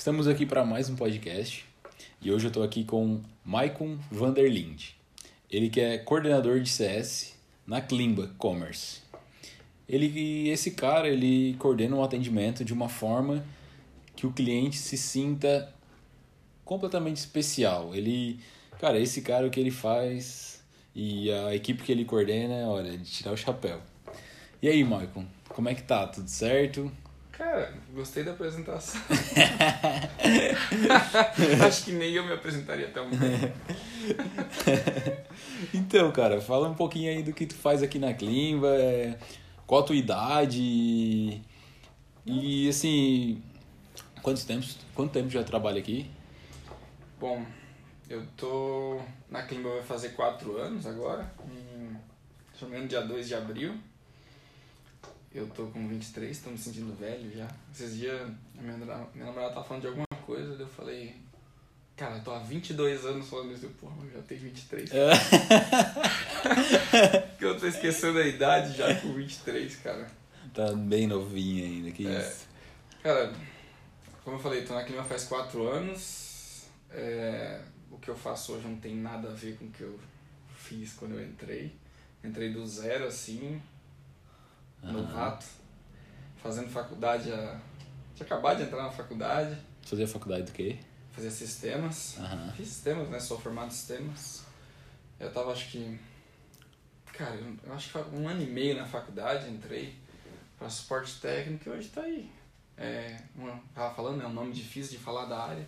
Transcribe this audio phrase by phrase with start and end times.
[0.00, 1.62] Estamos aqui para mais um podcast
[2.22, 4.92] e hoje eu estou aqui com Maicon Vanderlind.
[5.50, 7.34] Ele que é coordenador de CS
[7.66, 9.02] na Klimba Commerce.
[9.86, 13.44] Ele, esse cara, ele coordena o atendimento de uma forma
[14.16, 15.70] que o cliente se sinta
[16.64, 17.94] completamente especial.
[17.94, 18.40] Ele,
[18.78, 20.64] cara, esse cara o que ele faz
[20.94, 23.78] e a equipe que ele coordena, olha, de tirar o chapéu.
[24.62, 26.06] E aí, Maicon, como é que tá?
[26.06, 26.90] Tudo certo?
[27.40, 29.00] Cara, gostei da apresentação.
[31.66, 33.50] Acho que nem eu me apresentaria tão bem.
[35.72, 39.18] então, cara, fala um pouquinho aí do que tu faz aqui na Klimba, é,
[39.66, 41.40] qual a tua idade
[42.26, 43.42] e, assim,
[44.20, 46.10] quantos tempos, quanto tempo já trabalha aqui?
[47.18, 47.42] Bom,
[48.10, 49.00] eu tô
[49.30, 51.96] na Klimba vai fazer quatro anos agora, em,
[52.54, 53.80] se não me engano, dia 2 de abril.
[55.32, 57.48] Eu tô com 23, tô me sentindo velho já.
[57.72, 58.28] Esses dias
[58.60, 61.14] minha, minha namorada tava falando de alguma coisa, eu falei,
[61.96, 64.90] cara, eu tô há 22 anos falando isso, porra, eu já tenho 23.
[64.92, 65.10] É.
[67.38, 70.10] que eu tô esquecendo a idade já com 23, cara.
[70.52, 72.20] Tá bem novinho ainda, que é.
[72.20, 72.48] isso.
[73.02, 73.32] Cara,
[74.24, 76.64] como eu falei, tô na Clima faz 4 anos.
[76.90, 79.98] É, o que eu faço hoje não tem nada a ver com o que eu
[80.56, 81.72] fiz quando eu entrei.
[82.22, 83.62] Entrei do zero, assim,
[84.82, 84.92] uhum.
[84.92, 85.46] novato,
[86.42, 87.32] fazendo faculdade.
[87.32, 87.60] A...
[88.14, 89.56] Tinha acabado de entrar na faculdade.
[89.82, 90.78] Fazia faculdade do quê?
[91.12, 92.16] Fazia sistemas.
[92.18, 92.52] Uhum.
[92.52, 93.18] Fiz sistemas, né?
[93.18, 94.44] Sou formado em sistemas.
[95.18, 95.98] Eu tava, acho que.
[97.12, 99.94] Cara, eu acho que um ano e meio na faculdade, entrei
[100.58, 102.30] para suporte técnico e hoje tá aí.
[102.76, 105.66] É, uma, tava falando, é um nome difícil de falar da área.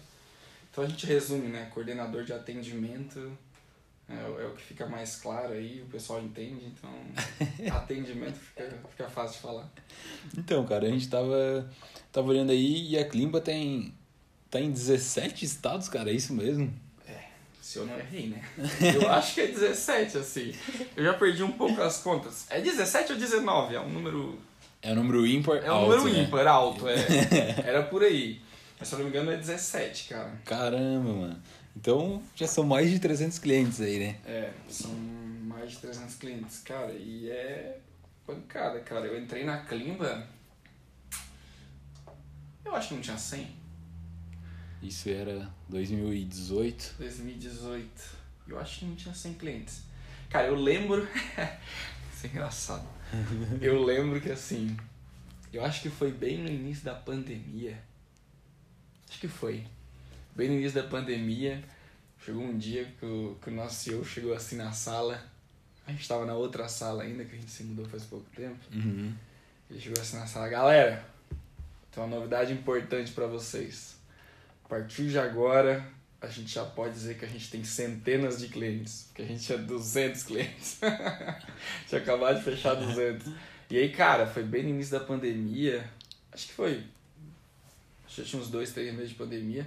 [0.71, 1.71] Então a gente resume, né?
[1.73, 3.37] Coordenador de atendimento
[4.13, 6.91] é, é, o que fica mais claro aí, o pessoal entende, então
[7.75, 9.69] atendimento fica, fica fácil de falar.
[10.37, 11.69] Então, cara, a gente tava,
[12.13, 13.95] tava olhando aí e a Klimba tem,
[14.51, 16.73] tá em 17 estados, cara, é isso mesmo?
[17.09, 17.25] É,
[17.61, 18.45] se eu não errei, né?
[18.95, 20.55] Eu acho que é 17, assim.
[20.95, 22.47] Eu já perdi um pouco as contas.
[22.51, 23.75] É 17 ou 19?
[23.75, 24.39] É um número.
[24.83, 26.23] É um número ímpar É um alto, número né?
[26.25, 26.97] ímpar, alto, é.
[27.65, 28.41] Era por aí.
[28.79, 30.33] Mas se eu não me engano é 17, cara.
[30.45, 31.43] Caramba, mano.
[31.77, 34.19] Então já são mais de 300 clientes aí, né?
[34.25, 37.79] É, são mais de 300 clientes, cara, e é
[38.27, 39.07] pancada, cara.
[39.07, 40.27] Eu entrei na Klimba,
[42.65, 43.63] eu acho que não tinha 100.
[44.83, 46.95] Isso era 2018?
[46.99, 47.89] 2018.
[48.49, 49.83] Eu acho que não tinha 100 clientes.
[50.29, 51.07] Cara, eu lembro.
[52.15, 52.87] Isso é engraçado.
[53.61, 54.77] eu lembro que assim.
[55.53, 57.79] Eu acho que foi bem no início da pandemia.
[59.09, 59.67] Acho que foi
[60.35, 61.63] bem no início da pandemia,
[62.25, 65.23] chegou um dia que o, que o nosso CEO chegou assim na sala.
[65.87, 68.59] A gente estava na outra sala ainda, que a gente se mudou faz pouco tempo.
[68.73, 69.13] Uhum.
[69.71, 71.05] Ele chegou assim na sala, galera,
[71.91, 73.97] tem uma novidade importante para vocês.
[74.65, 75.85] A partir de agora,
[76.21, 79.45] a gente já pode dizer que a gente tem centenas de clientes, porque a gente
[79.45, 80.79] tinha 200 clientes.
[81.89, 83.33] tinha acabado de fechar 200.
[83.69, 85.85] E aí, cara, foi bem no início da pandemia,
[86.31, 86.85] acho que foi,
[88.07, 89.67] acho que tinha uns dois, três meses de pandemia.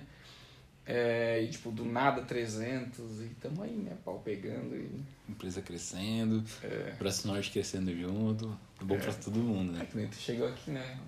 [0.87, 3.97] É, e tipo, do nada 300 e tamo aí, né?
[4.05, 5.03] Pau pegando e.
[5.27, 6.91] Empresa crescendo, é.
[6.99, 8.55] Braço Norte crescendo junto.
[8.79, 8.99] Bom é.
[8.99, 9.81] pra todo mundo, né?
[9.81, 10.99] É que nem tu chegou aqui, né?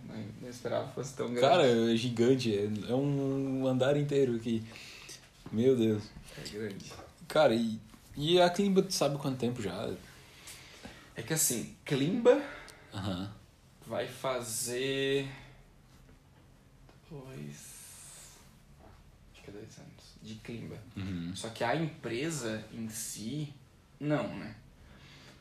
[0.41, 1.41] Não esperava que fosse tão grande.
[1.41, 4.63] Cara, é gigante, é, é um andar inteiro aqui.
[5.51, 6.03] Meu Deus.
[6.43, 6.91] É grande.
[7.27, 7.79] Cara, e,
[8.15, 9.93] e a Klimba, tu sabe quanto tempo já?
[11.15, 12.41] É que assim, Klimba
[12.95, 13.29] uhum.
[13.85, 15.27] vai fazer.
[17.11, 17.77] Dois
[19.47, 20.77] que é dois anos, de Klimba.
[20.95, 21.31] Uhum.
[21.33, 23.53] Só que a empresa em si,
[23.99, 24.55] não, né?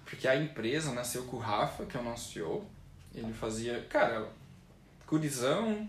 [0.04, 2.64] Porque a empresa nasceu com o Rafa, que é o nosso CEO.
[3.12, 4.28] Ele fazia, cara,
[5.06, 5.88] curizão,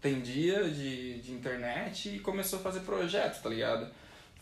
[0.00, 3.92] tem dia de, de internet e começou a fazer projeto, tá ligado?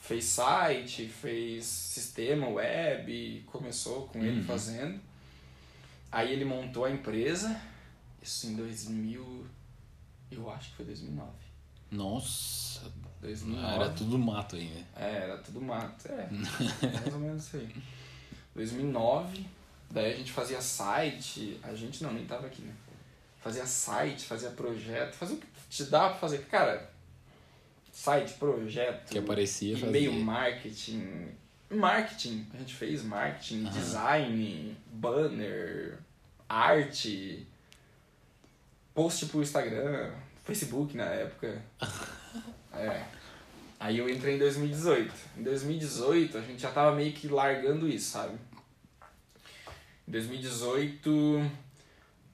[0.00, 4.24] Fez site, fez sistema web, começou com uhum.
[4.24, 5.00] ele fazendo.
[6.12, 7.60] Aí ele montou a empresa,
[8.22, 9.46] isso em 2000,
[10.30, 11.28] eu acho que foi 2009.
[11.90, 12.67] Nossa,
[13.20, 13.66] 2009.
[13.66, 14.84] Ah, era tudo mato aí, né?
[14.96, 16.28] É, era tudo mato, é.
[16.30, 17.74] mais ou menos isso aí.
[18.54, 19.46] 2009,
[19.90, 22.72] daí a gente fazia site, a gente não, nem tava aqui, né?
[23.40, 26.38] Fazia site, fazia projeto, fazia o que te dava pra fazer.
[26.46, 26.90] Cara,
[27.92, 31.28] site, projeto, que aparecia, e-mail marketing.
[31.70, 33.70] Marketing, a gente fez marketing, uhum.
[33.70, 35.98] design, banner,
[36.48, 37.46] arte,
[38.94, 40.12] post pro Instagram,
[40.44, 41.62] Facebook na época.
[42.78, 43.04] É.
[43.80, 45.14] Aí eu entrei em 2018.
[45.36, 48.36] Em 2018 a gente já tava meio que largando isso, sabe?
[50.06, 51.50] Em 2018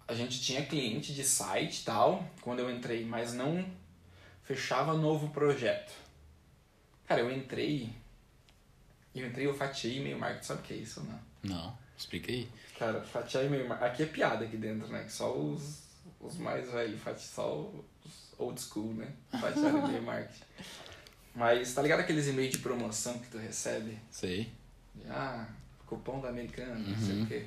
[0.06, 3.64] a gente tinha cliente de site e tal, quando eu entrei, mas não
[4.42, 5.92] fechava novo projeto.
[7.06, 7.90] Cara, eu entrei.
[9.14, 11.20] Eu entrei, eu fatiei e-mail marketing, sabe o que é isso, não?
[11.42, 12.48] Não, explica aí.
[12.78, 13.92] Cara, fatiar e-mail marketing.
[13.92, 15.04] Aqui é piada aqui dentro, né?
[15.04, 15.82] Que só os,
[16.20, 17.93] os mais velhos fatiam, só os
[18.38, 19.08] old school, né?
[19.30, 20.42] Fatiar e-mail marketing.
[21.34, 23.98] Mas tá ligado aqueles e-mails de promoção que tu recebe?
[24.10, 24.52] Sei.
[25.08, 25.46] Ah,
[25.86, 27.46] cupom da americana, não sei o quê.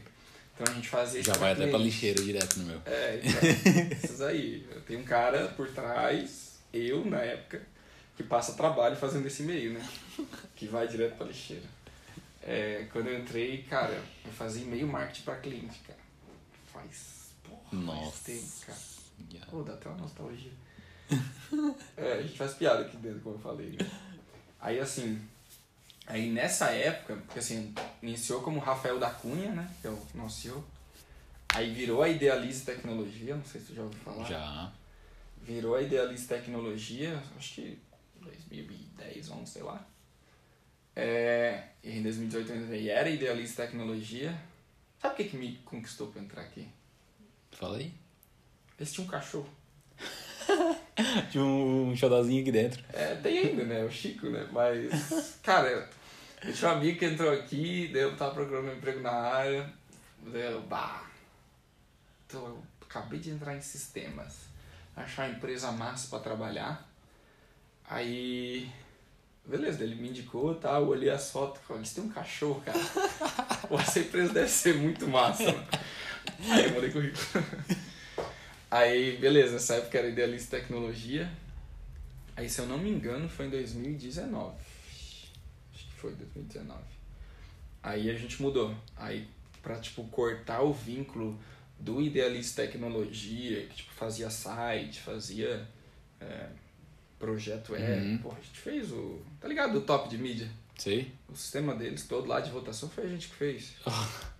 [0.54, 2.81] Então a gente fazia Já vai até pra lixeira direto no meu.
[2.86, 4.68] É, então, esses aí.
[4.88, 7.62] Tem um cara por trás, eu na época,
[8.16, 9.89] que passa trabalho fazendo esse e-mail, né?
[10.56, 11.78] Que vai direto pra lixeira.
[12.42, 16.00] É, quando eu entrei, cara, eu fazia e-mail marketing pra cliente, cara.
[16.74, 17.30] Faz.
[17.44, 18.24] Porra, faz Nossa.
[18.25, 18.80] tempo, cara.
[19.31, 19.45] Já.
[19.45, 20.51] Pô, dá até uma nostalgia.
[21.95, 23.89] É, a gente faz piada aqui dentro, como eu falei, né?
[24.59, 25.21] Aí assim.
[26.06, 29.69] Aí nessa época, porque assim, iniciou como Rafael da Cunha, né?
[29.81, 30.63] Que é o nosso CEO.
[31.54, 34.25] Aí virou a Idealize Tecnologia, não sei se tu já ouviu falar.
[34.25, 34.74] Já.
[35.42, 37.80] Virou a Idealize Tecnologia, acho que
[38.21, 39.86] 2010, 11, sei lá.
[40.95, 44.38] É, e em 2018 eu entrei, era Idealize Tecnologia.
[45.00, 46.68] Sabe o que, que me conquistou pra entrar aqui?
[47.51, 47.94] Fala aí.
[48.80, 49.50] Esse tinha um cachorro.
[51.31, 52.83] Tinha um, um aqui dentro.
[52.94, 53.83] É, tem ainda, né?
[53.83, 54.48] O Chico, né?
[54.51, 55.69] Mas, cara,
[56.44, 59.71] eu tinha um amigo que entrou aqui, daí eu tava procurando um emprego na área,
[60.21, 61.04] daí eu, bah,
[62.25, 64.36] então eu acabei de entrar em sistemas,
[64.95, 66.88] achar uma empresa massa pra trabalhar,
[67.89, 68.69] aí,
[69.45, 72.80] beleza, ele me indicou, tá, eu olhei as fotos, eles têm um cachorro, cara,
[73.68, 75.68] Pô, essa empresa deve ser muito massa, mano.
[76.50, 77.45] Aí eu mandei currículo.
[78.69, 81.31] Aí, beleza, nessa época era idealista tecnologia,
[82.37, 84.55] Aí, se eu não me engano, foi em 2019.
[85.73, 86.79] Acho que foi 2019.
[87.81, 88.75] Aí a gente mudou.
[88.95, 89.27] Aí,
[89.63, 91.39] pra, tipo, cortar o vínculo
[91.79, 95.67] do Idealista Tecnologia, que, tipo, fazia site, fazia
[96.21, 96.45] é,
[97.17, 98.07] projeto web.
[98.07, 98.17] Uhum.
[98.19, 99.19] Pô, a gente fez o...
[99.41, 99.75] Tá ligado?
[99.79, 100.47] O top de mídia.
[100.77, 101.11] Sei.
[101.27, 103.73] O sistema deles todo lá de votação foi a gente que fez.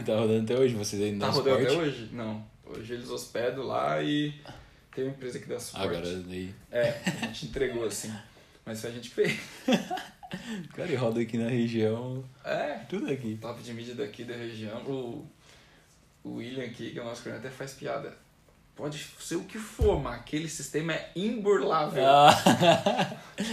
[0.00, 1.88] E tá rodando até hoje, vocês no Tá rodando até suporte.
[1.88, 2.08] hoje?
[2.12, 2.44] Não.
[2.72, 4.32] Hoje eles hospedam lá e
[4.94, 5.88] tem uma empresa que dá suporte.
[5.88, 6.54] Agora daí.
[6.70, 8.12] É, a gente entregou assim.
[8.64, 9.40] Mas foi a gente que fez.
[10.74, 12.24] Cara, e roda aqui na região.
[12.44, 13.36] É, Tudo aqui.
[13.40, 14.78] top de mídia daqui da região.
[14.86, 15.26] O,
[16.22, 18.16] o William aqui, que é o nosso coordenador, até faz piada.
[18.76, 22.06] Pode ser o que for, mas aquele sistema é imburlável.
[22.06, 22.30] Ah.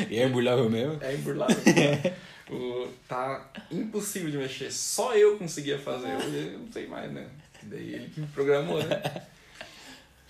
[0.10, 1.02] e é burlável mesmo?
[1.02, 1.56] É imburlável.
[2.52, 4.72] o, tá impossível de mexer.
[4.72, 6.16] Só eu conseguia fazer.
[6.16, 7.28] Hoje eu não sei mais, né?
[7.68, 9.02] Daí ele que me programou, né?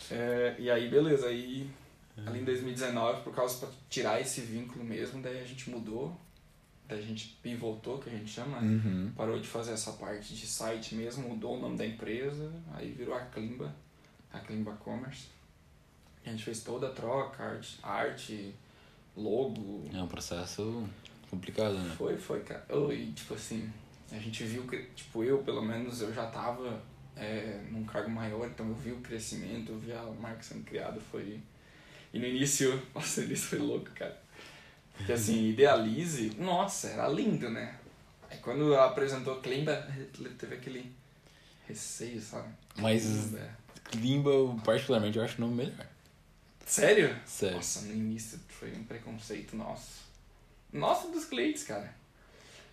[0.10, 1.28] É, e aí, beleza.
[1.28, 1.70] Aí,
[2.26, 6.16] ali em 2019, por causa pra tirar esse vínculo mesmo, daí a gente mudou.
[6.88, 8.62] Daí a gente pivotou, que a gente chama.
[8.62, 8.82] né?
[8.86, 9.12] Uhum.
[9.18, 13.14] Parou de fazer essa parte de site mesmo, mudou o nome da empresa, aí virou
[13.16, 13.76] a Klimba,
[14.32, 15.26] a Klimba Commerce.
[16.26, 18.56] A gente fez toda a troca, arte, arte
[19.16, 19.90] logo.
[19.94, 20.88] É um processo
[21.30, 21.94] complicado, né?
[21.98, 22.66] Foi, foi, cara.
[22.70, 23.70] Oh, e tipo assim,
[24.12, 26.82] a gente viu, que- tipo, eu pelo menos, eu já tava
[27.18, 31.00] é, num cargo maior, então eu vi o crescimento, eu vi a marca sendo criada,
[31.12, 31.40] foi...
[32.14, 34.18] E no início, nossa, no início foi louco, cara.
[34.96, 37.78] Porque assim, Idealize, nossa, era lindo, né?
[38.30, 39.88] Aí quando apresentou Klimba,
[40.38, 40.92] teve aquele
[41.68, 42.50] receio, sabe?
[42.78, 43.58] Mas- Klimba.
[43.96, 45.88] Limba, eu, particularmente, eu acho o nome melhor.
[46.66, 47.16] Sério?
[47.26, 47.56] Sério.
[47.56, 50.02] Nossa, no início foi um preconceito nosso.
[50.74, 51.94] Nossa, dos clientes, cara.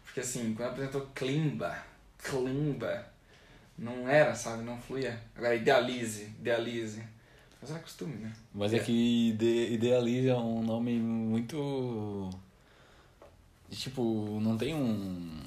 [0.04, 1.80] Porque assim, quando apresentou Klimba,
[2.18, 3.06] Klimba,
[3.78, 4.62] não era, sabe?
[4.62, 5.18] Não fluía.
[5.36, 7.02] Agora, idealize, idealize.
[7.60, 8.32] Mas era costume, né?
[8.52, 8.78] Mas é, É.
[8.80, 12.30] que ide idealiza é um nome muito.
[13.70, 15.40] Tipo, não tem um.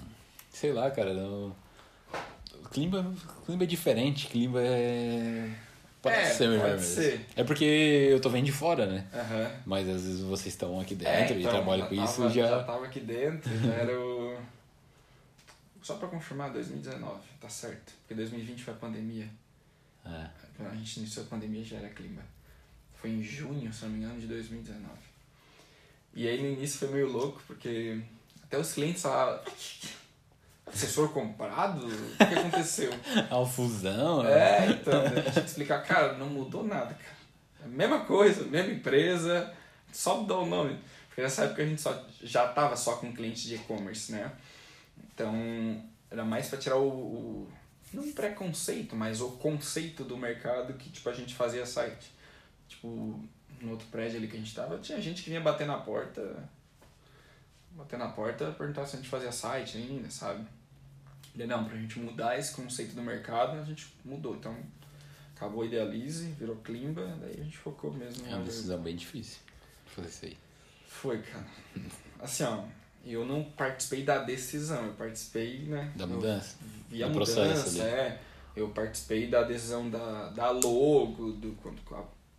[0.51, 1.13] Sei lá, cara.
[1.13, 1.55] Não...
[2.71, 3.05] Klimba,
[3.45, 5.49] Klimba é diferente, Klimba é.
[6.01, 6.79] Pode É, ser pode mesmo.
[6.95, 7.25] ser.
[7.35, 7.63] É porque
[8.11, 9.05] eu tô vendo de fora, né?
[9.13, 9.51] Aham.
[9.65, 12.47] Mas às vezes vocês estão aqui É, dentro então, e trabalham com tava, isso já.
[12.47, 14.35] Já tava aqui dentro, já era o...
[15.87, 17.93] Só pra confirmar, 2019, tá certo.
[17.99, 19.29] Porque 2020 foi a pandemia.
[20.05, 20.27] É.
[20.57, 22.21] Quando a gente iniciou a pandemia já era clima.
[22.93, 24.85] Foi em junho, se não me engano, de 2019.
[26.13, 28.01] E aí no início foi meio louco, porque
[28.43, 29.41] até os clientes falavam,
[30.65, 31.87] assessor comprado?
[31.87, 32.91] O que aconteceu?
[33.31, 34.31] A fusão, né?
[34.31, 37.17] é, então, a gente tinha que explicar, cara, não mudou nada, cara.
[37.61, 39.53] É a mesma coisa, mesma empresa,
[39.93, 40.77] só mudou o nome.
[41.07, 44.29] Porque nessa época a gente só, já tava só com clientes de e-commerce, né?
[45.13, 47.51] Então, era mais para tirar o, o
[47.93, 52.11] não preconceito, mas o conceito do mercado que tipo a gente fazia site.
[52.67, 53.19] Tipo,
[53.61, 56.47] no outro prédio ali que a gente tava, tinha gente que vinha bater na porta,
[57.71, 60.45] bater na porta, perguntar se a gente fazia site ainda, sabe?
[61.33, 64.35] Ele, não, pra gente mudar esse conceito do mercado, a gente mudou.
[64.35, 64.55] Então,
[65.35, 69.39] acabou Idealize, virou Klimba, daí a gente focou mesmo É uma decisão bem difícil.
[69.85, 70.37] Fazer isso aí.
[70.87, 71.45] Foi, cara.
[72.19, 72.63] Assim, ó,
[73.13, 75.91] eu não participei da decisão, eu participei, né?
[75.95, 76.57] Da mudança?
[76.89, 78.19] Vi a mudança, processo é.
[78.55, 81.77] Eu participei da decisão da, da logo, do, quando,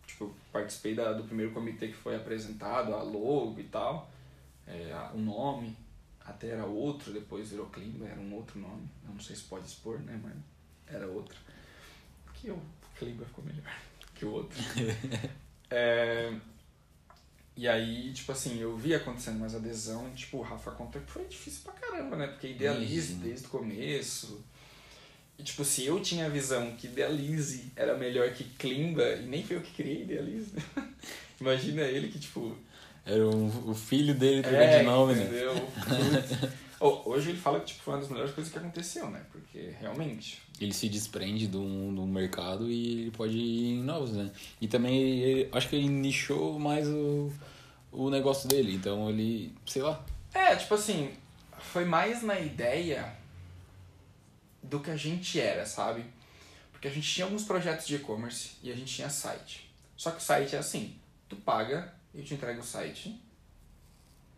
[0.05, 4.09] tipo, eu participei da, do primeiro comitê que foi apresentado, a logo e tal,
[4.67, 5.75] é, a- o nome,
[6.25, 9.65] até era outro, depois virou Klimba, era um outro nome, eu não sei se pode
[9.65, 10.33] expor, né, mas
[10.93, 11.37] era outro.
[12.33, 12.61] Que o
[12.97, 13.73] Klimba ficou melhor
[14.13, 14.59] que o outro.
[15.71, 16.33] É,
[17.61, 21.25] e aí, tipo assim, eu vi acontecendo mais adesão, tipo, o Rafa conta que foi
[21.25, 22.27] difícil pra caramba, né?
[22.27, 23.19] Porque idealize Imagino.
[23.29, 24.43] desde o começo.
[25.37, 29.43] E tipo, se eu tinha a visão que idealize era melhor que Klimba, e nem
[29.43, 30.63] foi eu que criei idealize, né?
[31.39, 32.55] Imagina ele que, tipo.
[33.05, 35.23] Era um- o filho dele trocando É, de nome, né?
[35.23, 35.53] entendeu?
[35.87, 36.53] Putz.
[36.81, 39.21] Oh, hoje ele fala que tipo, foi uma das melhores coisas que aconteceu, né?
[39.31, 40.41] Porque realmente.
[40.61, 41.59] Ele se desprende do,
[41.93, 44.29] do mercado e ele pode ir em novos, né?
[44.61, 47.31] E também ele, acho que ele nichou mais o,
[47.91, 48.73] o negócio dele.
[48.75, 50.03] Então ele, sei lá.
[50.33, 51.13] É, tipo assim,
[51.59, 53.13] foi mais na ideia
[54.61, 56.05] do que a gente era, sabe?
[56.71, 59.69] Porque a gente tinha alguns projetos de e-commerce e a gente tinha site.
[59.97, 60.95] Só que o site é assim,
[61.27, 63.19] tu paga, eu te entrego o site,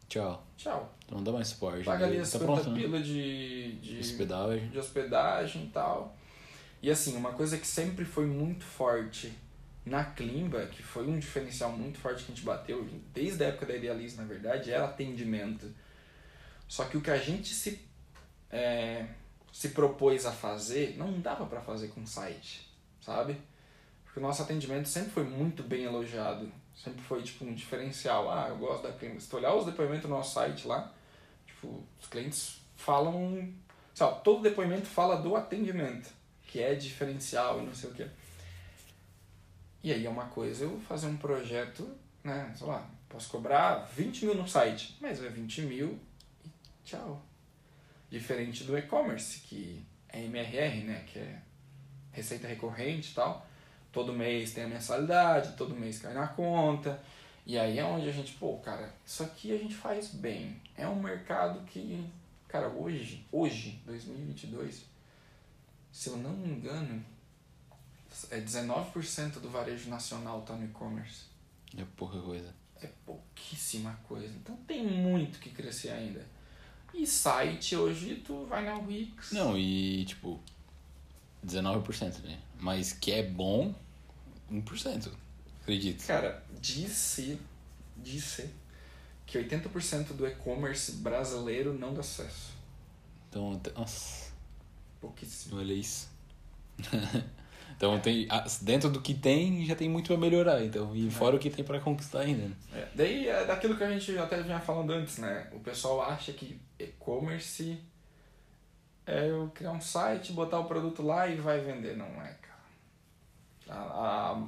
[0.10, 0.46] Tchau.
[0.58, 0.94] tchau.
[1.06, 1.86] Então não dá mais suporte.
[1.86, 2.82] Paga ali Tá as 50 pronto, né?
[2.82, 4.70] pila de, de, Hospedagem.
[4.70, 6.16] de hospedagem e tal.
[6.82, 9.32] E assim, uma coisa que sempre foi muito forte
[9.86, 13.66] na Klimba, que foi um diferencial muito forte que a gente bateu, desde a época
[13.66, 15.74] da Idealize, na verdade, era atendimento.
[16.68, 17.82] Só que o que a gente se,
[18.50, 19.08] é,
[19.52, 22.70] se propôs a fazer, não dava para fazer com site,
[23.02, 23.38] sabe?
[24.06, 26.52] Porque o nosso atendimento sempre foi muito bem elogiado.
[26.76, 28.32] Sempre foi, tipo, um diferencial.
[28.32, 29.20] Ah, eu gosto da Klimba.
[29.20, 30.94] Se tu olhar os depoimentos no nosso site lá,
[31.46, 33.54] tipo, os clientes falam...
[34.00, 36.10] Lá, todo depoimento fala do atendimento,
[36.48, 38.08] que é diferencial e não sei o quê.
[39.84, 41.90] E aí é uma coisa eu fazer um projeto,
[42.24, 42.54] né?
[42.56, 46.00] Sei lá, posso cobrar 20 mil no site, mas é 20 mil
[46.46, 46.50] e
[46.84, 47.22] tchau.
[48.10, 51.04] Diferente do e-commerce, que é MRR, né?
[51.08, 51.42] Que é
[52.12, 53.48] receita recorrente e tal.
[53.92, 57.02] Todo mês tem a mensalidade, todo mês cai na conta.
[57.46, 60.62] E aí é onde a gente, pô, cara, isso aqui a gente faz bem.
[60.78, 62.08] É um mercado que,
[62.48, 64.86] cara, hoje, hoje, 2022,
[65.92, 67.04] se eu não me engano,
[68.30, 71.26] é 19% do varejo nacional tá no e-commerce.
[71.78, 72.54] É pouca coisa.
[72.82, 74.34] É pouquíssima coisa.
[74.36, 76.26] Então tem muito que crescer ainda.
[76.94, 79.32] E site, hoje tu vai na Wix.
[79.32, 80.40] Não, e tipo,
[81.46, 82.40] 19%, né?
[82.60, 83.74] Mas que é bom,
[84.52, 85.12] 1%.
[85.62, 86.06] Acredito.
[86.06, 87.40] Cara, disse,
[87.96, 88.50] disse
[89.26, 92.52] que 80% do e-commerce brasileiro não dá sucesso.
[93.30, 94.32] Então, nossa,
[95.00, 95.58] Pouquíssimo.
[95.58, 96.10] olha isso.
[97.82, 98.28] então tem.
[98.62, 100.64] Dentro do que tem, já tem muito pra melhorar.
[100.64, 102.48] Então, e fora o que tem pra conquistar ainda.
[102.50, 102.56] né?
[102.74, 105.48] É, daí é daquilo que a gente até vinha falando antes, né?
[105.52, 107.80] O pessoal acha que e-commerce
[109.06, 111.98] é eu criar um site, botar o produto lá e vai vender.
[111.98, 112.62] Não é, cara.
[113.70, 113.74] A,
[114.34, 114.48] a-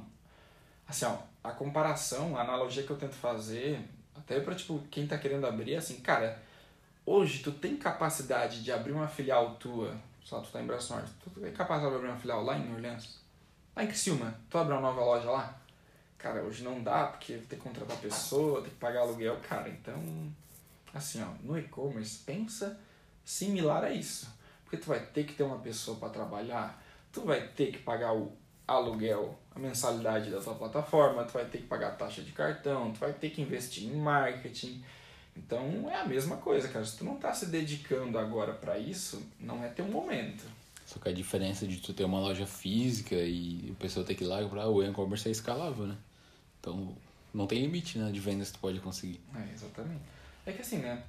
[0.86, 3.80] assim, ó, a comparação, a analogia que eu tento fazer,
[4.14, 6.40] até pra, tipo, quem tá querendo abrir, é assim, cara,
[7.04, 11.10] hoje tu tem capacidade de abrir uma filial tua, só tu tá em Braço Norte,
[11.22, 13.23] tu tem capacidade de abrir uma filial lá em Orleans?
[13.76, 15.60] Lá em Criciúma, tu abre uma nova loja lá?
[16.16, 20.00] Cara, hoje não dá, porque tem que contratar pessoa, tem que pagar aluguel, cara, então,
[20.94, 22.78] assim, ó, no e-commerce, pensa
[23.24, 24.28] similar a isso.
[24.62, 28.14] Porque tu vai ter que ter uma pessoa para trabalhar, tu vai ter que pagar
[28.14, 28.32] o
[28.66, 32.92] aluguel, a mensalidade da tua plataforma, tu vai ter que pagar a taxa de cartão,
[32.92, 34.84] tu vai ter que investir em marketing.
[35.36, 36.84] Então é a mesma coisa, cara.
[36.84, 40.44] Se tu não tá se dedicando agora para isso, não é teu momento.
[40.94, 44.22] Só que a diferença de tu ter uma loja física e a pessoa ter que
[44.22, 45.96] ir lá para o e-commerce é escalável, né?
[46.60, 46.96] Então,
[47.32, 49.20] não tem limite, né, de vendas que tu pode conseguir.
[49.34, 50.02] É, exatamente.
[50.46, 51.02] É que assim, né?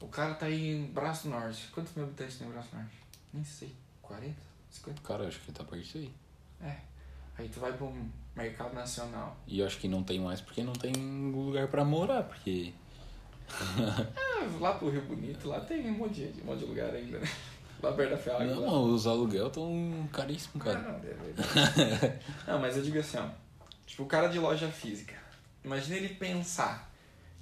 [0.00, 1.68] O cara tá aí em Braço Norte.
[1.70, 2.96] Quantos mil habitantes tem em Braço Norte?
[3.34, 3.74] Nem sei.
[4.00, 4.34] 40?
[4.70, 5.02] 50?
[5.02, 6.10] Cara, acho que tá perto disso aí.
[6.62, 6.76] É.
[7.36, 7.92] Aí tu vai pro
[8.34, 9.36] mercado nacional.
[9.46, 10.94] E eu acho que não tem mais porque não tem
[11.30, 12.72] lugar pra morar, porque
[14.16, 17.18] Ah, lá pro Rio Bonito, lá tem um monte de, um monte de lugar ainda,
[17.18, 17.28] né?
[17.90, 18.44] Lá.
[18.44, 20.78] não, os aluguel tão caríssimos, Ah, cara.
[20.82, 22.20] não, é verdade.
[22.46, 23.28] não, mas eu digo assim, ó.
[23.86, 25.14] Tipo, o cara de loja física.
[25.64, 26.90] Imagina ele pensar.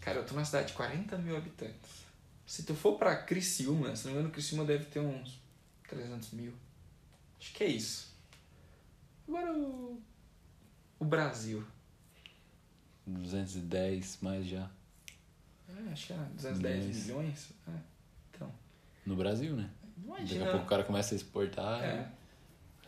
[0.01, 2.05] Cara, eu tô numa cidade de 40 mil habitantes.
[2.47, 5.41] Se tu for pra Criciúma, se não me engano, Criciúma deve ter uns
[5.89, 6.53] 300 mil.
[7.41, 8.13] Acho que é isso.
[9.27, 10.01] Agora o...
[10.99, 11.65] O Brasil.
[13.07, 14.71] 210 mais já.
[15.69, 17.49] É, acho que é 210 Mas- milhões.
[17.69, 17.73] É.
[18.31, 18.53] Então,
[19.07, 19.69] No Brasil, né?
[20.07, 20.45] Daqui imagina...
[20.47, 21.83] a pouco o cara começa a exportar.
[21.83, 22.09] É.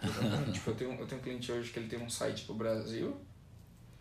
[0.02, 0.52] Exatamente.
[0.52, 3.16] tipo, eu tenho, eu tenho um cliente hoje que ele tem um site pro Brasil.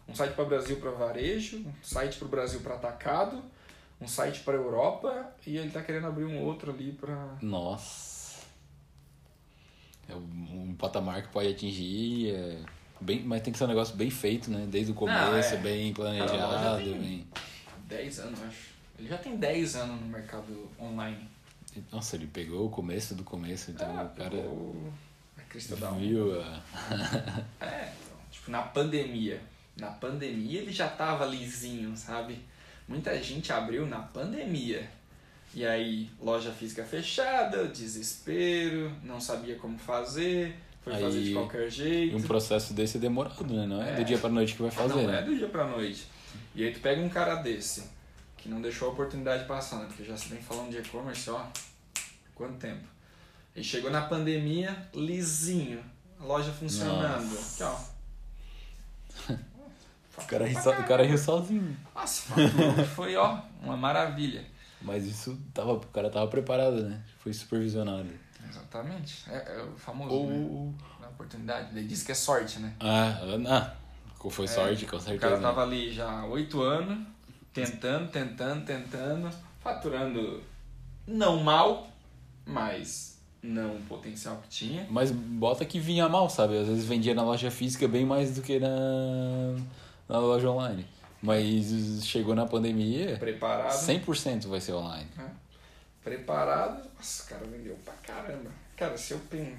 [0.07, 3.43] um site para Brasil para varejo, um site para o Brasil para atacado,
[3.99, 8.43] um site para Europa e ele tá querendo abrir um outro ali para Nossa.
[10.07, 12.29] É um, patamar que pode atingir.
[12.35, 12.59] É
[13.01, 14.67] bem, mas tem que ser um negócio bem feito, né?
[14.69, 15.57] Desde o começo, é.
[15.57, 16.83] bem Cara, planejado.
[16.83, 17.27] tem- Bem...
[17.87, 18.75] 10 anos, acho.
[18.97, 21.29] Ele já tem 10 anos no mercado online.
[21.91, 24.37] Nossa, ele pegou o começo do começo, então Ah, o cara
[25.37, 26.61] a crista da viu a.
[27.61, 29.41] É, então, tipo, na pandemia.
[29.77, 32.39] Na pandemia ele já tava lisinho, sabe?
[32.87, 34.89] Muita gente abriu na pandemia.
[35.53, 41.67] E aí, loja física fechada, desespero, não sabia como fazer, foi Aí, fazer de qualquer
[41.67, 42.17] E jeito.
[42.17, 43.65] um processo desse é demorado, né?
[43.65, 43.95] Não é, É.
[43.95, 45.19] do dia pra noite que vai fazer, não né?
[45.19, 46.07] é do dia pra noite.
[46.53, 47.89] E aí tu pega um cara desse,
[48.45, 49.85] que não deixou a oportunidade passar, né?
[49.87, 51.47] Porque já se vem falando de e-commerce, ó,
[52.35, 52.87] quanto tempo.
[53.55, 55.83] E chegou na pandemia, lisinho,
[56.19, 57.23] a loja funcionando.
[57.25, 57.65] Nossa.
[57.65, 57.73] Aqui,
[59.31, 59.35] ó.
[60.17, 61.75] O cara, riu so- o cara riu sozinho.
[61.93, 62.33] Nossa,
[62.95, 64.45] foi, ó, uma maravilha.
[64.81, 67.03] Mas isso tava, o cara tava preparado, né?
[67.19, 68.07] Foi supervisionado.
[68.49, 69.25] Exatamente.
[69.29, 70.29] É, é o famoso, Ou.
[70.67, 70.73] né?
[71.03, 71.77] A oportunidade.
[71.77, 72.73] Ele disse que é sorte, né?
[72.79, 73.73] Ah, ah,
[74.29, 75.19] foi sorte, com O certeza.
[75.19, 77.05] cara tava ali já há oito anos,
[77.55, 79.31] tentando, tentando, tentando,
[79.61, 80.43] faturando
[81.07, 81.87] não mal,
[82.45, 84.85] mas não o potencial que tinha.
[84.89, 86.57] Mas bota que vinha mal, sabe?
[86.59, 89.55] Às vezes vendia na loja física bem mais do que na,
[90.09, 90.85] na loja online.
[91.21, 93.71] Mas chegou na pandemia, Preparado.
[93.71, 95.09] 100% vai ser online.
[95.15, 95.31] né?
[96.03, 96.87] Preparado.
[96.95, 98.51] Nossa, o cara vendeu pra caramba.
[98.75, 99.57] Cara, se eu penso.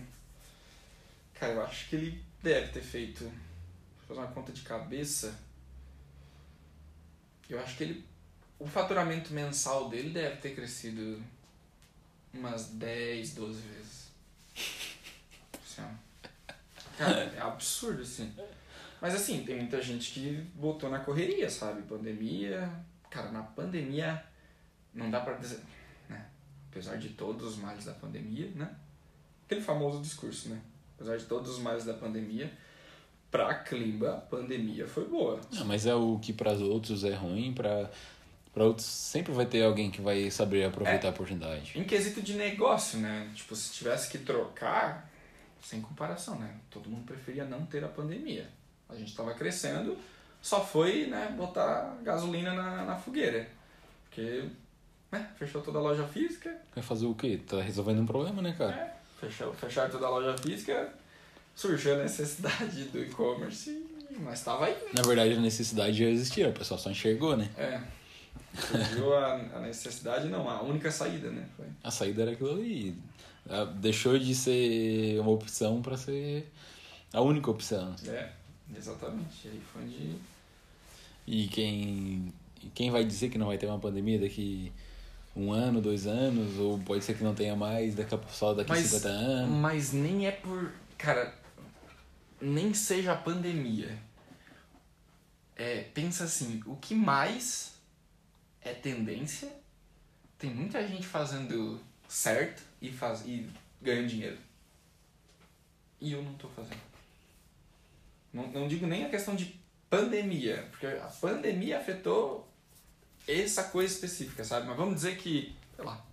[1.34, 3.24] Cara, eu acho que ele deve ter feito.
[3.24, 5.34] Vou fazer uma conta de cabeça.
[7.48, 8.04] Eu acho que ele.
[8.58, 11.22] O faturamento mensal dele deve ter crescido
[12.32, 14.10] umas 10, 12 vezes.
[15.54, 15.82] Assim.
[16.96, 18.34] Cara, é absurdo, assim.
[19.00, 21.82] Mas assim, tem muita gente que botou na correria, sabe?
[21.82, 22.70] Pandemia.
[23.10, 24.24] Cara, na pandemia
[24.94, 25.60] não dá pra dizer.
[26.08, 26.26] Né?
[26.70, 28.74] Apesar de todos os males da pandemia, né?
[29.44, 30.61] Aquele famoso discurso, né?
[30.94, 32.50] Apesar de todos os males da pandemia,
[33.30, 35.40] pra Klimba, a pandemia foi boa.
[35.64, 37.90] Mas é o que para os outros é ruim, para
[38.52, 41.78] para outros sempre vai ter alguém que vai saber aproveitar a oportunidade.
[41.78, 43.30] Em quesito de negócio, né?
[43.34, 45.10] Tipo, se tivesse que trocar,
[45.62, 46.54] sem comparação, né?
[46.70, 48.48] Todo mundo preferia não ter a pandemia.
[48.88, 49.98] A gente tava crescendo,
[50.40, 53.46] só foi, né, botar gasolina na, na fogueira.
[54.04, 54.44] Porque,
[55.12, 57.40] né, fechou toda a loja física, Vai fazer o quê?
[57.46, 58.74] Tá resolvendo um problema, né, cara?
[58.74, 60.92] É, fechou, fechar toda a loja física,
[61.57, 63.85] surgiu a necessidade do e-commerce,
[64.21, 64.77] mas estava aí.
[64.95, 67.51] Na verdade, a necessidade já existia, o pessoal só enxergou, né?
[67.57, 67.81] É.
[68.61, 71.45] Surgiu a, a necessidade, não, a única saída, né?
[71.57, 71.66] Foi.
[71.83, 72.95] A saída era aquilo ali.
[73.49, 76.51] Ah, Deixou de ser uma opção para ser
[77.12, 77.95] a única opção.
[78.07, 78.31] É,
[78.77, 79.49] exatamente.
[79.49, 80.14] Aí foi onde.
[81.27, 82.33] E quem,
[82.75, 84.73] quem vai dizer que não vai ter uma pandemia daqui
[85.35, 88.71] um ano, dois anos, ou pode ser que não tenha mais, daqui a, só daqui
[88.71, 89.51] Mas- 50 anos.
[89.57, 90.73] Mas nem é por.
[90.97, 91.35] Cara,
[92.40, 93.99] nem seja a pandemia.
[95.55, 97.75] É, pensa assim, o que mais
[98.61, 99.51] é tendência?
[100.38, 103.49] Tem muita gente fazendo certo e, faz, e
[103.81, 104.38] ganhando dinheiro.
[106.01, 106.81] E eu não tô fazendo.
[108.33, 112.46] Não, não digo nem a questão de pandemia, porque a pandemia afetou
[113.27, 114.66] essa coisa específica, sabe?
[114.66, 116.05] Mas vamos dizer que, sei lá,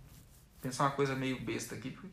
[0.62, 2.08] pensar uma coisa meio besta aqui, porque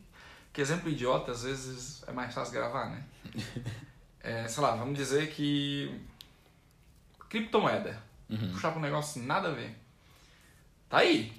[0.52, 3.04] que exemplo idiota às vezes é mais fácil gravar, né?
[4.22, 6.00] É, sei lá, vamos dizer que
[7.28, 8.00] criptomoeda.
[8.28, 8.52] Uhum.
[8.52, 9.74] Puxar pra um negócio nada a ver.
[10.88, 11.32] Tá aí.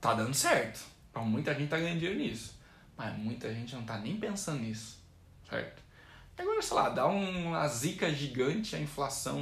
[0.00, 0.80] Tá dando certo.
[1.12, 2.54] Pra muita gente tá ganhando dinheiro nisso.
[2.96, 4.98] Mas muita gente não tá nem pensando nisso.
[5.48, 5.82] Certo?
[6.38, 9.40] Agora, sei lá, dá uma zica gigante, a inflação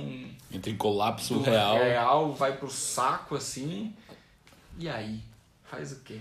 [0.50, 1.76] Entra em colapso real.
[1.76, 3.94] real vai pro saco assim.
[4.78, 5.20] E aí?
[5.64, 6.20] Faz o quê?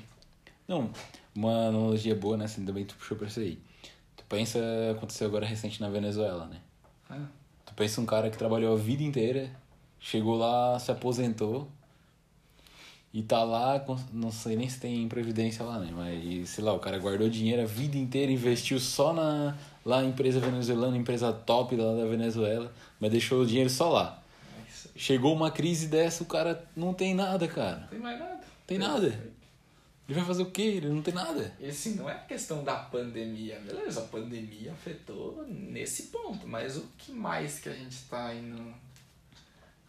[0.68, 0.92] Não,
[1.34, 2.46] uma analogia boa, né?
[2.46, 3.58] Assim, também tu puxou pra isso aí.
[4.28, 4.60] Pensa,
[4.92, 6.58] aconteceu agora recente na Venezuela, né?
[7.10, 7.26] Ah,
[7.66, 9.50] Tu pensa um cara que trabalhou a vida inteira,
[10.00, 11.68] chegou lá, se aposentou
[13.14, 15.90] e tá lá, não sei nem se tem previdência lá, né?
[15.96, 20.40] Mas, sei lá, o cara guardou dinheiro a vida inteira, investiu só na lá empresa
[20.40, 24.22] venezuelana, empresa top lá da Venezuela, mas deixou o dinheiro só lá.
[24.60, 25.00] é.
[25.00, 27.82] Chegou uma crise dessa, o cara não tem nada, cara.
[27.82, 28.40] Não tem mais nada.
[28.68, 29.35] Tem nada.
[30.08, 30.62] Ele vai fazer o quê?
[30.62, 31.52] Ele não tem nada.
[31.60, 33.60] E assim, não é questão da pandemia.
[33.60, 38.74] Beleza, a pandemia afetou nesse ponto, mas o que mais que a gente tá indo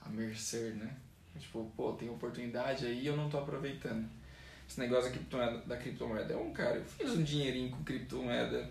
[0.01, 0.97] a mercê, né?
[1.39, 4.09] Tipo, pô, tem oportunidade aí e eu não tô aproveitando.
[4.69, 8.69] Esse negócio da criptomoeda, da criptomoeda é um cara, eu fiz um dinheirinho com criptomoeda.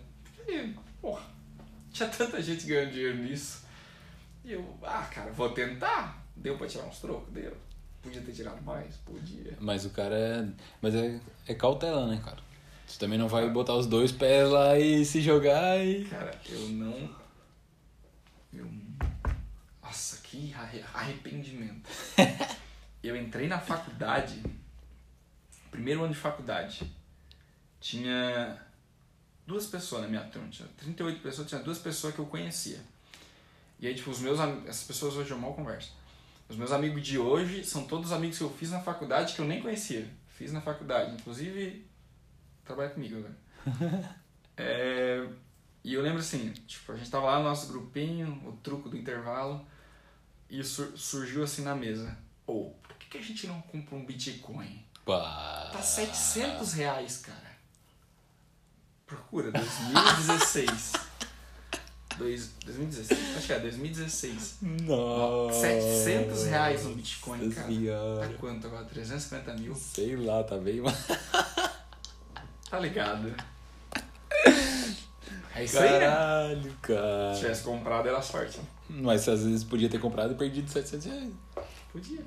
[0.48, 1.24] E, porra,
[1.92, 3.66] tinha tanta gente ganhando dinheiro nisso.
[4.44, 6.26] E eu, ah, cara, vou tentar.
[6.36, 7.32] Deu pra tirar uns trocos?
[7.34, 7.56] Deu.
[8.06, 8.96] Podia ter tirado mais?
[8.98, 9.58] Podia.
[9.60, 10.48] Mas o cara é.
[10.80, 12.38] Mas é, é cautela, né, cara?
[12.86, 16.06] Você também não vai botar os dois pés lá e se jogar e.
[16.06, 17.16] Cara, eu não.
[18.54, 18.72] Eu...
[19.82, 21.90] Nossa, que arre- arrependimento.
[23.04, 24.40] eu entrei na faculdade,
[25.72, 26.92] primeiro ano de faculdade,
[27.82, 28.56] tinha
[29.48, 32.80] duas pessoas na minha turma, tinha 38 pessoas, tinha duas pessoas que eu conhecia.
[33.80, 35.92] E aí, tipo, os meus essas pessoas hoje eu mal converso.
[36.48, 39.46] Os meus amigos de hoje são todos amigos que eu fiz na faculdade que eu
[39.46, 40.08] nem conhecia.
[40.28, 41.86] Fiz na faculdade, inclusive
[42.64, 44.16] trabalha comigo agora.
[44.58, 45.28] É,
[45.84, 48.96] e eu lembro assim, tipo, a gente tava lá no nosso grupinho, o truco do
[48.96, 49.68] intervalo,
[50.50, 52.18] e sur- surgiu assim na mesa.
[52.48, 54.82] Ou, por que, que a gente não compra um Bitcoin?
[55.06, 55.72] Pá.
[55.74, 57.52] Tá 700 reais, cara.
[59.06, 60.94] Procura, 2016.
[62.18, 63.38] Dois, 2016?
[63.38, 64.58] Acho que é 2016.
[64.62, 65.60] Nossa.
[65.62, 67.68] 700 reais um Bitcoin, cara.
[67.68, 68.28] Senhora.
[68.28, 68.86] Tá quanto agora?
[68.86, 69.76] 350 mil?
[69.76, 70.82] Sei lá, tá bem.
[72.68, 73.34] Tá ligado?
[75.56, 76.00] É isso aí, né?
[76.00, 77.36] Caralho, Se cara.
[77.38, 78.58] tivesse comprado, era sorte.
[78.58, 78.64] né?
[78.90, 81.30] Mas às vezes podia ter comprado e perdido 700 reais.
[81.94, 82.20] Podia.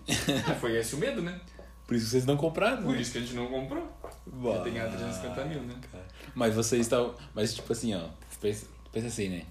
[0.48, 1.38] Ah, Foi esse o medo, né?
[1.86, 2.82] Por isso que vocês não compraram.
[2.82, 3.00] Por né?
[3.02, 3.86] isso que a gente não comprou.
[4.26, 5.74] Bah, ter ganhado 350 mil, né?
[5.92, 6.04] cara.
[6.34, 7.14] Mas vocês estavam.
[7.34, 8.04] Mas tipo assim, ó.
[8.40, 9.44] Pensa, pensa assim, né?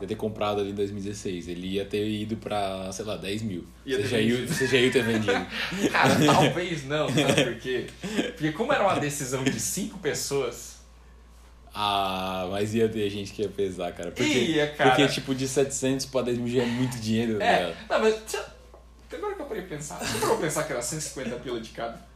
[0.00, 1.48] Ia ter comprado ali em 2016.
[1.48, 3.64] Ele ia ter ido pra, sei lá, 10 mil.
[3.86, 5.46] Ia Você já, ia, você já ia ter vendido.
[5.92, 7.86] Cara, talvez não, sabe por quê?
[8.32, 10.80] Porque como era uma decisão de cinco pessoas,
[11.74, 14.10] ah, mas ia ter gente que ia pesar, cara.
[14.10, 14.90] Porque, Ia, cara.
[14.90, 17.76] porque tipo, de 700 pra 10 mil já é muito dinheiro, É, ligado?
[17.88, 18.14] não, mas
[19.14, 22.11] agora que eu parei pensar, você parou pensar que era 150 pila de cada?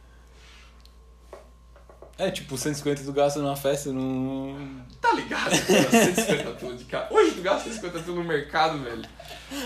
[2.17, 4.81] É, tipo, 150 tu gasta numa festa, num.
[4.99, 5.49] Tá ligado?
[5.65, 7.13] que era 150 pila de cada.
[7.13, 9.03] Hoje tu gasta 150 pila no mercado, velho.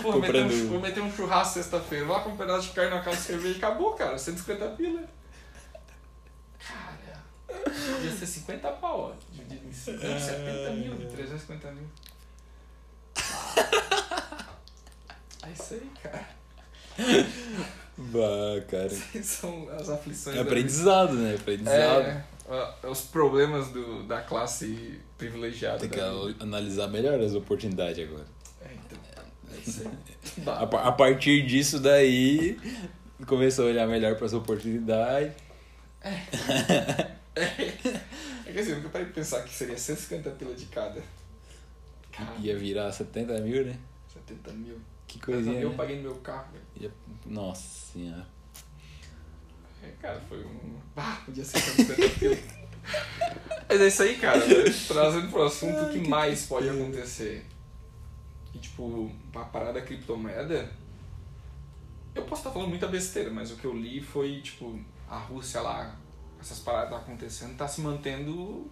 [0.02, 2.92] Pô, meter um, Comprando- vou meter um churrasco sexta-feira, lá com um pedaço de carne
[2.92, 4.18] na casa de cerveja e acabou, cara.
[4.18, 5.02] 150 pila.
[6.60, 7.24] Cara,
[8.04, 9.32] ia ser 50 pau, ó.
[9.32, 11.88] Dividido em 5, 70 mil, 350 mil.
[15.44, 16.28] É isso aí, cara.
[17.98, 18.90] Bah, cara.
[19.24, 21.36] São as aflições É aprendizado, né?
[21.36, 22.02] Aprendizado.
[22.06, 25.80] É, ó, os problemas do, da classe privilegiada.
[25.80, 26.00] Tem que
[26.44, 28.26] analisar melhor as oportunidades agora.
[28.62, 29.22] É, então, é.
[30.50, 32.58] A, a partir disso daí,
[33.28, 35.34] começou a olhar melhor para as oportunidades.
[37.36, 41.02] É que assim, eu nunca parei de pensar que seria 150 pila de cada.
[42.40, 43.78] Ia virar 70 mil, né?
[44.14, 44.80] 70 mil.
[45.08, 45.78] Que 70 coisinha, mil eu né?
[45.78, 46.66] paguei no meu carro, velho.
[46.80, 46.92] Ia-
[47.26, 48.26] Nossa senhora.
[49.84, 50.80] É, cara, foi um.
[50.96, 52.38] Ah, podia ser 150 pila.
[53.70, 54.38] Mas é isso aí, cara.
[54.46, 54.56] né?
[54.88, 57.46] Trazendo pro assunto, o que mais pode acontecer?
[58.54, 60.70] E, tipo, a parada da criptomoeda.
[62.14, 64.78] Eu posso estar falando muita besteira, mas o que eu li foi, tipo,
[65.10, 65.96] a Rússia lá,
[66.42, 68.70] essas paradas acontecendo, tá se mantendo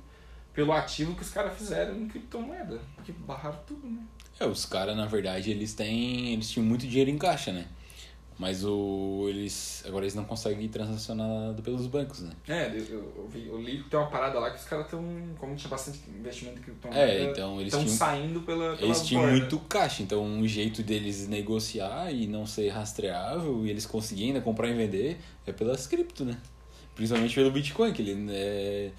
[0.54, 2.82] pelo ativo que os caras fizeram em criptomoeda.
[2.96, 4.04] Porque barraram tudo, né?
[4.38, 6.34] É, os caras, na verdade, eles têm.
[6.34, 7.68] Eles tinham muito dinheiro em caixa, né?
[8.40, 9.26] Mas o.
[9.28, 9.84] Eles.
[9.86, 12.32] Agora eles não conseguem transacionar pelos bancos, né?
[12.48, 15.04] É, eu, eu, vi, eu li que tem uma parada lá que os caras estão,
[15.38, 19.28] como tinha bastante investimento em criptomoeda, É, então eles estão saindo pela, pela Eles tinham
[19.28, 24.42] muito caixa, então um jeito deles negociar e não ser rastreável e eles conseguirem ainda
[24.42, 26.38] comprar e vender é pelas cripto, né?
[26.96, 28.92] Principalmente pelo Bitcoin, que ele é...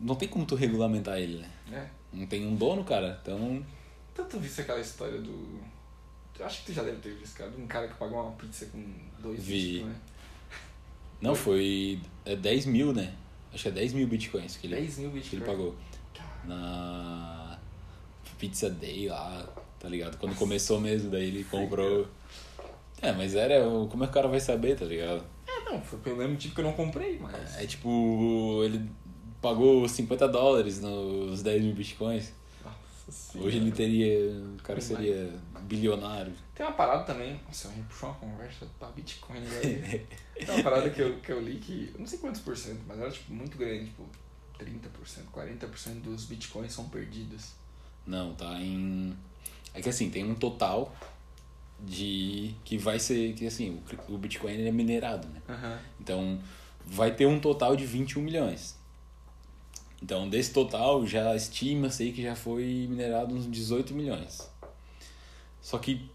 [0.00, 1.50] não tem como tu regulamentar ele, né?
[1.72, 2.16] É.
[2.16, 3.18] Não tem um dono, cara.
[3.22, 3.64] Então,
[4.14, 5.60] Tanto viste aquela história do.
[6.44, 8.66] Acho que tu já deve ter visto, cara, de um cara que pagou uma pizza
[8.66, 8.82] com
[9.20, 9.72] dois Vi.
[9.78, 9.94] Bitcoin.
[11.20, 13.14] não foi é 10 mil, né?
[13.52, 15.38] Acho que é 10 mil Bitcoins que ele, 10 mil que Bitcoin.
[15.38, 15.76] ele pagou
[16.44, 17.58] na
[18.38, 19.46] Pizza Day lá,
[19.78, 20.16] tá ligado?
[20.18, 22.06] Quando começou mesmo, daí ele comprou.
[23.00, 23.62] É, mas era.
[23.90, 25.24] Como é que o cara vai saber, tá ligado?
[25.46, 27.56] É, não, foi pelo mesmo tipo que eu não comprei, mas.
[27.58, 28.88] É tipo, ele
[29.40, 32.32] pagou 50 dólares nos 10 mil bitcoins.
[33.10, 33.48] Senhora.
[33.48, 34.30] Hoje ele teria.
[34.58, 36.32] O cara seria bilionário.
[36.54, 37.40] Tem uma parada também.
[37.46, 40.06] Nossa, eu puxou uma conversa pra Bitcoin aí.
[40.34, 41.90] Tem uma parada que eu, que eu li que.
[41.94, 44.06] Eu não sei quantos por cento, mas era tipo muito grande, tipo
[44.58, 47.52] 30%, 40% dos bitcoins são perdidos.
[48.06, 49.16] Não, tá em.
[49.74, 50.94] É que assim, tem um total
[51.80, 52.54] de.
[52.64, 53.34] que vai ser.
[53.34, 55.40] que assim, o o Bitcoin é minerado, né?
[55.48, 55.78] Aham.
[56.00, 56.40] Então
[56.84, 58.76] vai ter um total de 21 milhões.
[60.02, 64.50] Então desse total já estima-se que já foi minerado uns 18 milhões.
[65.60, 66.10] Só que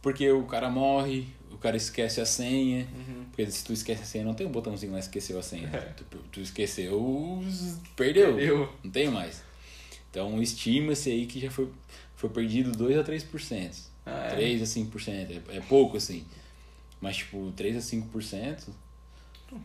[0.00, 2.88] porque o cara morre, o cara esquece a senha.
[2.94, 3.24] Uhum.
[3.26, 5.68] Porque se tu esquece a senha, não tem um botãozinho lá esqueceu a senha.
[5.68, 5.80] É.
[5.80, 7.42] Tu, tu esqueceu,
[7.94, 8.34] perdeu.
[8.36, 8.72] Perdeu.
[8.82, 9.42] Não tem mais.
[10.10, 11.68] Então estima-se aí que já foi,
[12.16, 13.94] foi perdido 2 a 3%.
[14.06, 14.30] Ah, é?
[14.30, 15.08] 3 a 5%.
[15.48, 16.24] É, é pouco, assim.
[17.00, 18.68] Mas, tipo, 3 a 5%,
[19.52, 19.60] O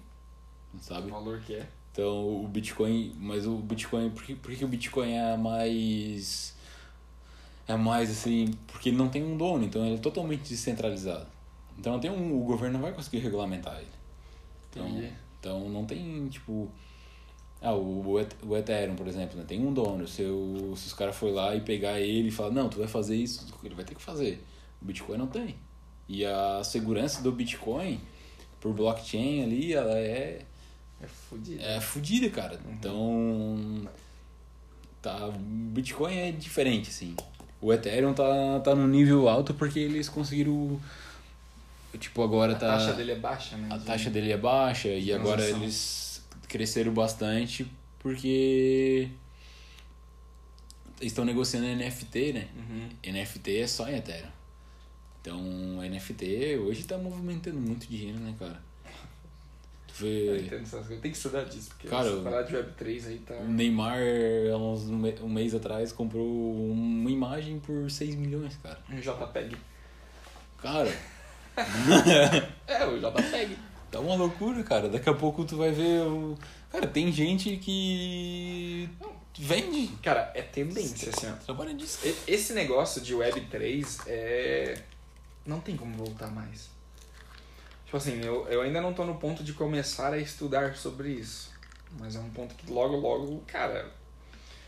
[0.79, 1.09] sabe?
[1.09, 1.67] valor que é.
[1.99, 3.13] Então, o Bitcoin...
[3.19, 4.09] Mas o Bitcoin...
[4.11, 6.55] Por que, por que o Bitcoin é mais...
[7.67, 8.53] É mais, assim...
[8.67, 9.65] Porque ele não tem um dono.
[9.65, 11.27] Então, ele é totalmente descentralizado.
[11.77, 13.87] Então, não tem um, o governo não vai conseguir regulamentar ele.
[14.69, 15.13] Então, Entendi.
[15.39, 16.71] então não tem, tipo...
[17.61, 19.43] Ah, o, o Ethereum, por exemplo, né?
[19.45, 20.07] tem um dono.
[20.07, 22.87] Se, eu, se os caras for lá e pegar ele e falar, não, tu vai
[22.87, 24.41] fazer isso, ele vai ter que fazer.
[24.81, 25.57] O Bitcoin não tem.
[26.07, 27.99] E a segurança do Bitcoin,
[28.61, 30.45] por blockchain ali, ela é,
[31.01, 31.61] É fudido.
[31.63, 32.59] é fodida, cara.
[32.71, 33.87] Então,
[35.01, 37.15] tá, o Bitcoin é diferente, assim.
[37.61, 40.79] O Ethereum tá, tá no nível alto porque eles conseguiram,
[41.99, 42.77] tipo, agora A tá...
[42.77, 43.67] taxa dele é baixa, né?
[43.71, 47.65] A de- taxa dele é baixa e agora eles cresceram bastante
[47.99, 49.09] porque
[51.01, 52.47] estão negociando NFT, né?
[52.55, 52.89] Uhum.
[53.13, 54.29] NFT é só em Ethereum.
[55.21, 55.39] Então,
[55.81, 58.61] NFT hoje tá movimentando muito dinheiro, né, cara?
[60.05, 61.01] Eu entendo essas coisas.
[61.01, 63.33] Tem que estudar disso, porque Cara, se falar de Web3 aí tá.
[63.35, 63.99] o Neymar,
[64.51, 68.79] há uns um mês atrás, comprou uma imagem por 6 milhões, cara.
[68.89, 69.55] Um JPEG.
[70.61, 70.91] Cara,
[72.67, 73.57] É, o JPEG.
[73.91, 74.87] Tá uma loucura, cara.
[74.87, 76.37] Daqui a pouco tu vai ver o.
[76.71, 78.87] Cara, tem gente que
[79.37, 79.87] vende.
[80.03, 81.33] Cara, é tendência, assim, ó.
[81.43, 81.99] Trabalha disso.
[82.27, 84.77] Esse negócio de Web3 é.
[85.45, 86.69] Não tem como voltar mais.
[87.89, 91.49] Tipo assim, eu, eu ainda não tô no ponto de começar a estudar sobre isso.
[91.99, 93.91] Mas é um ponto que logo, logo, cara.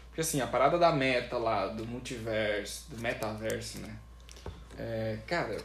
[0.07, 3.95] Porque assim, a parada da meta lá, do multiverso, do metaverso, né?
[4.75, 5.55] É, cara,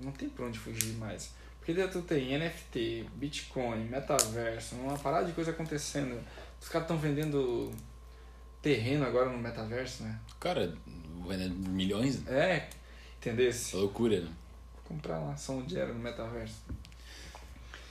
[0.00, 1.34] não tem pra onde fugir mais.
[1.58, 6.18] Porque tu tem NFT, Bitcoin, metaverso, uma parada de coisa acontecendo.
[6.58, 7.74] Os caras estão vendendo
[8.62, 10.18] terreno agora no metaverso, né?
[10.40, 10.74] Cara,
[11.28, 12.26] vendendo milhões.
[12.26, 12.70] É,
[13.18, 13.52] entendeu?
[13.74, 14.30] Loucura, né?
[14.84, 16.62] Comprar uma ação de era no metaverso.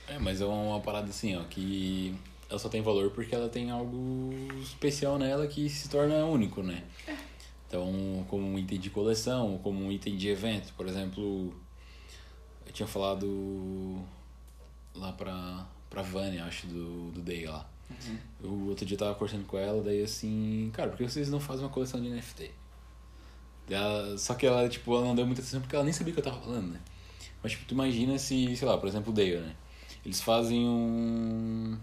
[0.08, 2.14] É, mas é uma parada assim, ó, que
[2.48, 6.84] ela só tem valor porque ela tem algo especial nela que se torna único, né?
[7.66, 11.52] Então, como um item de coleção, como um item de evento, por exemplo,
[12.66, 14.04] eu tinha falado
[14.94, 17.68] lá pra, pra Vânia, acho, do, do Day lá.
[18.42, 21.64] Eu outro dia tava conversando com ela, daí assim, cara, por que vocês não fazem
[21.64, 22.50] uma coleção de NFT?
[23.68, 26.14] Ela- só que ela, tipo, ela não deu muita atenção porque ela nem sabia o
[26.14, 26.80] que eu tava falando, né?
[27.42, 29.54] Mas, tipo, tu imagina se, sei lá, por exemplo, o Dale, né?
[30.04, 31.78] Eles fazem um.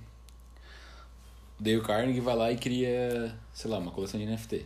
[1.60, 4.66] O Dale Carnegie vai lá e cria, sei lá, uma coleção de NFT.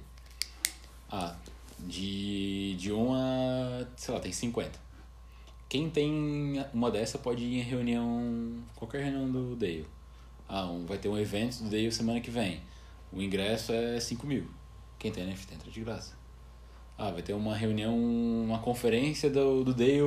[1.09, 1.35] Ah,
[1.79, 3.85] de, de 1 a.
[3.95, 4.79] sei lá, tem 50.
[5.67, 8.63] Quem tem uma dessa pode ir em reunião.
[8.75, 9.85] qualquer reunião do Dale.
[10.47, 12.61] Ah, um, vai ter um evento do Dale semana que vem.
[13.11, 14.49] O ingresso é 5 mil.
[14.99, 16.13] Quem tem NFT entra de graça.
[16.97, 19.99] Ah, vai ter uma reunião, uma conferência do, do Dale,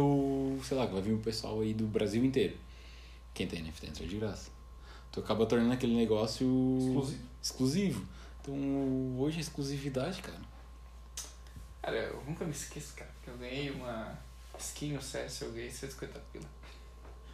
[0.65, 2.57] sei lá, que vai vir o pessoal aí do Brasil inteiro.
[3.35, 4.51] Quem tem NFT entra de graça.
[5.13, 6.47] Tu acaba tornando aquele negócio
[6.81, 7.23] Exclusivo.
[7.43, 8.07] exclusivo.
[8.41, 8.55] Então,
[9.19, 10.41] hoje a exclusividade, cara.
[11.83, 14.19] Cara, eu nunca me esqueço, cara, porque eu ganhei uma
[14.59, 16.45] skin no CS, eu ganhei 150 pila.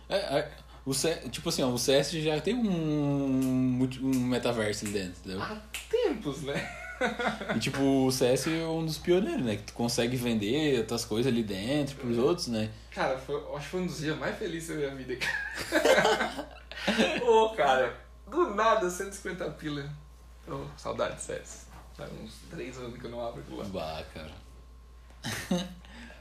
[0.08, 0.52] É, é,
[0.84, 5.42] o C, tipo assim, ó, o CS já tem um, um metaverso ali dentro, entendeu?
[5.42, 5.56] Há
[5.88, 6.83] tempos, né?
[7.54, 9.56] E tipo, o CS é um dos pioneiros, né?
[9.56, 12.70] Que tu consegue vender as tuas coisas ali dentro pros outros, né?
[12.90, 16.48] Cara, foi, acho que foi um dos dias mais felizes da minha vida, cara.
[17.26, 17.96] Ô, cara,
[18.28, 19.88] do nada 150 pila.
[20.46, 21.66] Ô, saudade de CS.
[21.96, 23.64] Faz uns 3 anos que eu não abro aquilo lá.
[23.64, 24.32] Bah, cara.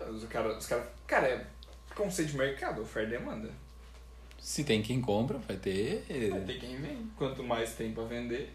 [0.09, 1.47] Os cara, os cara, cara, é
[1.95, 3.49] conceito de mercado, oferta e demanda.
[4.39, 6.05] Se tem quem compra, vai ter.
[6.29, 7.09] Vai ter quem vende.
[7.15, 8.53] Quanto mais tem pra vender,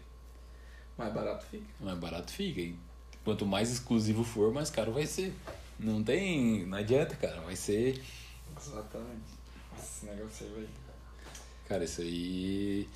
[0.99, 1.65] mais barato fica.
[1.79, 2.61] Mais barato fica.
[2.61, 2.75] E
[3.23, 5.33] quanto mais exclusivo for, mais caro vai ser.
[5.79, 6.65] Não tem.
[6.65, 7.39] Não adianta, cara.
[7.41, 8.01] Vai ser.
[8.57, 9.39] Exatamente.
[9.77, 10.67] Esse negócio aí vai.
[11.67, 12.87] Cara, isso aí.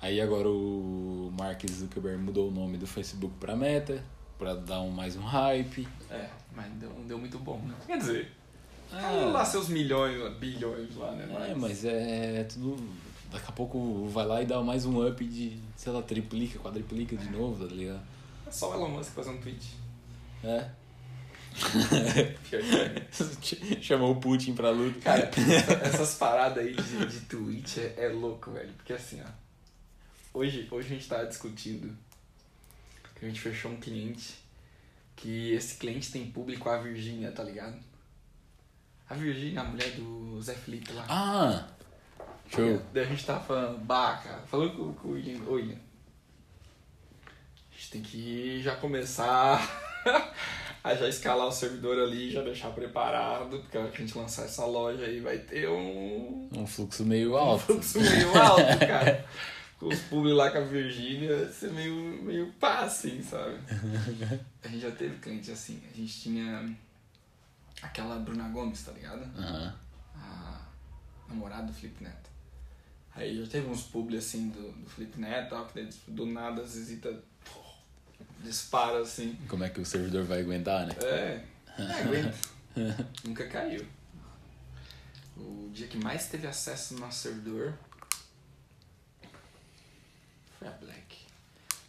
[0.00, 4.04] Aí agora o Mark Zuckerberg mudou o nome do Facebook pra Meta,
[4.38, 5.88] pra dar um, mais um hype.
[6.10, 7.74] É, mas deu, não deu muito bom, né?
[7.86, 8.32] Quer dizer,
[8.92, 9.10] Ah.
[9.32, 11.50] lá seus milhões, bilhões lá, né?
[11.50, 12.76] É, mas é tudo.
[13.30, 17.16] Daqui a pouco vai lá e dá mais um up de, sei lá, triplica, quadriplica
[17.16, 18.00] de novo, tá ligado?
[18.46, 19.76] É só o Elon Musk fazer um tweet.
[20.42, 20.70] É.
[22.52, 23.06] É.
[23.82, 25.00] Chamou o Putin pra luta.
[25.00, 28.72] Cara, essa- essas paradas aí de, de tweet é, é louco, velho.
[28.74, 29.28] Porque assim, ó.
[30.32, 31.96] Hoje, hoje a gente tava discutindo
[33.16, 34.34] que a gente fechou um cliente
[35.16, 37.76] que esse cliente tem público a Virgínia, tá ligado?
[39.10, 41.06] A Virgínia, a mulher do Zé Felipe lá.
[41.08, 41.66] Ah!
[42.50, 42.82] Show.
[42.92, 45.78] Daí a gente tava falando, bah, cara, falando com, com o William, ô William,
[47.26, 49.60] a gente tem que já começar
[50.82, 54.16] Aí já escalar o servidor ali, já deixar preparado, porque a hora que a gente
[54.16, 57.64] lançar essa loja aí vai ter um, Um fluxo meio alto.
[57.64, 59.24] fluxo meio alto, cara.
[59.78, 63.58] Com os públicos lá com a Virgínia, ser meio, meio pá, assim, sabe?
[64.64, 66.76] A gente já teve cliente assim, a gente tinha
[67.80, 69.22] aquela Bruna Gomes, tá ligado?
[69.38, 69.74] Aham.
[70.16, 70.60] a
[71.28, 72.28] namorada do Felipe Neto.
[73.18, 76.24] Aí já teve uns publi assim do, do Felipe Neto, tal, que daí, tipo, do
[76.24, 77.60] nada as visitas pô,
[78.40, 79.36] dispara assim.
[79.48, 80.94] Como é que o servidor vai aguentar, né?
[81.02, 81.44] É,
[82.00, 82.38] aguenta.
[83.24, 83.84] Nunca caiu.
[85.36, 87.74] O dia que mais teve acesso no nosso servidor
[90.58, 91.16] foi a Black.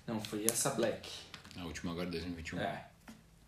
[0.08, 1.10] Não, foi essa Black.
[1.58, 2.60] A última agora, 2021.
[2.60, 2.86] É.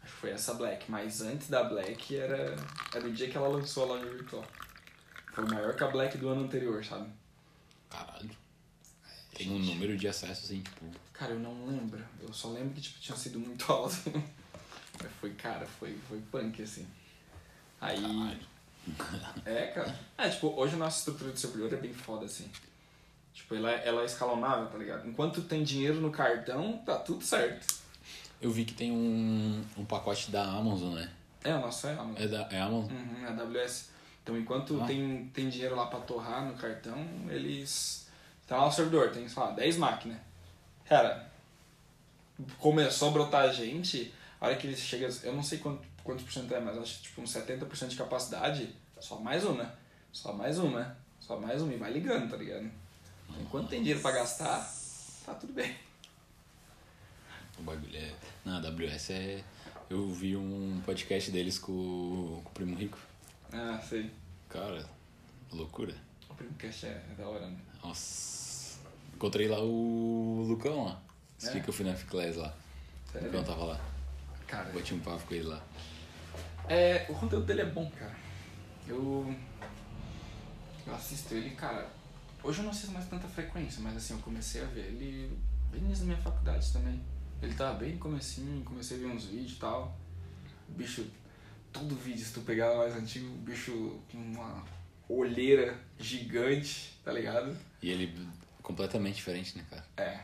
[0.03, 2.55] Acho que foi essa Black, mas antes da Black era,
[2.93, 4.45] era o dia que ela lançou a loja virtual.
[5.33, 7.07] Foi maior que a Black do ano anterior, sabe?
[7.91, 8.29] Caralho.
[9.35, 10.85] Tem um número de acessos assim, tipo.
[11.13, 12.03] Cara, eu não lembro.
[12.21, 13.95] Eu só lembro que tipo, tinha sido muito alto.
[15.01, 16.87] Mas foi, cara, foi, foi punk, assim.
[17.79, 18.01] Aí.
[18.01, 18.39] Caralho.
[19.45, 19.99] É, cara.
[20.17, 22.49] É, tipo, hoje a nossa estrutura de servidor é bem foda, assim.
[23.33, 25.07] Tipo, ela, é- ela é escalonável, tá ligado?
[25.07, 27.81] Enquanto tem dinheiro no cartão, tá tudo certo.
[28.41, 31.11] Eu vi que tem um, um pacote da Amazon, né?
[31.43, 32.15] É, o nosso é Amazon.
[32.17, 32.91] É da é Amazon?
[32.91, 33.89] Uhum, AWS.
[34.31, 34.85] Então, enquanto Ah.
[34.85, 36.97] tem, tem dinheiro lá pra torrar no cartão,
[37.29, 38.07] eles.
[38.47, 40.17] Tá lá o servidor, tem, sei lá, 10 máquinas.
[40.85, 41.29] Cara,
[42.57, 45.07] começou a brotar gente, a hora que ele chega.
[45.23, 47.95] Eu não sei quanto, quantos por cento é, mas acho que tipo uns 70% de
[47.95, 49.73] capacidade, só mais uma.
[50.11, 50.97] Só mais uma.
[51.19, 51.73] Só mais uma.
[51.73, 52.69] E vai ligando, tá ligado?
[53.39, 54.69] Enquanto tem dinheiro pra gastar,
[55.25, 55.75] tá tudo bem.
[57.59, 58.13] O bagulho é.
[58.43, 59.43] Na AWS é.
[59.89, 62.97] Eu vi um podcast deles com, com o Primo Rico.
[63.53, 64.09] Ah, sei.
[64.51, 64.85] Cara,
[65.51, 65.95] loucura.
[66.29, 67.57] O Primcast é, é da hora, né?
[67.83, 68.79] Nossa.
[69.15, 71.01] Encontrei lá o Lucão lá.
[71.37, 71.51] Esse É?
[71.53, 72.53] dia que eu fui na Ficlés lá.
[73.07, 73.27] O Sério?
[73.27, 73.79] Lucão tava lá.
[74.47, 75.63] Cara, Bati um papo com ele lá.
[76.67, 78.15] É, o conteúdo dele é bom, cara.
[78.87, 79.33] Eu.
[80.85, 81.89] Eu assisto ele, cara.
[82.43, 85.37] Hoje eu não assisto mais tanta frequência, mas assim, eu comecei a ver ele
[85.71, 87.01] bem início da minha faculdade também.
[87.41, 89.95] Ele tava bem no comecinho, comecei a ver uns vídeos e tal.
[90.69, 91.05] O bicho,
[91.71, 94.63] todo vídeo, se tu pegar mais antigo, o bicho com uma
[95.09, 97.55] olheira gigante, tá ligado?
[97.81, 98.13] E ele
[98.61, 99.85] completamente diferente, né, cara?
[99.97, 100.19] É.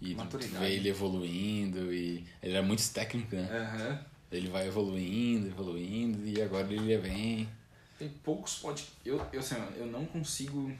[0.00, 0.64] E tu Maturidade.
[0.64, 3.48] vê ele evoluindo e ele era muito técnico, né?
[3.50, 4.04] Aham.
[4.30, 7.48] Ele vai evoluindo, evoluindo e agora ele é bem.
[7.98, 8.94] Tem poucos podcasts.
[9.04, 10.72] Eu, eu, assim, ó, eu não consigo.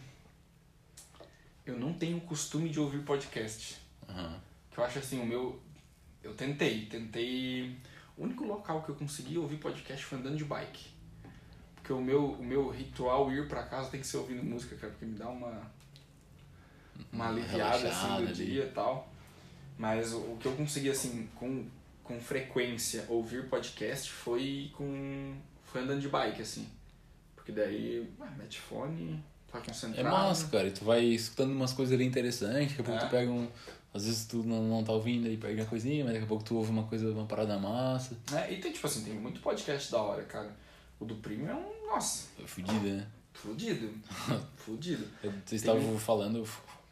[1.64, 3.76] Eu não tenho costume de ouvir podcast.
[4.08, 4.40] Aham.
[4.70, 5.62] Que eu acho assim, o meu.
[6.22, 7.76] Eu tentei, tentei.
[8.16, 10.86] O único local que eu consegui ouvir podcast foi andando de bike.
[11.74, 14.92] Porque o meu, o meu ritual ir pra casa tem que ser ouvindo música, cara,
[14.92, 15.60] porque me dá uma.
[17.12, 18.32] Uma aliviada assim do ali.
[18.32, 19.08] dia e tal.
[19.76, 21.66] Mas o, que eu consegui, assim, com,
[22.04, 25.34] com frequência ouvir podcast foi com.
[25.64, 26.68] Foi andando de bike, assim.
[27.34, 30.08] Porque daí, ah, mete fone, tá É concentrado.
[30.08, 30.68] massa, cara.
[30.68, 33.06] E tu vai escutando umas coisas ali interessantes, daqui a pouco É.
[33.06, 33.48] tu pega um.
[33.94, 36.42] Às vezes tu não, não tá ouvindo e perde uma coisinha, mas daqui a pouco
[36.42, 38.18] tu ouve uma coisa, uma parada massa.
[38.34, 40.54] É, e tem, tipo assim, tem muito podcast da hora, cara.
[40.98, 41.86] O do Primo é um.
[41.86, 43.06] Nossa, É fudida, né?
[43.32, 43.90] fudido.
[44.56, 45.06] fudido.
[45.46, 46.44] Vocês estavam falando,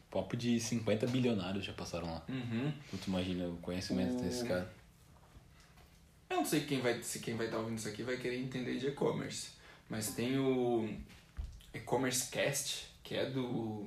[0.09, 2.23] papo de 50 bilionários já passaram lá.
[2.29, 2.71] Uhum.
[2.91, 4.71] Tu imagina o conhecimento O- desse cara.
[6.29, 8.77] Eu não sei quem vai, se quem vai estar ouvindo isso aqui vai querer entender
[8.79, 9.49] de e-commerce.
[9.89, 10.89] Mas tem o
[11.73, 13.85] e-commerce cast, que é do,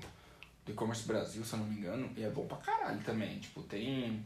[0.67, 3.39] do e-commerce Brasil, se eu não me engano, e é bom pra caralho também.
[3.39, 4.23] Tipo, tem.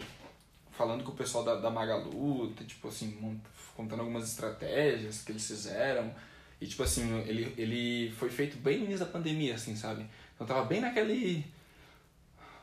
[0.73, 3.45] Falando com o pessoal da, da Magalu, tem, tipo assim, mont-
[3.77, 6.13] contando algumas estratégias que eles fizeram.
[6.61, 10.07] E tipo assim, ele, ele foi feito bem no início da pandemia, assim, sabe?
[10.35, 11.45] Então tava bem naquele.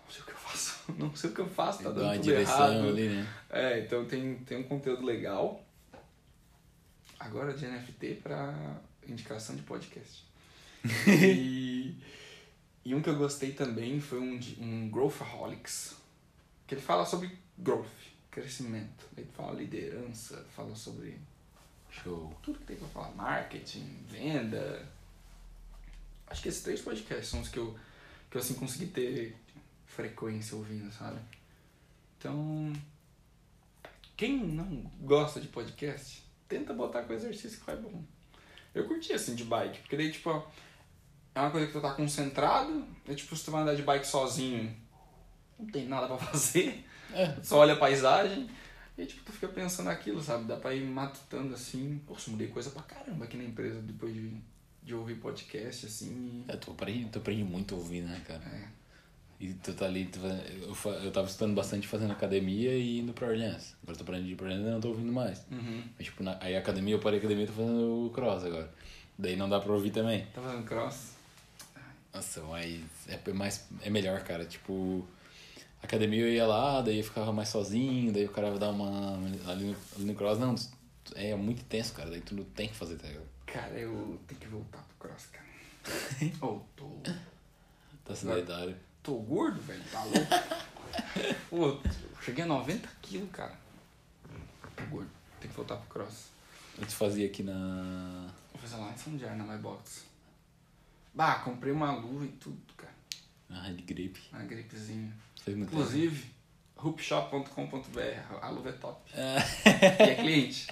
[0.05, 0.79] Não sei o que eu faço.
[0.97, 2.87] Não sei o que eu faço, tá dando tudo errado.
[2.89, 3.27] ali, né?
[3.49, 5.63] É, então tem, tem um conteúdo legal.
[7.19, 8.53] Agora de NFT para
[9.07, 10.23] indicação de podcast.
[11.07, 11.95] e,
[12.87, 15.97] e um que eu gostei também foi um, um Growthaholics,
[16.65, 17.85] que ele fala sobre growth,
[18.31, 19.05] crescimento.
[19.17, 21.19] Ele fala liderança, fala sobre
[21.89, 22.33] Show.
[22.41, 24.87] tudo que tem pra falar, marketing, venda.
[26.27, 27.77] Acho que esses três podcasts são os que eu,
[28.31, 29.35] que eu assim consegui ter
[29.85, 31.19] frequência ouvindo, sabe?
[32.17, 32.71] Então,
[34.15, 38.01] quem não gosta de podcast, tenta botar com exercício que vai bom.
[38.73, 40.29] Eu curti assim de bike, porque daí tipo,
[41.37, 44.07] é uma coisa que tu tá concentrado, é tipo se tu vai andar de bike
[44.07, 44.75] sozinho,
[45.59, 46.83] não tem nada pra fazer,
[47.13, 48.49] É, só olha a paisagem
[48.97, 50.45] e tipo, tu fica pensando naquilo, sabe?
[50.45, 52.01] Dá pra ir matutando assim.
[52.07, 54.31] Poxa, mudei coisa pra caramba aqui na empresa depois de,
[54.81, 56.43] de ouvir podcast, assim.
[56.47, 58.43] é tu, aprende, tu aprende muito ouvindo, né, cara?
[58.43, 58.67] É.
[59.39, 63.27] E tu tá ali, tu, eu, eu tava estudando bastante fazendo academia e indo pra
[63.27, 63.75] Orleans.
[63.83, 65.45] Agora eu tô parando de ir pra Orleans e não tô ouvindo mais.
[65.51, 65.83] Uhum.
[65.95, 68.43] Mas, tipo, na, aí a academia, eu parei a academia e tô fazendo o cross
[68.43, 68.73] agora.
[69.15, 70.25] Daí não dá pra ouvir também.
[70.33, 71.16] Tá fazendo cross?
[72.13, 74.45] Nossa, mas é mais é melhor, cara.
[74.45, 75.07] Tipo,
[75.81, 79.15] academia eu ia lá, daí eu ficava mais sozinho, daí o cara vai dar uma.
[79.49, 80.55] Ali no, ali no cross, não,
[81.15, 82.09] é muito intenso, cara.
[82.09, 83.27] Daí tu não tem que fazer, tá ligado?
[83.45, 85.47] Cara, eu tenho que voltar pro cross, cara.
[86.41, 86.89] oh, tô,
[88.03, 88.75] Tá sedentário.
[89.03, 89.83] tô gordo, velho.
[89.91, 90.27] Tá louco?
[91.49, 91.79] Pô,
[92.21, 93.57] cheguei a 90 quilos, cara.
[94.75, 95.09] Tô gordo.
[95.39, 96.27] Tem que voltar pro cross.
[96.77, 98.31] Eu te fazia aqui na.
[98.51, 100.06] Vou fazer lá em São Diário, na My Box.
[101.17, 102.93] Bah, comprei uma luva e tudo, cara.
[103.49, 104.19] Na Hand Grip.
[104.31, 105.11] Uma gripezinha.
[105.47, 106.29] Inclusive,
[106.75, 109.11] hoopshop.com.br, a luva é top.
[109.11, 110.03] tempo.
[110.03, 110.67] E é cliente.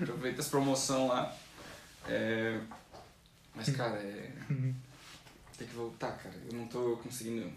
[0.00, 1.36] Aproveita as promoção lá.
[2.06, 2.60] É...
[3.56, 4.30] Mas, cara, é...
[5.58, 6.36] tem que voltar, cara.
[6.48, 7.52] Eu não tô conseguindo.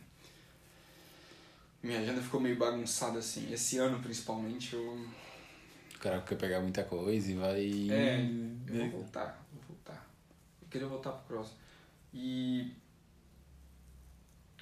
[1.83, 3.53] Minha agenda ficou meio bagunçada assim.
[3.53, 5.07] Esse ano, principalmente, eu.
[5.93, 7.91] O cara quer pegar muita coisa e vai.
[7.91, 8.27] É,
[8.67, 9.44] eu vou voltar.
[10.69, 11.53] Queria voltar pro cross.
[12.13, 12.73] E.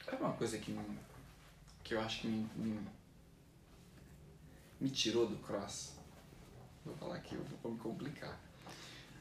[0.08, 1.00] É uma coisa que, me-
[1.84, 2.80] que eu acho que me, me,
[4.80, 5.94] me tirou do cross.
[6.86, 8.38] Vou falar aqui, eu vou me complicar.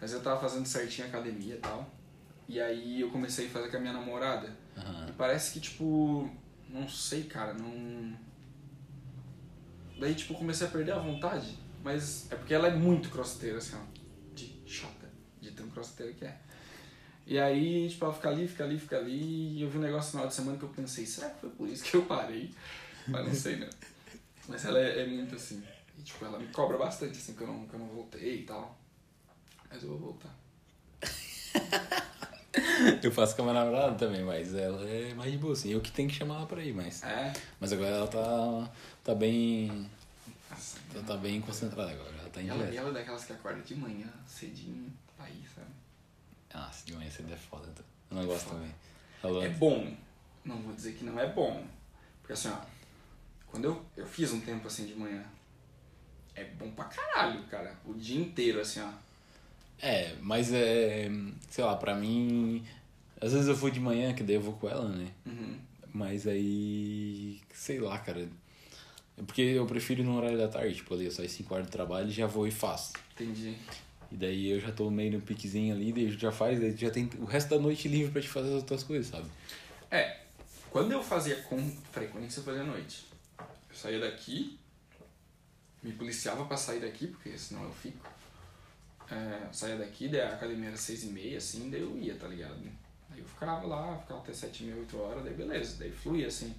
[0.01, 1.89] Mas eu tava fazendo certinho academia e tal.
[2.49, 4.55] E aí eu comecei a fazer com a minha namorada.
[4.77, 5.07] Aham.
[5.09, 6.29] E parece que, tipo,
[6.69, 8.17] não sei, cara, não.
[9.99, 11.57] Daí, tipo, comecei a perder a vontade.
[11.85, 14.35] Mas é porque ela é muito crossiteira, assim, ó.
[14.35, 15.09] De chata,
[15.41, 16.39] de tão crossiteira que é.
[17.27, 19.59] E aí, tipo, ela fica ali, fica ali, fica ali.
[19.59, 21.51] E eu vi um negócio no final de semana que eu pensei, será que foi
[21.51, 22.51] por isso que eu parei?
[23.07, 23.71] Mas não sei, né?
[24.49, 25.63] Mas ela é, é muito assim.
[25.99, 28.43] E, tipo, ela me cobra bastante, assim, que eu não, que eu não voltei e
[28.43, 28.77] tal.
[29.71, 30.35] Mas eu vou voltar.
[33.03, 35.71] Eu faço com a minha namorada também, mas ela é mais de boa, assim.
[35.71, 37.03] Eu que tenho que chamar ela pra ir, mas.
[37.03, 37.33] É?
[37.59, 38.71] Mas agora ela tá.
[39.03, 39.89] tá bem.
[40.51, 42.11] Nossa, Ela tá bem concentrada agora.
[42.21, 45.49] Ela tá em E ela, ela é daquelas que acorda de manhã, cedinho, pra ir,
[45.55, 45.69] sabe?
[46.55, 47.67] Ah, se de manhã cedo é foda.
[47.73, 47.85] então.
[48.11, 48.57] Eu não gosto foda.
[48.57, 48.75] também.
[49.23, 49.95] Ela- É bom.
[50.45, 51.65] Não vou dizer que não é bom.
[52.21, 52.59] Porque assim, ó,
[53.47, 55.23] quando eu, eu fiz um tempo assim de manhã,
[56.35, 57.75] é bom pra caralho, cara.
[57.85, 58.91] O dia inteiro, assim, ó.
[59.81, 61.09] É, mas é.
[61.51, 62.67] Sei lá, pra mim.
[63.21, 65.11] Às vezes eu vou de manhã, que daí eu vou com ela, né?
[65.27, 65.59] Uhum.
[65.95, 67.41] Mas aí.
[67.53, 68.29] Sei lá, cara.
[69.19, 71.67] É porque eu prefiro ir no horário da tarde, tipo ali, eu saio 5 horas
[71.67, 72.93] do trabalho e já vou e faço.
[73.15, 73.57] Entendi.
[74.13, 77.09] E daí eu já tô meio no piquezinho ali, daí já faz, daí já tem
[77.19, 79.27] o resto da noite livre pra te fazer as outras coisas, sabe?
[79.91, 80.21] É,
[80.71, 81.59] quando eu fazia com
[81.91, 83.07] frequência, eu fazia à noite.
[83.39, 84.59] Eu saía daqui,
[85.83, 88.07] me policiava pra sair daqui, porque senão eu fico.
[89.11, 92.15] É, eu saía daqui, daí a academia era seis e meia, assim, daí eu ia,
[92.15, 92.61] tá ligado?
[93.11, 96.27] Aí eu ficava lá, ficava até sete e meia, oito horas, daí beleza, daí fluía,
[96.27, 96.55] assim.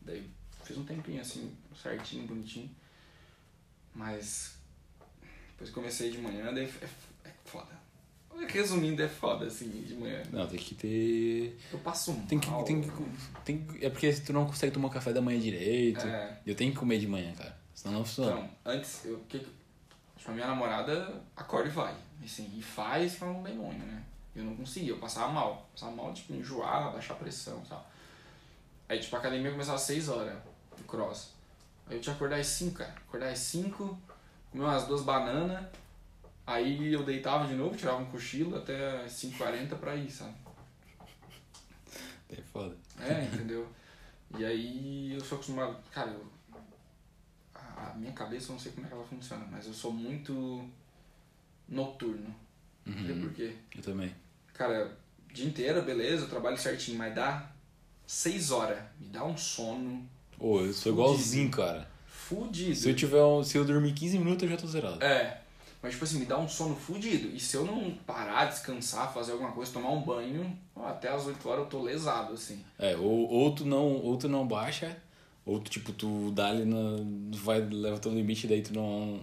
[0.00, 0.28] Daí
[0.64, 2.68] fiz um tempinho, assim, certinho, bonitinho.
[3.94, 4.55] Mas
[5.56, 7.76] depois comecei de manhã, daí é, é foda.
[8.48, 10.22] Resumindo, é foda, assim, de manhã.
[10.30, 11.58] Não, tem que ter.
[11.72, 12.26] Eu passo mal.
[12.26, 12.90] Tem que, tem que,
[13.44, 16.06] tem que- É porque tu não consegue tomar café da manhã direito.
[16.06, 16.38] É.
[16.46, 17.56] Eu tenho que comer de manhã, cara.
[17.74, 18.32] Senão não funciona.
[18.32, 19.46] Então, antes, eu, que, que-
[20.18, 21.94] tipo, a minha namorada acorda e vai.
[22.22, 24.02] Assim, e faz pra um demônio, né?
[24.34, 25.66] Eu não conseguia, eu passava mal.
[25.72, 27.90] Passava mal, tipo, enjoar, baixar a pressão e tal.
[28.86, 30.36] Aí, tipo, a academia começava às 6 horas,
[30.76, 31.30] do cross.
[31.88, 32.90] Aí eu tinha que acordar às 5, cara.
[33.08, 33.98] Acordar às 5,
[34.56, 35.64] comer umas duas bananas.
[36.46, 40.34] Aí eu deitava de novo, tirava um cochilo até às 5h40 pra ir, sabe?
[42.30, 42.76] É foda.
[43.00, 43.66] É, entendeu?
[44.38, 45.76] E aí eu sou acostumado.
[45.92, 46.26] Cara, eu,
[47.54, 50.68] a, minha cabeça eu não sei como é que ela funciona, mas eu sou muito
[51.68, 52.34] noturno.
[52.84, 53.20] Não sei Uhum.
[53.22, 53.56] por quê.
[53.74, 54.14] Eu também.
[54.54, 54.96] Cara,
[55.32, 57.50] dia inteiro, beleza, eu trabalho certinho, mas dá
[58.06, 58.78] seis horas.
[59.00, 61.00] Me dá um sono Ô, eu sou Fudido.
[61.00, 61.90] igualzinho, cara.
[62.28, 62.74] Fudido.
[62.74, 65.02] Se eu tiver um, Se eu dormir 15 minutos, eu já tô zerado.
[65.02, 65.40] É.
[65.82, 67.28] Mas, tipo assim, me dá um sono fudido.
[67.28, 71.48] E se eu não parar, descansar, fazer alguma coisa, tomar um banho, até as 8
[71.48, 72.60] horas eu tô lesado, assim.
[72.78, 74.96] É, ou, ou tu não, ou tu não baixa,
[75.44, 76.96] ou tu, tipo, tu dá ali na.
[77.38, 79.20] Vai, leva teu limite, daí tu não.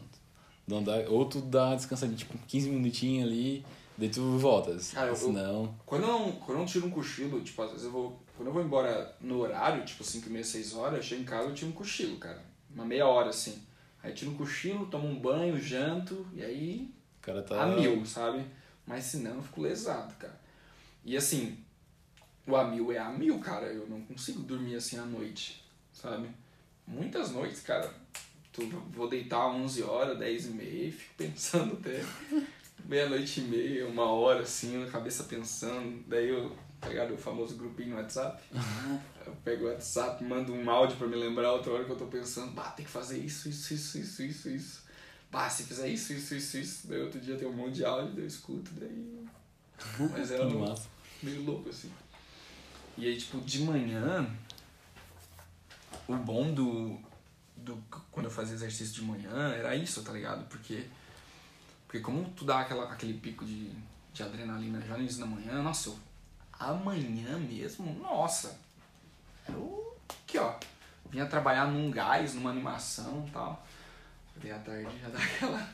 [0.66, 3.66] Não dá, ou tu dá uma descansadinha, tipo, 15 minutinhos ali,
[3.98, 4.92] daí tu voltas.
[4.94, 5.76] Cara, eu- Senão.
[5.86, 8.24] Quando eu, não, quando eu não tiro um cochilo, tipo, às vezes eu vou.
[8.38, 11.26] Quando eu vou embora no horário, tipo 5 e meia, 6 horas, eu chego em
[11.26, 12.42] casa e tiro um cochilo, cara.
[12.74, 13.62] Uma meia hora, assim.
[14.02, 17.64] Aí tiro um cochilo, tomo um banho, janto, e aí O cara tá.
[17.64, 18.46] a mil, sabe?
[18.86, 20.40] Mas senão eu fico lesado, cara.
[21.06, 21.58] E assim,
[22.46, 23.68] o a mil é a mil, cara.
[23.68, 25.64] Eu não consigo dormir assim à noite,
[25.94, 26.30] sabe?
[26.86, 27.90] Muitas noites, cara,
[28.52, 32.04] tu, vou deitar 11 horas, 10 e meia e fico pensando até
[32.86, 36.04] meia-noite e meia, uma hora assim, na cabeça pensando.
[36.08, 36.54] Daí eu
[36.84, 37.14] tá ligado?
[37.14, 38.44] O famoso grupinho no WhatsApp.
[39.26, 42.06] eu pego o WhatsApp, mando um áudio pra me lembrar outra hora que eu tô
[42.08, 44.84] pensando, bah, tem que fazer isso, isso, isso, isso, isso, isso.
[45.32, 46.88] Bah, se fizer isso, isso, isso, isso.
[46.88, 49.26] Daí outro dia tem um monte de áudio, daí eu escuto, daí.
[50.12, 50.76] Mas era Tudo um-
[51.24, 51.92] meio louco assim.
[52.98, 54.30] E aí, tipo, de manhã,
[56.08, 57.00] o bom do,
[57.58, 57.82] do.
[58.12, 60.46] Quando eu fazia exercício de manhã era isso, tá ligado?
[60.48, 60.86] Porque.
[61.88, 63.72] Porque como tu dá aquela, aquele pico de,
[64.14, 66.00] de adrenalina já no início da manhã, nossa, eu,
[66.60, 68.60] amanhã mesmo, nossa.
[69.48, 69.96] Era o.
[70.24, 70.58] Aqui, ó.
[71.10, 73.66] Vinha trabalhar num gás, numa animação e tal.
[74.38, 75.70] Daí à tarde já dá aquela.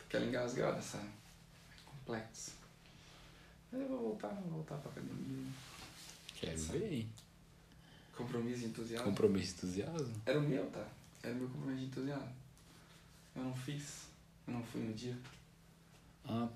[0.00, 1.06] aquela engasgada, sabe?
[1.06, 2.52] É complexo.
[3.70, 5.52] Mas eu vou voltar, vou voltar pra academia.
[6.34, 7.08] Quero ver, hein?
[8.16, 9.06] Compromisso e entusiasmo.
[9.06, 10.22] Compromisso e entusiasmo.
[10.24, 10.86] Era o meu, tá?
[11.22, 12.32] Era o meu compromisso de entusiasmo.
[13.34, 14.06] Eu não fiz.
[14.46, 15.18] Eu não fui no dia.
[16.26, 16.48] Ah,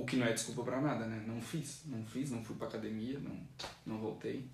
[0.00, 1.24] O que não é desculpa pra nada, né?
[1.26, 1.80] Não fiz.
[1.86, 3.36] Não fiz, não fui pra academia, não,
[3.84, 4.44] não voltei.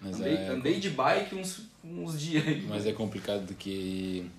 [0.00, 0.48] mas andei, é...
[0.48, 2.62] andei de bike uns, uns dias aí.
[2.68, 4.30] Mas é complicado do que,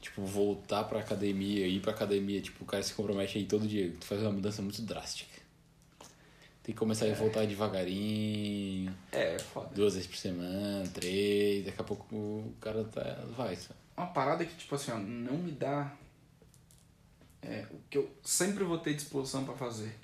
[0.00, 3.92] tipo, voltar pra academia, ir pra academia, tipo, o cara se compromete aí todo dia.
[3.98, 5.34] Tu faz uma mudança muito drástica.
[6.62, 9.68] Tem que começar a voltar devagarinho, É, é foda.
[9.74, 13.02] duas vezes por semana, três, daqui a pouco o cara tá.
[13.36, 13.74] vai, sabe?
[13.96, 15.92] Uma parada que, tipo assim, ó, não me dá.
[17.42, 19.94] É, o que eu sempre vou ter disposição pra fazer.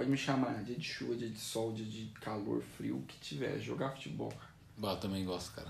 [0.00, 3.18] Pode me chamar, dia de chuva, dia de sol, dia de calor, frio, o que
[3.18, 4.32] tiver, jogar futebol.
[4.78, 5.68] Bah, eu também gosto, cara.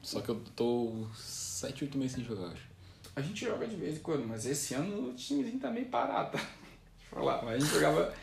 [0.00, 2.62] Só que eu tô sete, oito meses sem jogar, acho.
[3.16, 6.30] A gente joga de vez em quando, mas esse ano o timezinho tá meio parado,
[6.30, 6.38] tá?
[6.38, 8.14] Deixa eu falar, mas a gente jogava.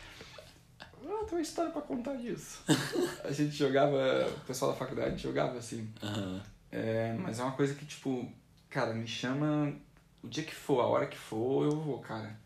[0.79, 2.63] Ah, tem uma história pra contar disso.
[3.21, 5.91] A gente jogava, o pessoal da faculdade jogava assim.
[6.01, 6.41] Aham.
[6.71, 8.31] É, mas é uma coisa que, tipo,
[8.69, 9.75] cara, me chama
[10.23, 12.39] o dia que for, a hora que for, eu vou, cara.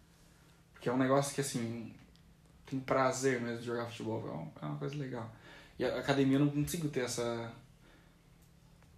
[0.73, 1.93] Porque é um negócio que, assim,
[2.73, 5.31] tem prazer mesmo de jogar futebol, é uma- é uma coisa legal.
[5.77, 7.51] E a academia eu não consigo ter essa,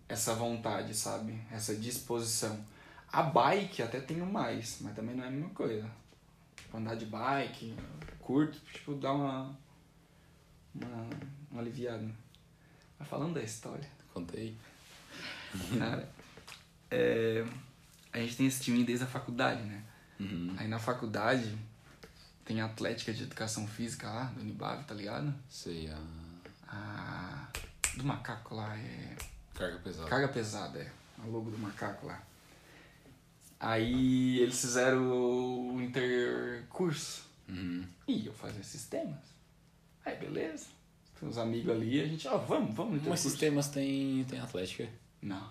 [0.07, 1.39] essa vontade, sabe?
[1.51, 2.63] Essa disposição.
[3.11, 5.89] A bike até tenho mais, mas também não é a mesma coisa.
[6.55, 7.76] Tipo, andar de bike,
[8.19, 9.57] curto, tipo, dá uma,
[10.73, 11.09] uma,
[11.51, 12.09] uma aliviada.
[12.99, 14.55] Mas falando da história, Contei.
[15.78, 16.09] Cara,
[16.89, 17.45] é,
[18.13, 19.84] a gente tem esse time desde a faculdade, né?
[20.19, 20.55] Uhum.
[20.57, 21.57] Aí na faculdade
[22.45, 25.33] tem a Atlética de Educação Física lá, do Unibave, tá ligado?
[25.49, 25.97] Sei, a
[26.67, 27.47] A
[27.97, 29.15] do macaco lá é.
[29.53, 30.09] carga pesada.
[30.09, 30.91] Carga pesada, é.
[31.23, 32.21] A logo do macaco lá.
[33.59, 35.01] Aí eles fizeram
[35.75, 37.25] o intercurso.
[37.47, 37.87] Uhum.
[38.07, 39.19] E eu fazia sistemas.
[40.05, 40.67] Aí beleza.
[41.19, 43.29] Tem uns amigos ali, a gente, ó, vamos, vamos no Mas intercurso.
[43.29, 44.89] sistemas tem, tem Atlética?
[45.21, 45.49] Não,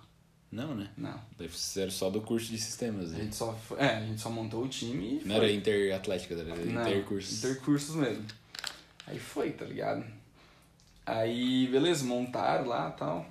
[0.55, 0.89] Não, né?
[0.97, 1.19] não.
[1.37, 3.23] Deve ser só do curso de sistemas, A né?
[3.25, 5.45] gente só, foi- é, a gente só montou o time e Não foi.
[5.45, 7.43] era Interatlética, era Intercursos.
[7.43, 8.23] Intercursos mesmo.
[9.05, 10.05] Aí foi, tá ligado?
[11.05, 13.25] Aí, beleza, montaram lá e tal.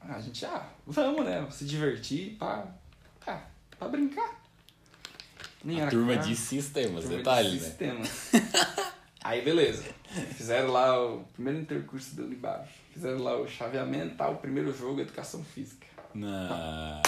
[0.00, 1.44] A gente, ah, vamos, né?
[1.50, 2.66] Se divertir, pá,
[3.26, 3.42] pá,
[3.76, 4.40] pra brincar.
[5.64, 6.28] Nem A turma caro.
[6.28, 7.58] de sistemas, Turma de detalhe, né?
[7.58, 8.08] sistemas.
[9.20, 9.82] Aí, beleza.
[10.36, 12.66] Fizeram lá o primeiro intercurso do Unibab.
[12.94, 15.87] Fizeram lá o chaveamento, tal, o primeiro jogo, educação física.
[16.14, 17.02] Na...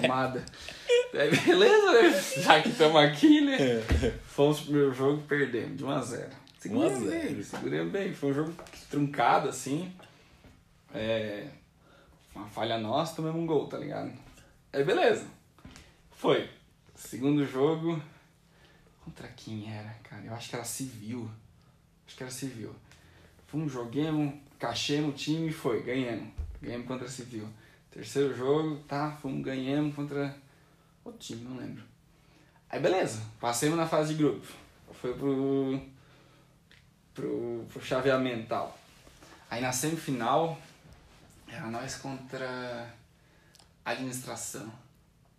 [0.00, 0.44] Tomada.
[1.12, 2.42] Aí, beleza, né?
[2.42, 3.58] Já que estamos aqui, né?
[4.26, 7.22] Fomos pro primeiro jogo e perdemos de 1 a 0 Seguramos 1 a 0.
[7.22, 8.14] bem, seguramos bem.
[8.14, 8.54] Foi um jogo
[8.90, 9.92] truncado, assim.
[10.92, 11.46] É...
[12.34, 14.12] Uma falha nossa, tomamos um gol, tá ligado?
[14.72, 15.26] Aí, beleza.
[16.12, 16.48] Foi.
[16.94, 18.02] Segundo jogo...
[19.04, 20.24] Contra quem era, cara?
[20.24, 21.30] Eu acho que era civil.
[22.06, 22.74] Acho que era civil.
[23.46, 25.82] Fomos, joguemos, cachemos o time e foi.
[25.82, 26.28] Ganhamos.
[26.64, 27.46] Ganhamos contra civil.
[27.90, 29.12] Terceiro jogo, tá?
[29.20, 30.34] Fomos, ganhamos contra
[31.04, 31.84] outro time, não lembro.
[32.70, 34.46] Aí beleza, passemos na fase de grupo.
[34.94, 35.80] Foi pro.
[37.12, 38.78] pro, pro chaveamento tal.
[39.50, 40.58] Aí na semifinal,
[41.46, 42.92] era nós contra
[43.84, 44.72] administração.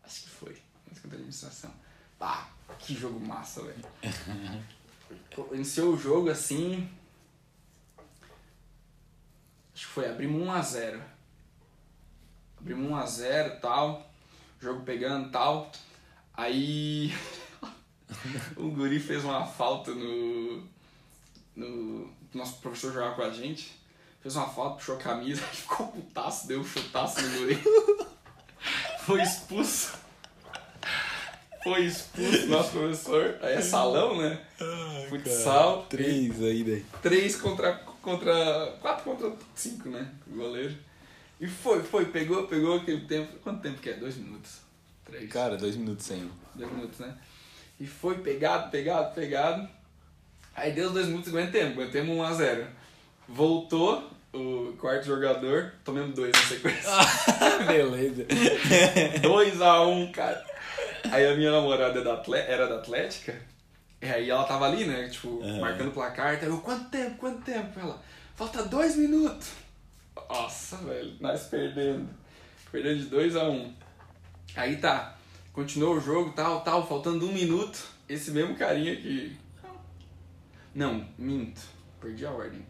[0.03, 0.55] Acho que foi.
[0.87, 1.73] Nós contra a administração.
[2.19, 4.63] Pá, que jogo massa, velho.
[5.51, 6.87] Iniciou o jogo assim.
[9.73, 11.14] Acho que foi, abrimos 1x0.
[12.65, 14.09] Abrimos 1x0 e tal.
[14.59, 15.71] Jogo pegando e tal.
[16.33, 17.13] Aí.
[18.57, 20.63] o Guri fez uma falta no.
[21.55, 22.09] no.
[22.33, 23.79] Nosso professor jogava com a gente.
[24.19, 27.59] Fez uma falta, puxou a camisa, ficou putaço, deu um chutaço no Guri.
[29.05, 29.93] Foi expulso.
[31.63, 33.37] Foi expulso nosso professor.
[33.43, 34.41] Aí é salão, né?
[35.07, 35.83] Futsal.
[35.83, 36.85] Três aí, daí.
[37.03, 38.75] 3 contra, contra.
[38.81, 40.11] 4 contra 5, né?
[40.25, 40.75] O goleiro.
[41.39, 43.37] E foi, foi, pegou, pegou aquele tempo.
[43.39, 43.93] Quanto tempo que é?
[43.93, 44.61] Dois minutos.
[45.03, 45.31] Três.
[45.31, 46.29] Cara, dois minutos sem.
[46.53, 47.15] Dois minutos, né?
[47.79, 49.67] E foi pegado, pegado, pegado.
[50.55, 52.65] Aí deu os dois minutos e aguentemos, aguentemos 1x0.
[53.27, 56.89] Voltou o quarto jogador, tomemos dois na sequência.
[57.67, 58.25] Beleza.
[59.21, 60.45] 2x1, cara.
[61.11, 63.35] Aí a minha namorada é era da Atlética,
[64.01, 65.59] e aí ela tava ali, né, tipo, Aham.
[65.59, 67.79] marcando o placar, então eu, quanto tempo, quanto tempo?
[67.79, 68.01] Ela,
[68.35, 69.49] falta dois minutos.
[70.29, 72.09] Nossa, velho, nós perdendo.
[72.71, 73.71] Perdendo de 2x1.
[74.55, 75.17] Aí tá,
[75.53, 79.35] continuou o jogo, tal, tal, faltando um minuto, esse mesmo carinha que...
[80.73, 81.61] Não, minto,
[82.01, 82.65] perdi a ordem.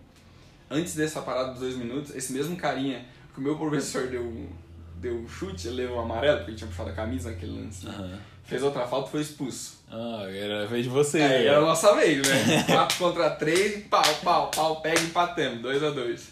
[0.70, 4.50] Antes dessa parada dos dois minutos, esse mesmo carinha que o meu professor deu, um-
[4.98, 7.88] deu um chute, ele levou um amarelo, porque ele tinha puxado a camisa naquele lance.
[7.88, 8.20] Aham.
[8.46, 9.80] Fez outra falta e foi expulso.
[9.91, 11.20] Ah, era a vez de você.
[11.20, 11.46] É, né?
[11.46, 12.64] era a nossa vez, né?
[12.70, 16.30] 4 contra 3 e pau, pau, pau, pega e empatamos, 2 a 2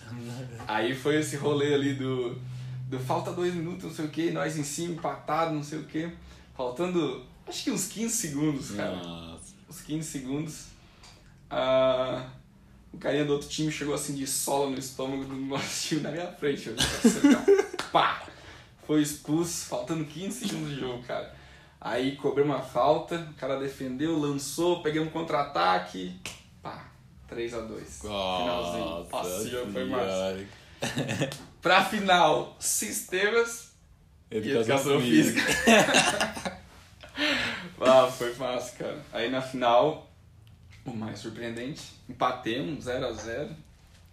[0.68, 2.38] Aí foi esse rolê ali do,
[2.88, 5.86] do falta dois minutos, não sei o que, nós em cima, empatado, não sei o
[5.86, 6.11] que.
[6.55, 8.95] Faltando, acho que uns 15 segundos, cara.
[8.95, 9.53] Nossa.
[9.70, 10.66] Uns 15 segundos.
[11.49, 12.28] Ah,
[12.91, 16.11] o carinha do outro time chegou assim de sola no estômago do nosso time na
[16.11, 16.70] minha frente.
[16.70, 16.76] Eu,
[17.91, 18.24] pá!
[18.86, 21.34] Foi expulso, faltando 15 segundos de jogo, cara.
[21.86, 26.17] Aí cobrei uma falta, o cara defendeu, lançou, peguei um contra-ataque.
[26.61, 26.89] Pá,
[27.29, 27.99] 3x2.
[27.99, 29.51] Finalzinho.
[29.51, 30.45] Jogo foi massa.
[31.61, 33.73] Pra final, sistemas
[34.31, 35.41] e educação física.
[37.81, 39.01] ah, foi massa, cara.
[39.11, 40.09] Aí na final,
[40.86, 43.51] o mais surpreendente, empatemos 0x0.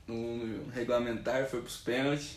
[0.08, 2.36] No, no regulamentar foi pros pênaltis.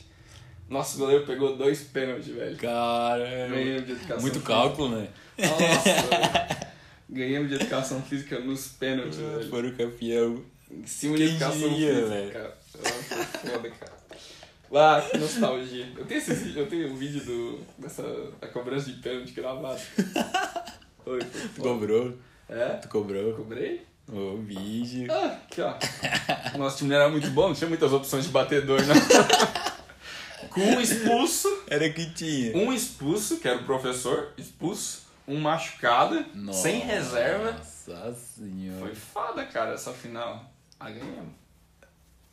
[0.69, 2.57] Nosso goleiro pegou dois pênaltis, velho.
[2.57, 4.53] Cara, Ganhamos de educação muito física.
[4.53, 5.07] cálculo, né?
[5.37, 6.73] Nossa.
[7.09, 9.49] Ganhamos de educação física nos pênaltis, velho.
[9.49, 10.43] Foram campeão.
[10.71, 12.31] Em cima de educação diria, física, velho?
[12.31, 12.57] cara.
[12.83, 13.93] Ah, foda, cara.
[14.75, 15.87] Ah, que nostalgia.
[15.95, 18.01] Eu tenho, esse, eu tenho um vídeo do, dessa
[18.41, 19.79] da cobrança de pênalti gravado.
[21.05, 21.19] Oi,
[21.55, 22.17] Tu cobrou?
[22.49, 22.69] É?
[22.77, 23.33] Tu cobrou?
[23.35, 23.85] Cobrei?
[24.11, 25.11] O vídeo.
[25.11, 25.75] Ah, aqui ó.
[26.55, 28.95] O nosso time não era muito bom, não tinha muitas opções de batedor, não.
[30.53, 32.55] Com um expulso, Era que tinha.
[32.55, 37.51] um expulso, que era o professor, expulso, um machucado, sem reserva.
[37.53, 38.79] Nossa senhora.
[38.79, 40.51] Foi foda, cara, essa final.
[40.79, 41.33] Aí ganhamos.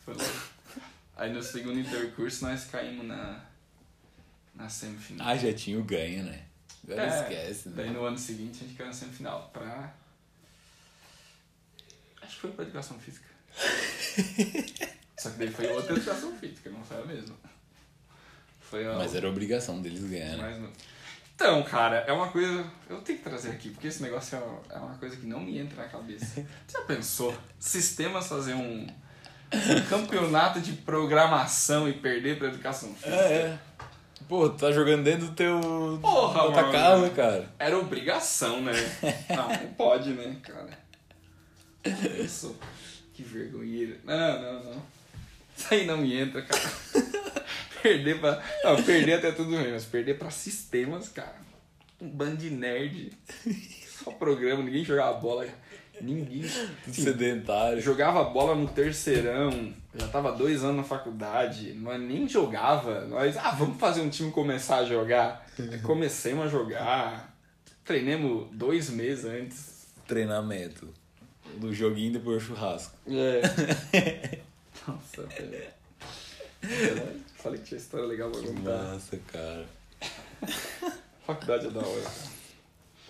[0.05, 0.49] Foi louco.
[1.17, 3.41] Aí no segundo intercurso nós caímos na,
[4.55, 5.29] na semifinal.
[5.29, 6.43] Ah, já tinha o ganho, né?
[6.85, 7.75] Agora É, esquece, né?
[7.77, 9.95] Daí no ano seguinte a gente caiu na semifinal pra.
[12.23, 13.29] Acho que foi pra educação física.
[15.19, 17.35] Só que daí foi outra educação física, não foi a mesma.
[18.71, 18.93] Foi a.
[18.95, 20.43] Mas era obrigação deles ganhar, né?
[20.43, 20.71] mais no-
[21.35, 22.65] Então, cara, é uma coisa.
[22.89, 25.41] Eu tenho que trazer aqui, porque esse negócio é uma- é uma coisa que não
[25.41, 26.25] me entra na cabeça.
[26.27, 27.35] Você já pensou?
[27.59, 33.11] Sistemas fazer um, um campeonato de programação e perder pra educação física?
[33.11, 33.59] É, é.
[34.29, 35.59] Pô, tu tá jogando dentro do teu.
[36.01, 36.73] Porra, da tua mano.
[36.73, 37.49] casa, cara.
[37.59, 38.73] Era obrigação, né?
[39.35, 40.69] Não, não pode, né, cara?
[42.23, 42.55] Isso.
[43.15, 43.97] Que vergonheira.
[44.05, 44.83] Não, não, não.
[45.57, 46.63] Isso aí não me entra, cara.
[47.83, 48.43] perder pra.
[48.65, 51.37] Não, perder até tudo bem, mas perder pra sistemas, cara.
[52.01, 53.13] Um bando de nerd.
[53.87, 55.47] Só programa, ninguém jogava bola.
[56.01, 56.45] Ninguém.
[56.85, 57.81] Tudo sedentário.
[57.81, 63.07] Jogava bola no terceirão, já tava dois anos na faculdade, nós nem jogava.
[63.07, 65.47] Nós, ah, vamos fazer um time começar a jogar.
[65.59, 67.37] Aí Comecemos a jogar,
[67.85, 69.87] treinemos dois meses antes.
[70.07, 70.89] Treinamento.
[71.57, 72.97] Do joguinho depois do churrasco.
[73.07, 74.39] É.
[74.87, 75.80] Nossa, velho.
[77.37, 78.83] Falei que tinha história legal pra contar.
[78.83, 79.67] Nossa, cara.
[81.27, 82.03] Faculdade é da hora.
[82.03, 82.41] cara.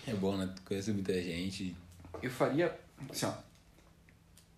[0.07, 0.51] É bom, né?
[0.55, 1.75] Tu conhece muita gente.
[2.21, 2.77] Eu faria,
[3.09, 3.33] assim, ó.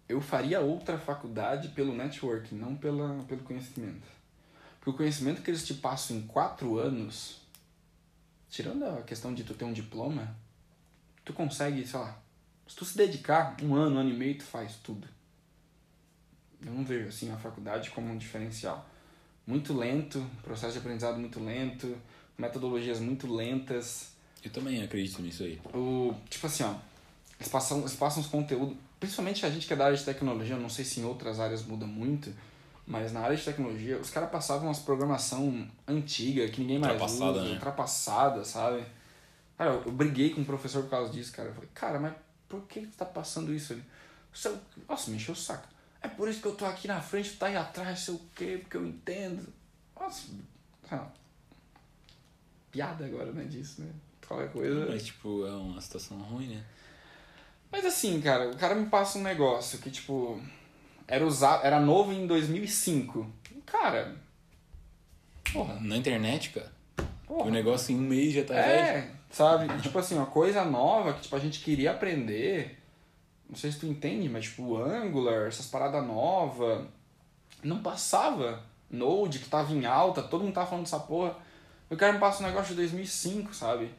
[0.08, 4.08] Eu faria outra faculdade pelo networking, não pela, pelo conhecimento.
[4.80, 7.40] Porque o conhecimento que eles te passam em quatro anos,
[8.50, 10.36] tirando a questão de tu ter um diploma,
[11.24, 12.22] tu consegue, sei lá,
[12.68, 15.08] se tu se dedicar um ano, um ano e meio, tu faz tudo.
[16.66, 18.88] Eu não vejo, assim, a faculdade como um diferencial.
[19.46, 21.98] Muito lento, processo de aprendizado muito lento,
[22.38, 24.12] metodologias muito lentas,
[24.44, 25.60] Eu também acredito nisso aí.
[25.74, 26.74] o tipo assim ó
[27.40, 30.56] eles passam eles passam os conteúdos principalmente a gente que é da área de tecnologia
[30.56, 32.34] eu não sei se em outras áreas muda muito
[32.88, 37.32] mas na área de tecnologia os caras passavam umas programação antiga que ninguém mais Ultrapassada,
[37.40, 37.54] usa né?
[37.54, 38.84] ultrapassada sabe
[39.58, 42.14] cara eu, eu briguei com o professor por causa disso cara eu falei cara mas
[42.48, 43.84] por que tu tá passando isso ele
[44.34, 44.58] Seu-
[44.90, 45.68] nossa me encheu o saco
[46.04, 48.22] é por isso que eu tô aqui na frente tu tá aí atrás sei o
[48.36, 49.48] quê porque eu entendo
[50.00, 50.28] nossa
[50.92, 51.12] lá.
[52.72, 53.90] piada agora né disso né
[54.28, 56.64] qualquer coisa Mas, tipo, é uma situação ruim, né?
[57.72, 60.42] Mas assim, cara, o cara me passa um negócio que, tipo,
[61.08, 63.32] era usado, era novo em 2005.
[63.66, 64.16] Cara,
[65.52, 66.72] porra, Na internet, cara.
[67.26, 67.48] porra.
[67.48, 68.68] O negócio em um mês já tá velho.
[68.68, 69.82] É, sabe?
[69.82, 72.80] Tipo assim, uma coisa nova que tipo, a gente queria aprender.
[73.50, 76.86] Não sei se tu entende, mas tipo, o Angular, essas paradas novas,
[77.64, 78.64] não passava.
[78.90, 81.36] Node, que tava em alta, todo mundo tava falando dessa porra.
[81.90, 83.90] O cara me passa um negócio de 2005, sabe?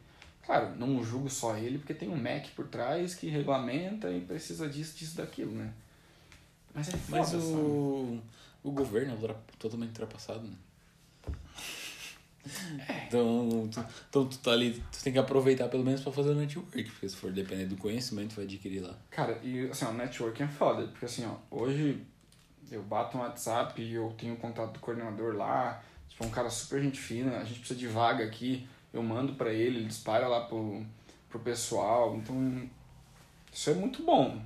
[0.46, 4.68] Claro, não julgo só ele, porque tem um Mac por trás que regulamenta e precisa
[4.68, 5.72] disso, disso, daquilo, né?
[6.74, 7.42] Mas é foda, Mas sabe?
[7.42, 8.20] o,
[8.62, 10.54] o governo é totalmente ultrapassado, né?
[13.06, 16.34] Então tu, então tu tá ali, tu tem que aproveitar pelo menos pra fazer o
[16.34, 18.94] network, porque se for depender do conhecimento, vai adquirir lá.
[19.10, 22.04] Cara, e assim, ó, networking é foda, porque assim, ó, hoje
[22.70, 26.50] eu bato no WhatsApp e eu tenho contato do coordenador lá, tipo, é um cara
[26.50, 30.26] super gente fina, a gente precisa de vaga aqui, eu mando pra ele, ele dispara
[30.26, 30.84] lá pro,
[31.28, 32.68] pro pessoal, então
[33.52, 34.40] isso é muito bom.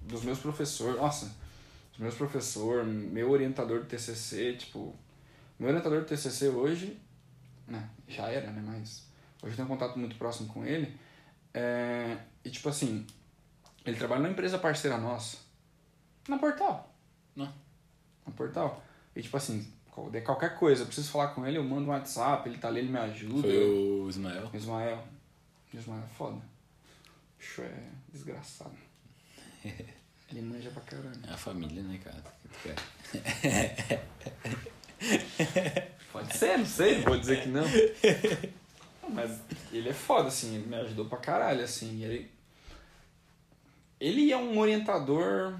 [0.00, 1.26] Dos meus professores, nossa,
[1.92, 4.94] dos meus professores, meu orientador do TCC, tipo,
[5.58, 6.98] meu orientador do TCC hoje,
[7.66, 9.06] né, já era, né, mas
[9.42, 10.96] hoje eu tenho um contato muito próximo com ele,
[11.54, 13.06] é, e tipo assim,
[13.84, 15.38] ele trabalha numa empresa parceira nossa.
[16.28, 16.94] Na Portal.
[17.34, 17.52] Não.
[18.26, 18.82] Na Portal.
[19.14, 19.72] E tipo assim,
[20.10, 22.80] de qualquer coisa, eu preciso falar com ele, eu mando um WhatsApp, ele tá ali,
[22.80, 23.42] ele me ajuda.
[23.42, 24.50] Foi o Ismael.
[24.54, 25.04] Ismael.
[25.74, 26.40] Ismael é foda.
[27.38, 28.76] Bicho é desgraçado.
[30.30, 31.20] Ele manja pra caralho.
[31.26, 32.22] É a família, né, cara?
[36.12, 37.64] Pode ser, não sei, não vou dizer que não.
[39.08, 39.38] Mas
[39.72, 42.02] ele é foda, assim, ele me ajudou pra caralho, assim.
[42.04, 42.30] Ele,
[44.00, 45.54] ele é um orientador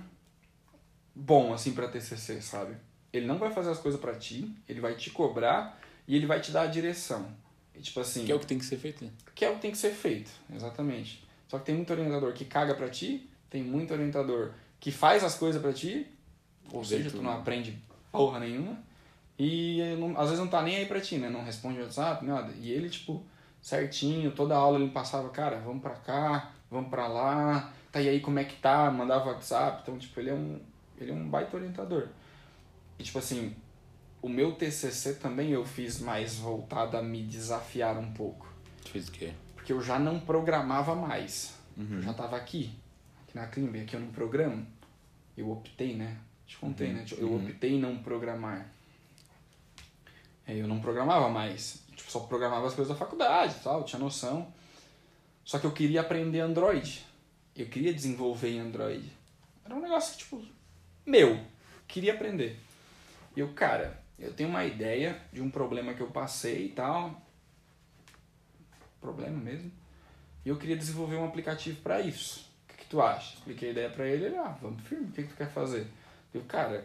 [1.15, 2.77] bom, assim, pra TCC, sabe?
[3.13, 5.79] Ele não vai fazer as coisas pra ti, ele vai te cobrar
[6.09, 7.27] e ele vai te dar a direção.
[7.75, 9.11] E, tipo assim, Que é o que tem que ser feito, né?
[9.35, 11.23] que é o que tem que ser feito, exatamente.
[11.49, 15.35] Só que tem muito orientador que caga pra ti, tem muito orientador que faz as
[15.35, 16.07] coisas pra ti,
[16.71, 17.79] ou seja, tu não aprende
[18.11, 18.79] porra nenhuma,
[19.39, 21.29] e não- às vezes não tá nem aí pra ti, né?
[21.29, 22.53] Não responde WhatsApp, nada.
[22.61, 23.25] E ele, tipo,
[23.61, 28.21] certinho, toda aula ele passava, cara, vamos pra cá, vamos pra lá, tá e aí
[28.21, 28.91] como é que tá?
[28.91, 30.61] Mandava WhatsApp, então, tipo, ele é um,
[31.01, 32.09] ele é um baita orientador.
[32.99, 33.55] E, tipo assim,
[34.21, 38.47] o meu TCC também eu fiz mais voltado a me desafiar um pouco.
[38.91, 39.33] Fez o quê?
[39.57, 41.55] Porque eu já não programava mais.
[41.77, 41.97] Uhum.
[41.97, 42.71] Eu já estava aqui,
[43.27, 44.67] aqui na Climb, aqui eu não programo.
[45.37, 46.17] Eu optei, né?
[46.47, 47.05] Te contei, né?
[47.17, 47.45] Eu Uhum.
[47.47, 48.67] optei em não programar.
[50.47, 51.83] Eu não programava mais.
[51.95, 54.53] Tipo, só programava as coisas da faculdade tal, eu tinha noção.
[55.45, 57.05] Só que eu queria aprender Android.
[57.55, 59.13] Eu queria desenvolver em Android.
[59.65, 60.45] Era um negócio, tipo,
[61.05, 61.39] meu.
[61.87, 62.59] Queria aprender.
[63.37, 67.21] E eu, cara, eu tenho uma ideia de um problema que eu passei e tal.
[69.01, 69.71] Problema mesmo.
[70.45, 72.51] E eu queria desenvolver um aplicativo para isso.
[72.65, 73.35] O que, que tu acha?
[73.35, 75.87] Expliquei a ideia para ele, ele, ah, vamos firme, o que, que tu quer fazer?
[76.33, 76.85] Eu, cara,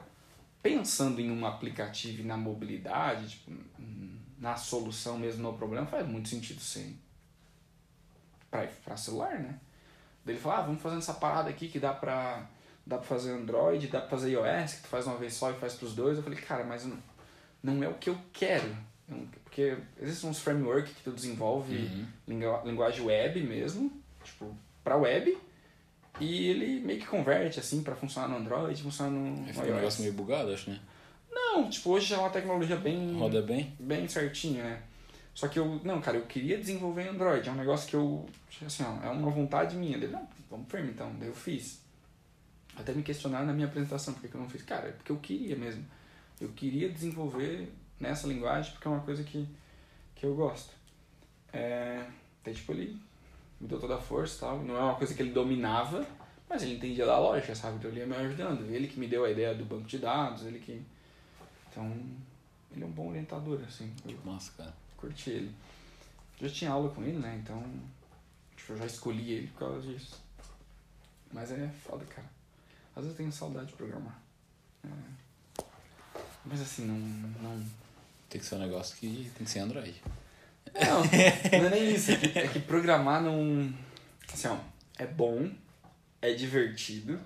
[0.69, 6.07] pensando em um aplicativo e na mobilidade, tipo, hum, na solução mesmo no problema, faz
[6.07, 6.97] muito sentido sim.
[8.49, 9.59] Pra celular, né?
[10.25, 12.45] Daí ele falou, ah, vamos fazendo essa parada aqui que dá pra,
[12.85, 15.53] dá pra fazer Android, dá pra fazer iOS, que tu faz uma vez só e
[15.55, 16.17] faz pros dois.
[16.17, 16.97] Eu falei, cara, mas não,
[17.61, 18.75] não é o que eu quero.
[19.43, 22.05] Porque existem uns frameworks que tu desenvolve Uhum.
[22.27, 23.91] lingua- linguagem web mesmo,
[24.23, 24.53] tipo,
[24.83, 25.37] pra web,
[26.19, 29.75] e ele meio que converte, assim, pra funcionar no Android, funcionar no, Aí Fica um
[29.75, 30.79] negócio meio bugado, acho, né?
[31.31, 33.75] Não, tipo, hoje já é uma tecnologia bem, Roda bem.
[33.79, 34.81] bem certinha, né?
[35.33, 38.27] Só que eu, não, cara, eu queria desenvolver em Android, é um negócio que eu,
[38.65, 39.97] assim, ó, é uma vontade minha.
[39.97, 41.79] Dele, não, vamos firme então, daí eu fiz.
[42.75, 44.63] Até me questionaram na minha apresentação por que que eu não fiz.
[44.63, 45.85] Cara, é porque eu queria mesmo.
[46.41, 49.47] Eu queria desenvolver nessa linguagem porque é uma coisa que,
[50.15, 50.73] que eu gosto.
[51.53, 52.03] É,
[52.41, 52.99] até tipo, ele
[53.59, 54.59] me deu toda a força e tal.
[54.63, 56.05] Não é uma coisa que ele dominava,
[56.49, 57.77] mas ele entendia da lógica, sabe?
[57.77, 58.69] Então ele ia me ajudando.
[58.69, 60.81] Ele que me deu a ideia do banco de dados, ele que.
[61.69, 61.91] Então,
[62.71, 63.93] ele é um bom orientador, assim.
[64.07, 64.73] Eu Massa, cara.
[64.95, 65.55] curti ele.
[66.39, 67.39] Já tinha aula com ele, né?
[67.43, 67.63] Então,
[68.55, 70.21] tipo, eu já escolhi ele por causa disso.
[71.31, 72.27] Mas é foda, cara.
[72.95, 74.19] Às vezes eu tenho saudade de programar.
[74.83, 75.63] É.
[76.45, 76.95] Mas assim, não.
[76.95, 77.65] não...
[78.29, 80.01] Tem que ser um negócio que tem que ser Android.
[80.79, 81.01] Não,
[81.59, 82.11] não é nem isso.
[82.11, 83.73] É que, é que programar não.
[84.31, 84.57] Assim, ó,
[84.97, 85.49] é bom,
[86.21, 87.19] é divertido,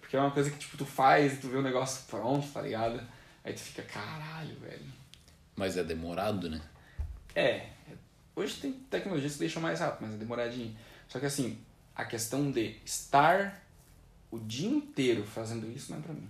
[0.00, 2.62] porque é uma coisa que tipo, tu faz e tu vê o negócio pronto, tá
[2.62, 3.00] ligado?
[3.44, 4.86] Aí tu fica, caralho, velho.
[5.56, 6.60] Mas é demorado, né?
[7.34, 7.66] É,
[8.34, 10.76] hoje tem tecnologias que deixam mais rápido, mas é demoradinho.
[11.08, 11.58] Só que assim,
[11.94, 13.62] a questão de estar
[14.30, 16.28] o dia inteiro fazendo isso não é pra mim.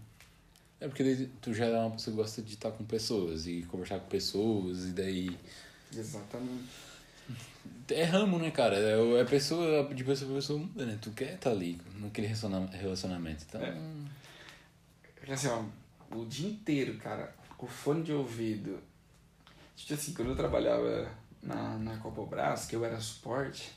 [0.80, 4.00] É porque tu já é uma pessoa que gosta de estar com pessoas e conversar
[4.00, 5.38] com pessoas e daí.
[5.96, 6.64] Exatamente.
[7.90, 8.76] É ramo, né, cara?
[8.76, 10.98] É, é pessoa, de pessoa pra pessoa muda, né?
[11.00, 13.44] Tu quer estar ali naquele relaciona- relacionamento.
[13.48, 13.60] Então.
[13.60, 15.32] É.
[15.32, 15.62] Assim, ó,
[16.14, 18.78] o dia inteiro, cara, com fone de ouvido.
[19.76, 21.08] Tipo assim, quando eu trabalhava
[21.42, 23.70] na, na Copobras, que eu era suporte,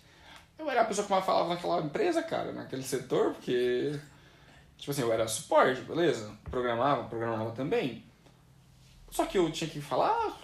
[0.60, 3.98] eu era a pessoa que mais falava naquela empresa, cara, naquele setor, porque
[4.78, 6.32] Tipo assim, eu era suporte, beleza?
[6.44, 8.04] Programava, programava também.
[9.10, 10.38] Só que eu tinha que falar,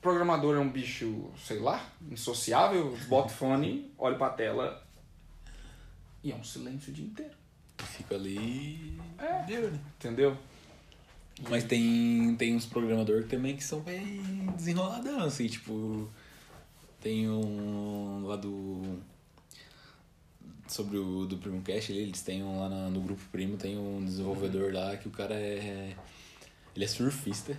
[0.00, 4.82] programador é um bicho, sei lá, insociável, bota fone, olha pra tela
[6.22, 7.32] e é um silêncio o dia inteiro.
[7.78, 9.00] Fica ali.
[9.18, 9.42] É.
[9.44, 9.78] Deu, né?
[9.98, 10.36] Entendeu?
[11.48, 14.20] Mas tem, tem uns programadores também que são bem
[14.56, 16.06] desenroladão, assim, tipo.
[17.00, 18.98] Tem um lá do.
[20.68, 24.04] Sobre o do Primo Cash, eles têm um lá na- no grupo Primo, tem um
[24.04, 25.96] desenvolvedor lá que o cara é.
[26.76, 27.56] Ele é surfista.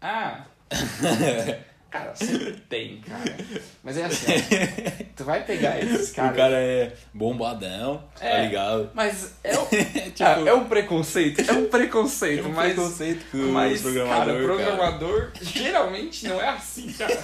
[0.00, 0.46] Ah!
[1.98, 3.36] cara, sempre tem, cara.
[3.82, 6.36] Mas é assim, ó, tu vai pegar esses o caras.
[6.36, 8.46] cara é bombadão, tá É.
[8.46, 8.90] ligado?
[8.94, 9.66] Mas é, o-
[10.14, 12.72] Tipo, ah, é um preconceito, é um preconceito, é um mas.
[12.74, 14.76] preconceito com Mas, os programadores, cara, cara.
[14.76, 17.16] programador geralmente não é assim, cara.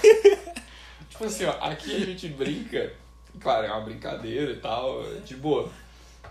[1.09, 2.93] tipo assim, ó, aqui a gente brinca,
[3.39, 5.69] claro, é uma brincadeira e tal, de boa.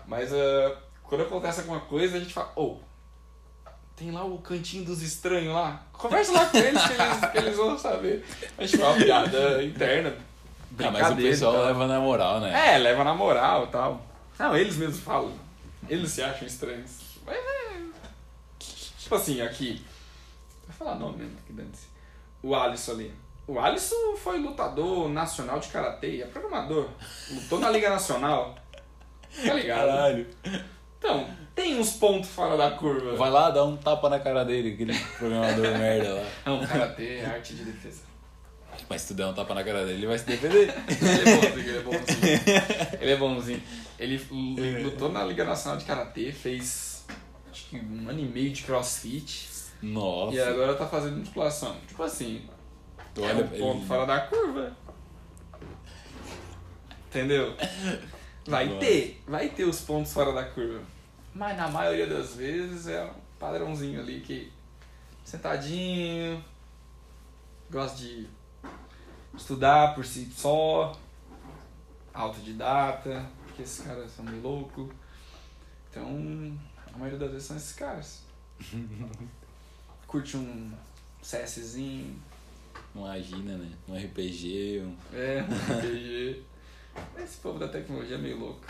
[0.07, 2.77] Mas ah, quando acontece alguma coisa, a gente fala, ô,
[4.01, 5.85] tem lá o cantinho dos estranhos lá.
[5.93, 8.25] Conversa lá com eles que eles, que eles vão saber.
[8.57, 10.17] A gente fala uma piada interna.
[10.79, 11.65] Ah, mas o pessoal tal.
[11.65, 12.73] leva na moral, né?
[12.73, 14.03] É, leva na moral e tal.
[14.39, 15.31] Não, eles mesmos falam.
[15.87, 16.97] Eles se acham estranhos.
[17.23, 17.81] Mas é.
[18.97, 19.85] Tipo assim, aqui.
[20.65, 21.85] Vou falar nome mesmo, que dane-se.
[22.41, 23.13] O Alisson ali.
[23.45, 26.89] O Alisson foi lutador nacional de karatê, é programador.
[27.29, 28.55] Lutou na Liga Nacional.
[29.45, 29.87] Tá ligado?
[29.87, 30.27] Caralho.
[30.97, 33.15] Então, tem uns pontos fora da curva.
[33.15, 36.25] Vai lá, dá um tapa na cara dele, aquele programador merda lá.
[36.45, 38.01] Não, karatê é arte de defesa.
[38.89, 40.73] Mas se tu der um tapa na cara dele, ele vai se defender.
[40.87, 42.91] Ele é bonzinho, ele é bonzinho.
[43.01, 43.63] Ele é bonzinho.
[43.99, 47.05] Ele lu- lutou na Liga Nacional de Karatê, fez
[47.51, 49.49] acho que um ano e meio de crossfit.
[49.81, 50.35] Nossa.
[50.35, 51.75] E agora tá fazendo musculação.
[51.87, 52.41] Tipo assim,
[53.13, 53.85] tu é olha um pra ponto ele.
[53.87, 54.75] fora da curva.
[57.09, 57.53] Entendeu?
[58.47, 58.79] Vai Nossa.
[58.79, 60.79] ter, vai ter os pontos fora da curva.
[61.33, 64.51] Mas na maioria das vezes é um padrãozinho ali que
[65.23, 66.43] sentadinho,
[67.69, 68.27] gosta de
[69.35, 70.91] estudar por si só,
[72.13, 74.89] autodidata, porque esses caras são meio loucos.
[75.89, 76.57] Então,
[76.93, 78.23] a maioria das vezes são esses caras.
[80.07, 80.71] Curte um
[81.21, 82.21] CSzinho,
[82.93, 83.71] Uma agina, né?
[83.87, 84.97] Um RPG, um...
[85.13, 86.43] é, um RPG.
[87.17, 88.65] Esse povo da tecnologia é meio louco.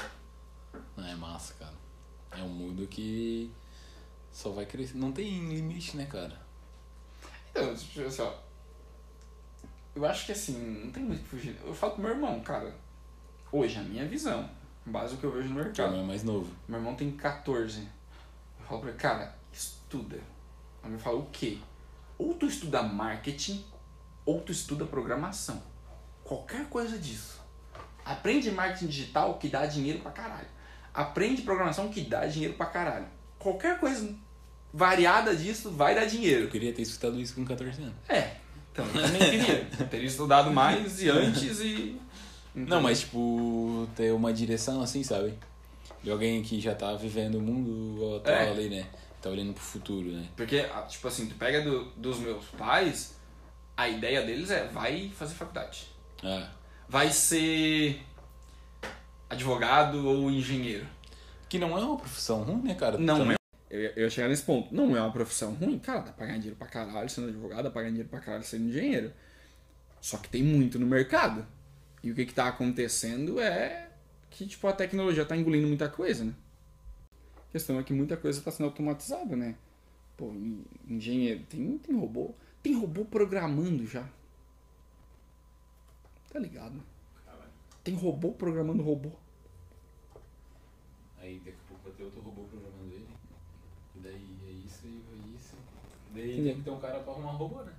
[0.96, 1.81] Não, é massa, cara.
[2.32, 3.52] É um mundo que
[4.32, 4.98] só vai crescer.
[4.98, 6.40] Não tem limite, né, cara?
[7.50, 8.34] Então, tipo assim, ó.
[9.94, 11.58] Eu acho que assim, não tem muito o que fugir.
[11.64, 12.74] Eu falo pro meu irmão, cara.
[13.52, 14.50] Hoje, a minha visão,
[14.86, 15.92] com base no que eu vejo no é mercado.
[15.92, 16.50] meu mais novo.
[16.68, 17.82] Meu irmão tem 14.
[17.82, 20.20] Eu falo pra ele, cara, estuda.
[20.82, 21.58] Aí eu falo, o quê?
[22.18, 23.66] Ou tu estuda marketing,
[24.26, 25.62] ou tu estuda programação.
[26.24, 27.42] Qualquer coisa disso.
[28.06, 30.48] Aprende marketing digital que dá dinheiro pra caralho.
[30.94, 33.06] Aprende programação que dá dinheiro pra caralho.
[33.40, 34.14] Qualquer coisa
[34.74, 36.44] variada disso vai dar dinheiro.
[36.46, 37.96] Eu queria ter escutado isso com 14 anos.
[38.10, 38.36] É,
[38.72, 39.66] então eu também queria.
[39.90, 42.00] Teria estudado mais e antes e.
[42.54, 45.34] Não, mas tipo, ter uma direção assim, sabe?
[46.04, 48.50] De alguém que já tá vivendo o mundo atual É.
[48.50, 48.86] ali, né?
[49.22, 50.28] Tá olhando pro futuro, né?
[50.36, 53.16] Porque, ah, tipo assim, tu pega do- dos meus pais,
[53.78, 55.88] a ideia deles é vai fazer faculdade.
[56.24, 56.50] Ah,
[56.90, 58.02] Vai ser
[59.32, 60.86] advogado ou engenheiro.
[61.50, 62.98] que não é uma profissão ruim, né, cara?
[62.98, 63.76] Não Também- é.
[63.76, 64.74] Eu, ia- eu ia chegar nesse ponto.
[64.74, 65.78] Não é uma profissão ruim.
[65.80, 68.44] Cara, dá pra ganhar dinheiro pra caralho sendo advogado, dá pra ganhar dinheiro pra caralho
[68.46, 69.12] sendo engenheiro.
[70.00, 71.46] Só que tem muito no mercado.
[72.02, 73.90] E o que que tá acontecendo é
[74.30, 76.34] que, tipo, a tecnologia tá engolindo muita coisa, né?
[77.50, 79.56] A questão é que muita coisa tá sendo automatizada, né?
[80.16, 82.34] Pô, en- engenheiro, tem, tem robô.
[82.64, 84.06] Tem robô programando já.
[86.32, 86.82] Tá ligado?
[87.84, 89.12] Tem robô programando robô.
[91.20, 93.08] Aí daqui a pouco vai ter outro robô programando ele.
[93.96, 95.56] E daí é isso e é isso.
[96.14, 96.46] Daí Entendeu?
[96.54, 97.74] tem que ter um cara pra arrumar robô, né?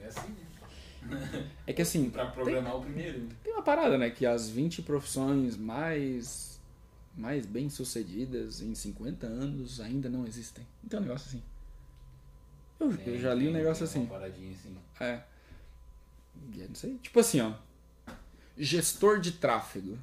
[0.00, 0.46] É assim, né?
[1.66, 3.18] É que assim, Pra programar o primeiro.
[3.20, 3.34] né?
[3.42, 4.10] Tem uma parada, né?
[4.10, 6.60] Que as 20 profissões mais,
[7.16, 10.66] mais bem sucedidas em 50 anos ainda não existem.
[10.82, 11.42] Não tem um negócio assim.
[12.78, 14.00] Eu, eu Tem- já li um tem- negócio tem assim.
[14.00, 14.76] Uma paradinha assim.
[15.00, 15.22] É.
[16.54, 16.98] E é Não sei.
[16.98, 17.54] Tipo assim, ó.
[18.56, 19.98] Gestor de tráfego.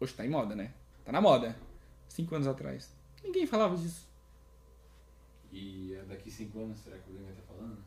[0.00, 0.72] Hoje tá em moda, né?
[1.04, 1.56] Tá na moda.
[2.08, 2.90] Cinco anos atrás.
[3.22, 4.06] Ninguém falava disso.
[5.52, 7.78] E é daqui cinco anos, será que alguém vai estar falando?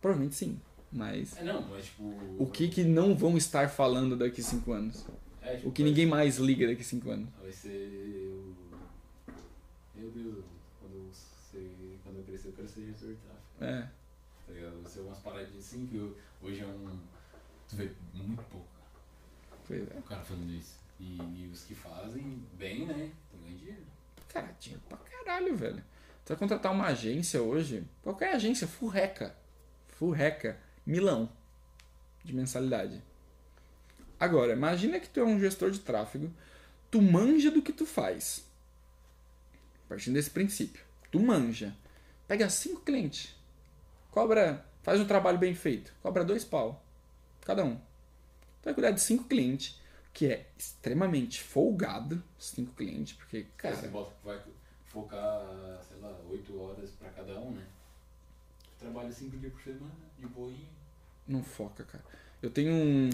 [0.00, 0.60] Provavelmente sim.
[0.92, 2.04] Mas É não, mas tipo.
[2.38, 5.04] o que que não vão estar falando daqui cinco anos?
[5.42, 7.28] É, tipo, O que ninguém mais liga daqui cinco anos?
[7.40, 8.54] Vai ser o.
[9.96, 10.44] Meu Deus,
[10.80, 13.64] quando eu, ser, quando eu crescer, eu quero ser gestor de tráfego.
[13.64, 13.88] É.
[14.46, 14.82] Tá ligado?
[14.82, 16.98] Vai ser umas paradinhas assim que eu- hoje é um.
[17.74, 18.68] Tu vê muito pouco
[19.66, 19.98] Pois é.
[19.98, 20.78] o cara falando isso.
[21.00, 23.10] E, e os que fazem bem, né?
[23.24, 23.82] Estão ganhando dinheiro.
[24.28, 25.82] Cara, dinheiro pra caralho, velho.
[26.22, 29.34] Você vai contratar uma agência hoje, qualquer agência, furreca.
[29.88, 30.58] Furreca.
[30.86, 31.28] Milão
[32.22, 33.02] de mensalidade.
[34.20, 36.32] Agora, imagina que tu é um gestor de tráfego,
[36.90, 38.44] tu manja do que tu faz.
[39.88, 40.82] Partindo desse princípio.
[41.10, 41.74] Tu manja.
[42.28, 43.34] Pega cinco clientes.
[44.10, 44.64] Cobra.
[44.82, 45.92] Faz um trabalho bem feito.
[46.02, 46.83] Cobra dois pau.
[47.44, 47.76] Cada um.
[47.76, 49.78] Tu vai cuidar de cinco clientes,
[50.12, 53.76] que é extremamente folgado, cinco clientes, porque, cara.
[53.76, 54.40] Você bota, vai
[54.86, 57.64] focar, sei lá, oito horas pra cada um, né?
[58.78, 60.68] Trabalha cinco dias por semana, de boinha.
[61.26, 62.04] Não foca, cara.
[62.42, 63.10] Eu tenho um.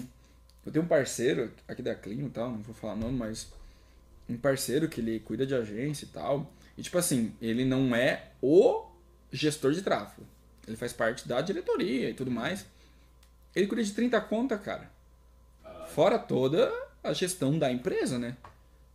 [0.65, 3.51] Eu tenho um parceiro aqui da Clean e tal, não vou falar nome, mas.
[4.29, 6.49] Um parceiro que ele cuida de agência e tal.
[6.77, 8.85] E tipo assim, ele não é o
[9.31, 10.25] gestor de tráfego.
[10.65, 12.65] Ele faz parte da diretoria e tudo mais.
[13.55, 14.91] Ele cuida de 30 conta, cara.
[15.87, 16.71] Fora toda
[17.03, 18.37] a gestão da empresa, né?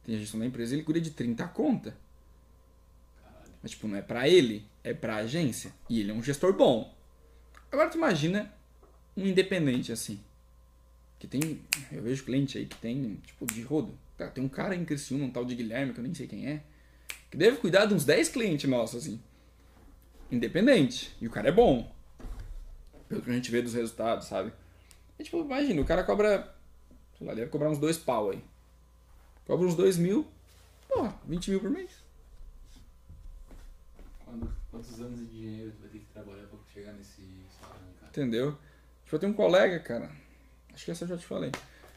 [0.05, 1.97] Tem a gestão da empresa, ele cuida de 30 conta.
[3.63, 5.73] Mas tipo, não é pra ele, é pra agência.
[5.91, 6.95] E ele é um gestor bom.
[7.71, 8.53] Agora tu imagina
[9.17, 10.21] um independente assim.
[11.19, 11.61] Que tem.
[11.91, 13.99] Eu vejo cliente aí que tem, tipo, de rodo.
[14.17, 16.47] Cara, tem um cara em Criciúma, um tal de Guilherme, que eu nem sei quem
[16.47, 16.63] é.
[17.31, 19.21] Que deve cuidar de uns 10 clientes nossos, assim.
[20.31, 21.15] Independente.
[21.21, 21.95] E o cara é bom.
[23.09, 24.53] Pelo que a gente vê dos resultados, sabe?
[25.19, 26.55] E, tipo, imagina, o cara cobra.
[27.17, 28.43] Sei lá, deve cobrar uns dois pau aí.
[29.47, 30.27] Cobra uns dois mil.
[30.89, 31.91] Porra, 20 mil por mês.
[34.25, 37.23] Quando, quantos anos de dinheiro tu vai ter que trabalhar pra chegar nesse
[37.61, 38.09] salário, cara?
[38.09, 38.59] Entendeu?
[39.05, 40.11] Tipo, eu tenho um colega, cara.
[40.75, 41.53] Acho que essa eu já te falei.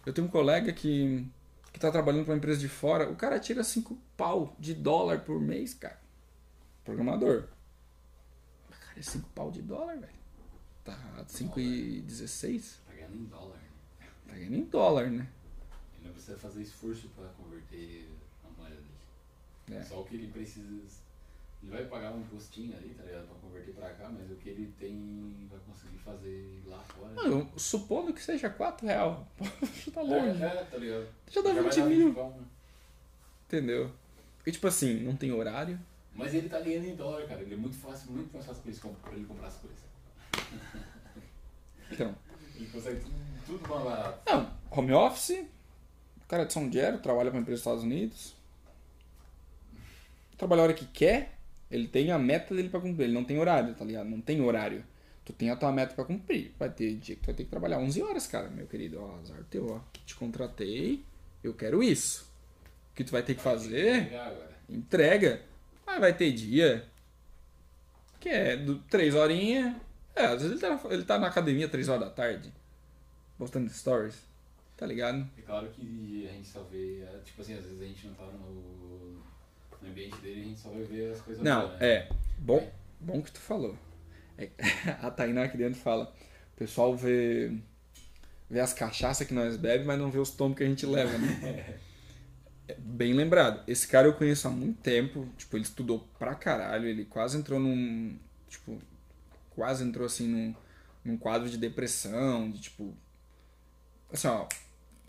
[0.06, 1.26] Eu tenho um colega que,
[1.74, 3.10] que tá trabalhando pra uma empresa de fora.
[3.10, 6.00] O cara tira 5 pau de dólar por mês, cara.
[6.86, 7.46] Programador.
[8.70, 10.19] Cara, é 5 pau de dólar, velho.
[10.96, 12.78] Tá 5,16?
[12.88, 13.60] Tá ganhando em dólar?
[14.28, 15.28] Tá ganhando em dólar, né?
[15.98, 18.08] Ele não precisa fazer esforço pra converter
[18.46, 19.80] a moeda dele.
[19.80, 19.84] É.
[19.84, 20.68] Só o que ele precisa.
[21.62, 23.28] Ele vai pagar um impostinho ali, tá ligado?
[23.28, 27.14] Pra converter pra cá, mas o que ele tem vai conseguir fazer lá fora.
[27.14, 29.28] Mano, supondo que seja 4 real.
[29.94, 30.42] Tá longe.
[30.42, 31.08] É, é, tá ligado?
[31.30, 32.14] Já dá vai 20 dar mil.
[32.14, 32.46] né?
[33.48, 33.92] Entendeu?
[34.46, 35.78] E tipo assim, não tem horário.
[36.14, 37.42] Mas ele tá ganhando em dólar, cara.
[37.42, 39.80] Ele é muito fácil, muito mais fácil pra ele, pra ele comprar as coisas.
[41.92, 42.16] Então.
[42.56, 44.22] Ele consegue tudo, tudo mais barato.
[44.26, 45.46] Não, home office.
[46.24, 48.36] O cara é de São Diego, trabalha pra empresa dos Estados Unidos.
[50.38, 51.34] Trabalha a hora que quer.
[51.70, 53.06] Ele tem a meta dele pra cumprir.
[53.06, 54.10] Ele não tem horário, tá ligado?
[54.10, 54.84] Não tem horário.
[55.26, 56.54] Tu tem a tua meta pra cumprir.
[56.58, 59.02] Vai ter dia que tu vai ter que trabalhar 11 horas, cara, meu querido.
[59.02, 59.80] Ó, azar teu, ó.
[60.06, 61.04] Te contratei,
[61.44, 62.32] eu quero isso.
[62.92, 64.12] O que tu vai ter que fazer?
[64.68, 65.42] Entrega.
[65.86, 66.86] Mas vai ter dia
[68.20, 69.76] que é do, três horinhas.
[70.20, 72.54] É, às vezes ele tá, na, ele tá na academia três horas da tarde,
[73.38, 74.28] postando stories.
[74.76, 75.28] Tá ligado?
[75.38, 78.26] É claro que a gente só vê, tipo assim, às vezes a gente não tá
[78.26, 79.22] no,
[79.82, 81.88] no ambiente dele, a gente só vai ver as coisas Não, boas, né?
[81.88, 82.10] é.
[82.38, 83.78] Bom, bom que tu falou.
[84.38, 84.50] É,
[85.02, 86.14] a Tainá aqui dentro fala.
[86.54, 87.58] O pessoal vê,
[88.50, 91.18] vê as cachaças que nós bebemos, mas não vê os tomos que a gente leva,
[91.18, 91.80] né?
[92.70, 93.64] É, Bem lembrado.
[93.68, 95.28] Esse cara eu conheço há muito tempo.
[95.36, 96.88] Tipo, ele estudou pra caralho.
[96.88, 98.16] Ele quase entrou num.
[98.48, 98.80] Tipo,
[99.60, 100.56] quase entrou assim num,
[101.04, 102.50] num quadro de depressão.
[102.50, 102.96] De tipo.
[104.10, 104.48] Assim, ó.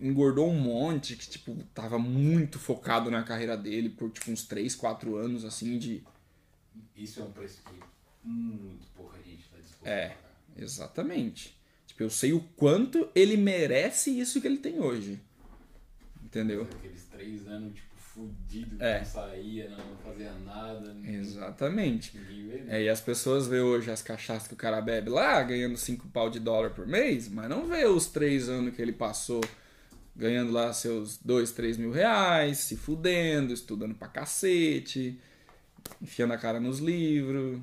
[0.00, 1.14] Engordou um monte.
[1.14, 5.78] Que, tipo, tava muito focado na carreira dele por, tipo, uns 3, 4 anos, assim,
[5.78, 6.02] de.
[6.96, 7.80] Isso é um preço que
[8.24, 10.16] muito pouca gente tá disposto É.
[10.56, 11.56] Exatamente.
[11.86, 15.20] Tipo, eu sei o quanto ele merece isso que ele tem hoje.
[16.24, 16.62] Entendeu?
[16.62, 18.98] Aqueles três anos, tipo, fudido, É.
[18.98, 20.96] não saía, não fazia nada.
[21.04, 22.18] Exatamente.
[22.18, 22.78] Vê, né?
[22.78, 26.08] É, e as pessoas vê hoje as cachaças que o cara bebe lá, ganhando 5
[26.08, 29.40] pau de dólar por mês, mas não vê os 3 anos que ele passou
[30.16, 35.18] ganhando lá seus 2, 3 mil reais, se fudendo, estudando pra cacete,
[36.02, 37.60] enfiando a cara nos livros.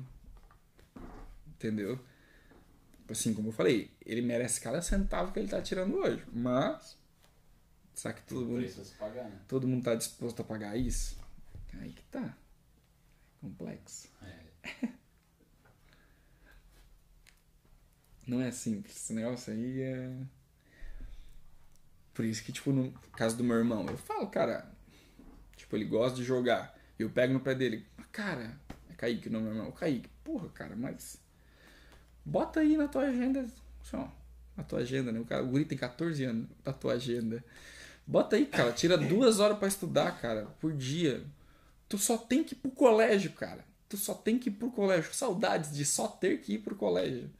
[1.54, 1.98] Entendeu?
[3.08, 6.22] Assim, como eu falei, ele merece cada centavo que ele tá tirando hoje.
[6.32, 6.97] Mas.
[7.98, 9.40] Será que todo mundo, pagar, né?
[9.48, 11.18] todo mundo tá disposto a pagar isso?
[11.80, 12.32] Aí que tá.
[13.40, 14.08] Complexo.
[14.22, 14.88] É.
[18.24, 18.94] Não é simples.
[18.94, 20.16] Esse negócio aí é.
[22.14, 24.70] Por isso que, tipo, no caso do meu irmão, eu falo, cara.
[25.56, 26.78] Tipo, ele gosta de jogar.
[26.96, 27.84] Eu pego no pé dele.
[28.12, 28.56] Cara,
[28.88, 29.72] é Kaique o nome do meu irmão.
[29.72, 31.20] Kaique, porra, cara, mas.
[32.24, 33.40] Bota aí na tua agenda.
[33.82, 34.08] Assim, ó,
[34.56, 35.18] na tua agenda, né?
[35.18, 36.48] O, cara, o guri tem 14 anos.
[36.64, 37.44] Na tua agenda.
[38.08, 38.72] Bota aí, cara.
[38.72, 41.26] Tira duas horas pra estudar, cara, por dia.
[41.86, 43.62] Tu só tem que ir pro colégio, cara.
[43.86, 45.12] Tu só tem que ir pro colégio.
[45.12, 47.30] Saudades de só ter que ir pro colégio.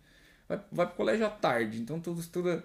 [0.47, 2.63] Vai, vai pro colégio à tarde, então tu estuda,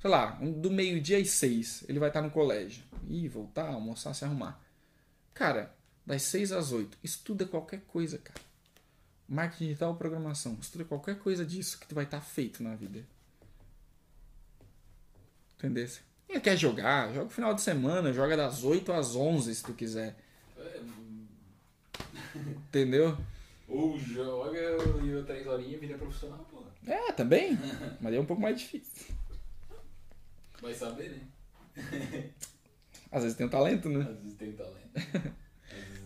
[0.00, 1.84] sei lá, do meio-dia às seis.
[1.86, 2.84] Ele vai estar no colégio.
[3.06, 4.58] Ih, voltar, almoçar, se arrumar.
[5.34, 5.74] Cara,
[6.06, 6.96] das 6 às 8.
[7.02, 8.40] Estuda qualquer coisa, cara.
[9.28, 10.56] Marketing digital, programação.
[10.58, 13.04] Estuda qualquer coisa disso que tu vai estar feito na vida.
[15.58, 15.88] Entendeu?
[16.28, 17.08] E quer jogar?
[17.08, 20.16] Joga no final de semana, joga das 8 às 11 se tu quiser.
[22.34, 23.16] Entendeu?
[23.68, 24.58] Ou joga
[25.02, 26.62] e eu três horinhas e vira profissional, pô.
[26.86, 27.58] É, também.
[28.00, 29.14] Mas é um pouco mais difícil.
[30.60, 31.22] Vai saber, né?
[33.10, 34.06] Às vezes tem um talento, né?
[34.08, 34.90] Às vezes tem talento.
[34.94, 35.32] Às vezes-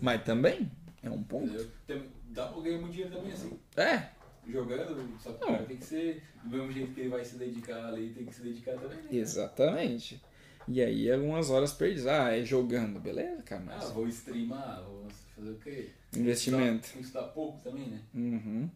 [0.00, 0.70] Mas também
[1.02, 1.64] é um ponto.
[1.86, 3.58] Tem- Dá pra ganhar muito dinheiro também assim.
[3.76, 4.10] É,
[4.49, 5.53] Jogando, só que Não.
[5.55, 6.22] cara tem que ser.
[6.44, 9.09] Do mesmo jeito que ele vai se dedicar ali, tem que se dedicar também, né?
[9.11, 10.22] exatamente.
[10.68, 12.07] E aí algumas horas perdidas.
[12.07, 15.90] Ah, é jogando, beleza, cara, Ah, mas vou streamar, vou fazer o quê?
[16.16, 16.88] investimento.
[16.88, 18.03] Tem que estudar pouco também, né?
[18.14, 18.70] Uhum.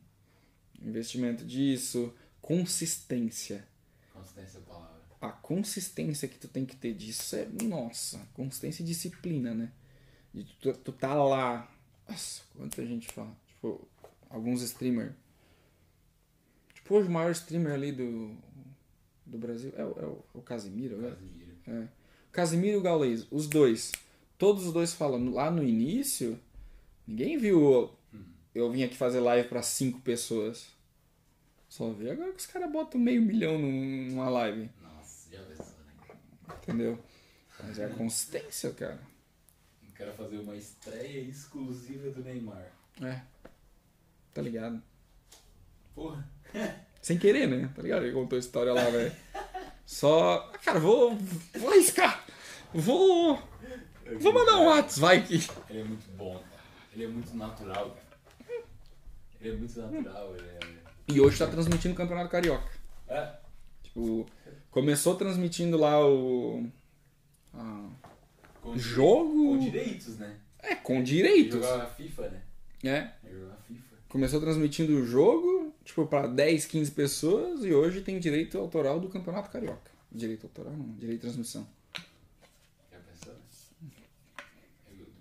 [0.83, 3.65] Investimento disso, consistência.
[4.13, 5.01] Consistência é a palavra.
[5.21, 9.71] A consistência que tu tem que ter disso é, nossa, consistência e disciplina, né?
[10.61, 11.71] Tu, tu tá lá.
[12.09, 13.37] Nossa, quanta gente fala.
[13.47, 13.87] Tipo,
[14.29, 15.13] alguns streamers.
[16.91, 18.37] Hoje o maior streamer ali do,
[19.25, 21.11] do Brasil é, o- é é o Casimiro, né?
[21.11, 21.57] Casimiro.
[21.69, 21.89] É.
[22.33, 23.93] Casimiro e o Gaules, os dois.
[24.37, 25.31] Todos os dois falam.
[25.33, 26.39] Lá no início,
[27.07, 27.91] ninguém viu
[28.55, 30.69] eu vim aqui fazer live pra cinco pessoas.
[31.69, 34.69] Só vi agora que os caras botam meio milhão num- numa live.
[34.83, 36.17] Nossa, já pensou, né?
[36.63, 36.99] Entendeu?
[37.63, 39.01] Mas é a consistência, cara.
[39.87, 42.73] Eu quero fazer uma estreia exclusiva do Neymar.
[43.01, 43.23] É.
[44.35, 44.83] Tá ligado?
[45.95, 46.29] Porra.
[47.03, 47.71] Sem querer, né?
[47.75, 48.05] Tá ligado?
[48.05, 49.13] Ele contou a história lá, velho.
[49.87, 50.51] Só.
[50.65, 51.17] Cara, vou.
[51.59, 52.25] Vou arriscar.
[52.73, 53.39] Vou.
[54.21, 55.35] Vou mandar um WhatsApp, vai que.
[55.71, 56.63] Ele é muito bom, cara.
[56.93, 58.61] Ele é muito natural, cara.
[59.41, 60.59] Ele é muito natural, ele é.
[61.09, 62.71] E hoje tá transmitindo o Campeonato Carioca.
[63.09, 63.33] É.
[63.83, 64.27] Tipo,
[64.71, 66.67] começou transmitindo lá o.
[67.55, 67.89] ah,
[68.61, 69.51] Com Jogo?
[69.51, 70.37] Com direitos, né?
[70.63, 71.55] é, com Ele direitos.
[71.65, 72.43] jogava FIFA, né?
[72.85, 73.11] É.
[73.29, 73.97] Ele jogava FIFA.
[74.09, 79.09] Começou transmitindo o jogo, tipo, pra 10, 15 pessoas e hoje tem direito autoral do
[79.09, 79.91] Campeonato Carioca.
[80.11, 81.69] Direito autoral não, direito de transmissão.
[82.91, 83.41] Já pensou, né?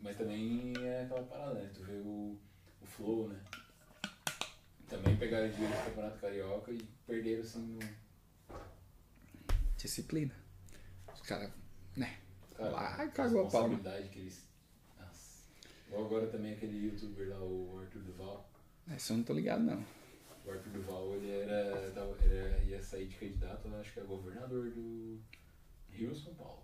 [0.02, 1.70] Mas também é aquela parada, né?
[1.74, 2.38] Tu vê o,
[2.82, 3.40] o Flow, né?
[4.88, 7.80] Também pegaram dinheiro do Campeonato Carioca e perderam assim no.
[9.78, 10.36] Disciplina.
[11.14, 11.52] Os caras,
[11.96, 12.18] né?
[12.58, 14.10] Cara, Lá, cagou a pau, né?
[14.12, 14.44] que eles.
[15.00, 15.44] Nossa.
[15.92, 18.50] Ou agora também aquele youtuber lá, o Arthur Duval.
[18.96, 19.99] Esse eu não tô ligado, não.
[20.50, 24.04] O Arthur Duval, ele era, tava- ele era- ia sair de candidato, acho que é
[24.04, 25.20] governador do
[25.92, 26.64] Rio São Paulo.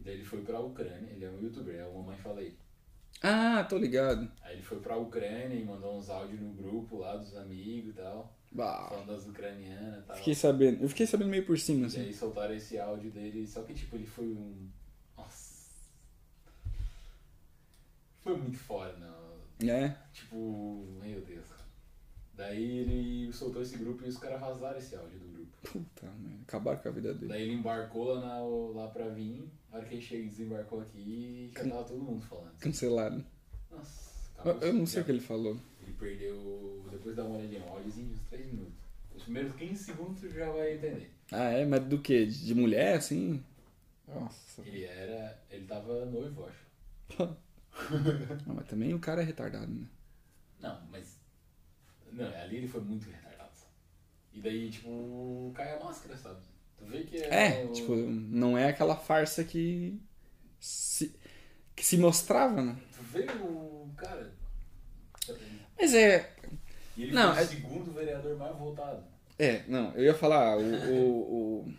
[0.00, 2.56] E daí ele foi pra Ucrânia, ele é um youtuber, é o Mamãe Falei.
[3.22, 4.28] Ah, tô ligado.
[4.42, 7.92] Aí ele foi pra Ucrânia e mandou uns áudios no grupo lá dos amigos e
[7.92, 10.16] tal, Bah, falando das ucranianas e tal.
[10.16, 10.82] fiquei sabendo.
[10.82, 12.02] Eu fiquei sabendo meio por cima, E assim.
[12.02, 14.68] daí soltaram esse áudio dele, só que tipo, ele foi um.
[15.16, 15.70] Nossa.
[18.22, 19.68] Foi muito fora, não.
[19.68, 19.96] É.
[20.12, 21.46] Tipo, meu Deus.
[22.34, 25.52] Daí ele soltou esse grupo e os caras vazaram esse áudio do grupo.
[25.62, 26.40] Puta, mano.
[26.42, 27.28] Acabaram com a vida dele.
[27.28, 31.50] Daí ele embarcou lá, na, lá pra vir, a hora que ele chega, desembarcou aqui
[31.54, 32.52] já tava todo mundo falando.
[32.58, 33.24] Cancelado.
[33.70, 34.68] Nossa, Eu, acabou.
[34.68, 35.56] eu não sei Já- o que ele falou.
[35.82, 38.74] Ele perdeu, depois dá uma olhadinha, um áudiozinho de uns 3 minutos.
[39.14, 41.10] Os primeiros 15 segundos tu já vai entender.
[41.30, 41.64] Ah, é?
[41.66, 42.26] Mas do que?
[42.26, 43.42] De mulher, assim?
[44.08, 44.62] Nossa.
[44.62, 47.36] Ele era, ele tava noivo, eu acho.
[47.74, 49.86] Ah, mas também o cara é retardado, né?
[50.60, 51.11] Não, mas.
[52.12, 53.50] Não, ali ele foi muito retardado.
[54.34, 56.40] E daí, tipo, cai a máscara, sabe?
[56.78, 57.60] Tu vê que é.
[57.60, 60.00] É, o- tipo, não é aquela farsa que
[60.58, 61.14] se,
[61.76, 62.76] que se mostrava, né?
[62.96, 64.32] Tu vê o cara.
[65.78, 66.30] Mas é.
[66.96, 69.04] E ele Não, foi é- o segundo vereador mais votado.
[69.38, 70.62] É, não, eu ia falar, o,
[70.92, 71.74] o, o-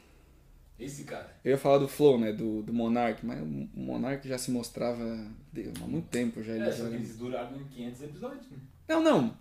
[0.80, 1.35] Esse cara.
[1.43, 2.34] eu ia falar do Flow, né?
[2.34, 5.03] Do, do Monark, mas o Monark já se mostrava
[5.51, 6.53] Deus, há muito tempo já.
[6.53, 8.49] É, era- eles duraram em 500 episódios.
[8.51, 8.57] Né?
[8.88, 9.38] Não, não.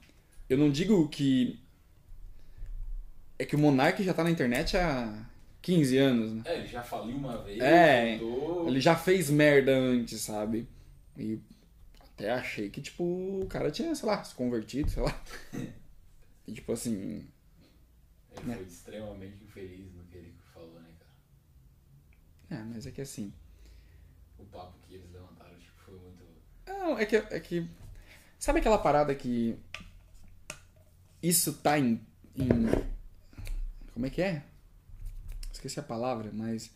[0.52, 1.58] Eu não digo que.
[3.38, 5.26] É que o Monark já tá na internet há
[5.62, 6.42] 15 anos, né?
[6.44, 8.68] É, ele já faliu uma vez, É, voltou.
[8.68, 10.68] Ele já fez merda antes, sabe?
[11.16, 11.40] E
[11.98, 15.22] até achei que, tipo, o cara tinha, sei lá, se convertido, sei lá.
[16.46, 17.26] E, tipo assim.
[18.36, 18.56] Ele né?
[18.56, 22.60] foi extremamente infeliz no que ele falou, né, cara?
[22.60, 23.32] É, mas é que assim.
[24.38, 26.24] O papo que eles levantaram, tipo, foi muito.
[26.66, 27.16] Não, é que.
[27.16, 27.66] É que
[28.38, 29.56] sabe aquela parada que.
[31.22, 32.00] Isso tá em.
[32.36, 32.70] em-
[33.92, 34.42] como é que é?
[35.52, 36.70] Esqueci a palavra, mas.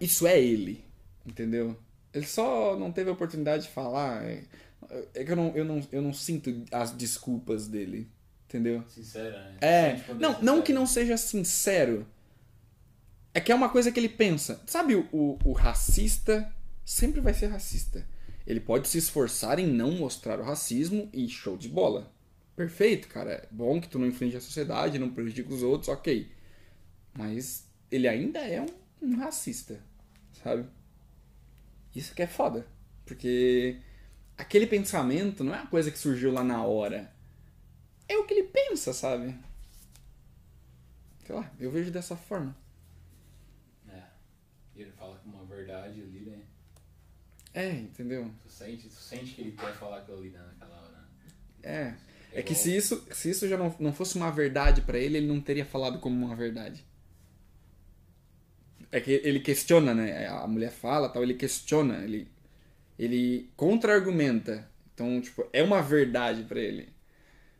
[0.00, 0.84] Isso é ele.
[1.26, 1.76] Entendeu?
[2.12, 4.24] Ele só não teve a oportunidade de falar.
[4.24, 4.44] É,
[5.14, 8.10] é que eu não, eu, não, eu não sinto as desculpas dele.
[8.48, 8.84] Entendeu?
[8.88, 9.56] Sincera, né?
[9.60, 9.92] É.
[9.92, 9.98] Não,
[10.30, 10.44] sincero.
[10.44, 12.06] não que não seja sincero.
[13.34, 14.60] É que é uma coisa que ele pensa.
[14.66, 16.52] Sabe, o, o, o racista
[16.84, 18.06] sempre vai ser racista.
[18.46, 22.12] Ele pode se esforçar em não mostrar o racismo e show de bola.
[22.62, 23.32] Perfeito, cara.
[23.32, 26.30] É bom que tu não infringe a sociedade, não prejudica os outros, ok.
[27.12, 28.68] Mas ele ainda é um,
[29.02, 29.82] um racista,
[30.44, 30.64] sabe?
[31.92, 32.64] Isso que é foda.
[33.04, 33.80] Porque
[34.38, 37.12] aquele pensamento não é uma coisa que surgiu lá na hora.
[38.08, 39.36] É o que ele pensa, sabe?
[41.26, 42.56] Sei lá, eu vejo dessa forma.
[43.88, 44.04] É.
[44.76, 46.42] E ele fala com uma verdade ali, né?
[47.52, 48.32] É, entendeu?
[48.40, 50.92] Tu sente, tu sente que ele quer falar aquilo ali né, naquela hora.
[50.92, 51.08] né?
[51.64, 52.11] É.
[52.34, 55.26] É que se isso, se isso já não, não fosse uma verdade pra ele, ele
[55.26, 56.84] não teria falado como uma verdade.
[58.90, 60.26] É que ele questiona, né?
[60.28, 62.28] A mulher fala, tal, ele questiona, ele
[62.98, 64.68] ele contra-argumenta.
[64.94, 66.88] Então, tipo, é uma verdade pra ele.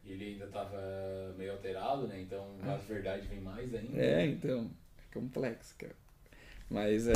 [0.04, 2.20] Ele ainda tava meio alterado, né?
[2.20, 3.98] Então a verdade vem mais ainda.
[3.98, 5.94] É, então, é complexo, cara.
[6.68, 7.14] Mas é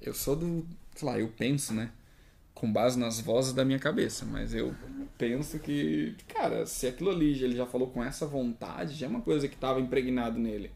[0.00, 1.90] eu sou do, sei lá, eu penso, né?
[2.62, 4.72] Com base nas vozes da minha cabeça, mas eu
[5.18, 9.20] penso que, cara, se aquilo ali ele já falou com essa vontade, já é uma
[9.20, 10.70] coisa que estava impregnado nele.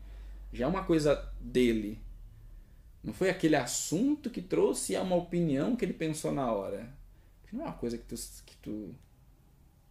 [0.52, 2.00] Já é uma coisa dele.
[3.04, 6.92] Não foi aquele assunto que trouxe a uma opinião que ele pensou na hora.
[7.52, 8.92] Não é uma coisa que tu, que tu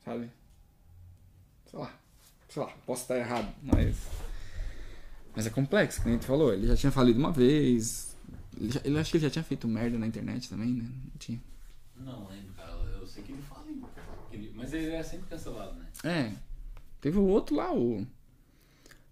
[0.04, 0.30] sabe?
[1.66, 1.98] Sei lá.
[2.50, 3.96] Sei lá, posso estar errado, mas
[5.34, 6.54] mas é complexo, como a gente falou.
[6.54, 8.16] Ele já tinha falido uma vez.
[8.60, 10.84] Ele, já, ele acho que ele já tinha feito merda na internet também, né?
[10.84, 11.42] Não tinha.
[11.98, 12.72] Não lembro, cara.
[12.72, 13.66] Eu sei que ele fala.
[14.54, 15.88] Mas ele é sempre cancelado, né?
[16.04, 16.34] É.
[17.00, 18.06] Teve o outro lá, o.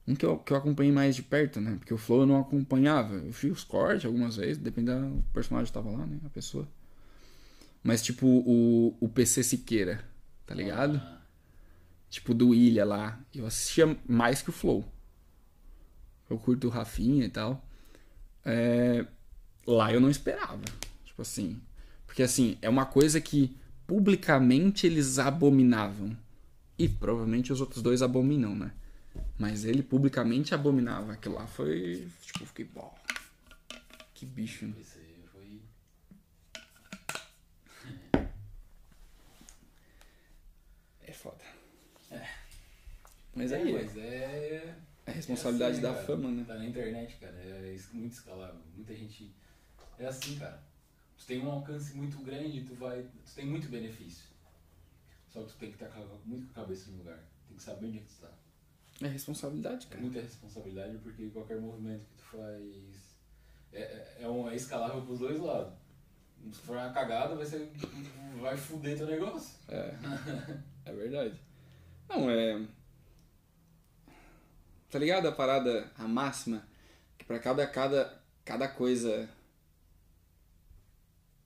[0.06, 1.76] Um que eu, que eu acompanhei mais de perto, né?
[1.78, 3.16] Porque o Flow eu não acompanhava.
[3.16, 6.20] Eu fiz os cortes algumas vezes, depende do personagem que tava lá, né?
[6.26, 6.68] A pessoa.
[7.82, 10.04] Mas tipo o, o PC Siqueira,
[10.46, 10.98] tá ligado?
[10.98, 11.22] Ah,
[12.10, 13.20] Tipo do Ilha lá.
[13.34, 14.86] Eu assistia mais que o Flow.
[16.30, 17.66] Eu curto o Rafinha e tal.
[18.46, 19.06] É,
[19.66, 20.62] Lá eu não esperava.
[21.06, 21.60] Tipo assim.
[22.14, 23.58] Porque assim, é uma coisa que
[23.88, 26.16] publicamente eles abominavam.
[26.78, 28.72] E provavelmente os outros dois abominam, né?
[29.36, 31.14] Mas ele publicamente abominava.
[31.14, 32.08] Aquilo lá foi.
[32.22, 32.66] Tipo, eu fiquei.
[32.66, 32.88] Pô,
[34.14, 34.76] que bicho, né?
[41.02, 41.44] É foda.
[43.34, 44.76] Mas aí, é, é, mas é.
[45.08, 46.06] é responsabilidade é assim, da cara.
[46.06, 46.44] fama, né?
[46.48, 47.34] Tá na internet, cara.
[47.34, 48.62] É muito escalável.
[48.76, 49.34] Muita gente.
[49.98, 50.73] É assim, cara.
[51.24, 53.02] Tu tem um alcance muito grande, tu vai.
[53.26, 54.26] Tu tem muito benefício.
[55.30, 57.18] Só que tu tem que estar a- muito com a cabeça no lugar.
[57.48, 58.30] Tem que saber onde é que tu tá.
[59.02, 60.02] É responsabilidade, É cara.
[60.02, 63.16] muita responsabilidade porque qualquer movimento que tu faz
[63.72, 65.74] é, é, é, um, é escalável pros dois lados.
[66.52, 67.72] Se for uma cagada, vai ser.
[68.42, 69.56] vai fuder teu negócio.
[69.70, 69.96] É.
[70.86, 71.40] É verdade.
[72.10, 72.68] Não, é.
[74.92, 76.68] Tá ligado a parada, a máxima?
[77.18, 79.28] Que pra cada, cada, cada coisa.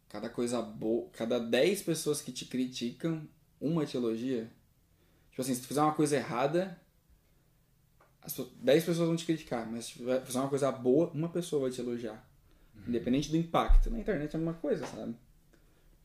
[0.10, 1.10] Cada coisa boa.
[1.12, 3.28] Cada 10 pessoas que te criticam,
[3.60, 4.52] uma te elogia.
[5.30, 6.80] Tipo assim, se tu fizer uma coisa errada,
[8.22, 9.70] as pe- 10 pessoas vão te criticar.
[9.70, 12.26] Mas se tu fizer uma coisa boa, uma pessoa vai te elogiar.
[12.88, 13.90] Independente do impacto.
[13.90, 15.16] Na internet é a mesma coisa, sabe?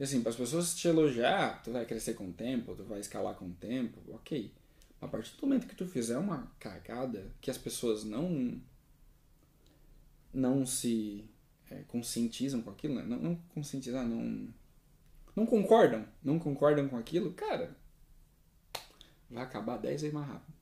[0.01, 2.99] E assim, para as pessoas te elogiar, tu vai crescer com o tempo, tu vai
[2.99, 4.53] escalar com o tempo, ok.
[5.01, 8.61] A partir do momento que tu fizer uma cagada que as pessoas não
[10.33, 11.25] não se
[11.73, 13.03] é, conscientizam com aquilo, né?
[13.03, 14.53] não, não conscientizar, não
[15.35, 17.75] não concordam, não concordam com aquilo, cara,
[19.31, 20.55] vai acabar 10 vezes mais rápido.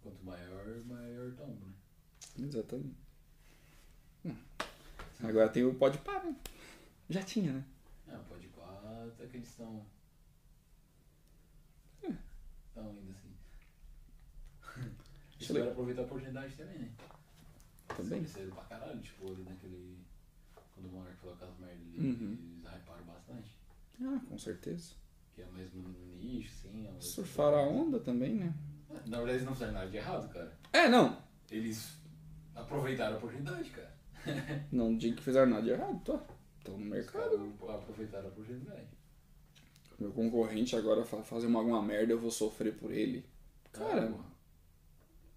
[0.00, 1.72] Quanto maior, maior tombo, né?
[2.38, 2.96] Exatamente.
[4.24, 4.36] Hum.
[5.22, 6.36] Agora tem o pode parar, né?
[7.08, 7.64] Já tinha, né?
[8.08, 9.84] Ah, pode pá, até que eles estão.
[12.02, 13.34] Estão ainda assim.
[15.36, 16.92] Deixa eu aproveitar a oportunidade também, né?
[17.88, 18.18] Também.
[18.20, 19.99] Eles pra caralho, tipo, ali naquele.
[20.80, 22.38] Quando o Monark falou aquelas merdas ali, Uhum.
[22.62, 23.54] eles hyparam bastante.
[24.02, 24.94] Ah, com certeza.
[25.34, 25.88] Que é o mesmo
[26.18, 26.68] nicho, sim.
[26.86, 28.54] É o mesmo- Surfar a onda também, né?
[29.06, 30.58] Na verdade, eles não fizeram nada de errado, cara.
[30.72, 31.22] É, não.
[31.50, 31.96] Eles
[32.54, 33.94] aproveitaram a oportunidade, cara.
[34.70, 36.20] Não digo que fizeram nada de errado, tô.
[36.70, 37.54] No mercado.
[37.68, 38.86] aproveitaram a oportunidade.
[39.98, 43.24] Meu concorrente agora fa- fazer uma, alguma merda, eu vou sofrer por ele.
[43.72, 44.24] Cara, porra.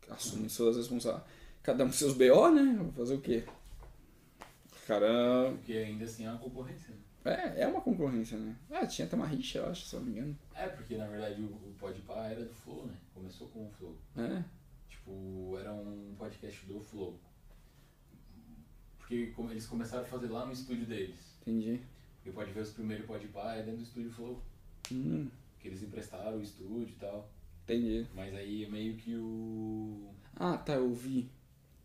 [0.09, 1.33] assume suas responsabilidades.
[1.61, 2.75] Cada um com seus BO, né?
[2.77, 3.45] Vou fazer o quê?
[4.87, 6.93] Cara, Porque ainda assim é uma concorrência.
[6.93, 6.99] né?
[7.55, 8.55] é, é uma concorrência, né?
[8.69, 10.37] Ah, tinha até uma rixa, eu acho, se eu não me engano.
[10.53, 12.95] É, porque na verdade o, o Podpah era do Flow, né?
[13.13, 13.97] Começou com o Flow.
[14.17, 14.43] É,
[14.89, 17.17] Tipo, era um podcast do Flow.
[18.97, 21.35] Porque como eles começaram a fazer lá no estúdio deles.
[21.41, 21.79] entendi.
[22.17, 24.41] Porque pode ver os primeiros Podpah é dentro do estúdio Flow.
[24.91, 25.27] Hum,
[25.59, 27.29] Que eles emprestaram o estúdio e tal.
[27.63, 28.05] entendi.
[28.15, 30.09] Mas aí é meio que o.
[30.35, 31.29] Ah, tá, eu vi.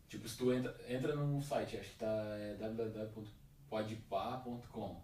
[0.09, 2.07] Tipo, se tu entra, entra num site, acho que tá
[2.39, 5.01] é www.podpah.com.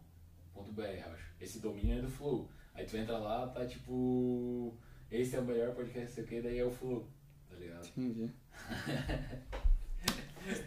[0.58, 1.26] eu acho.
[1.40, 2.50] Esse domínio é do Flow.
[2.74, 4.74] Aí tu entra lá, tá tipo.
[5.12, 7.08] Esse é o melhor podcast, sei o que, daí é o Flow,
[7.50, 7.88] tá ligado?
[7.96, 8.32] Entendi.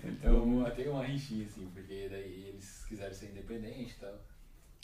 [0.04, 4.20] Então até uma rixinha, assim, porque daí eles quiseram ser independentes e tal.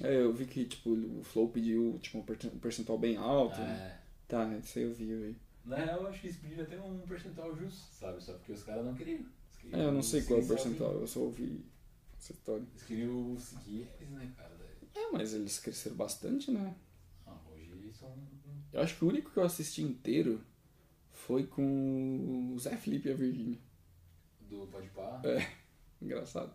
[0.03, 3.59] É, eu vi que, tipo, o Flow pediu, tipo, um percen- percentual bem alto.
[3.61, 3.99] né?
[4.01, 5.37] É, Tá, isso aí eu vi, eu vi.
[5.65, 8.23] na real, eu acho que eles pediram até um percentual justo, sabe?
[8.23, 9.25] Só porque os caras não queriam.
[9.73, 11.65] É, eu não sei qual é o percentual, eu só ouvi
[12.19, 12.65] essa história.
[12.71, 14.55] Eles queriam seguir eles, né, cara?
[14.95, 16.75] É, mas eles cresceram bastante, né?
[17.27, 18.15] Ah, hoje eles são.
[18.73, 20.41] Eu acho que o único que eu assisti inteiro
[21.11, 23.59] foi com o Zé Felipe e a Virgínia.
[24.49, 25.21] Do Podpah.
[25.25, 25.53] É,
[26.01, 26.55] engraçado.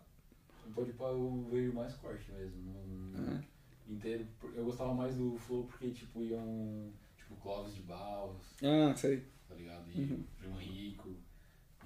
[0.66, 2.62] O Podpah eu vejo mais corte mesmo.
[3.12, 3.34] Não...
[3.36, 3.44] É.
[3.88, 4.26] Inteiro.
[4.54, 6.92] Eu gostava mais do Flow porque, tipo, iam.
[7.16, 9.24] Tipo, Clóvis de Barros, Ah, sei.
[9.48, 9.90] tá ligado?
[9.90, 10.24] E Uhum.
[10.40, 11.16] João Rico.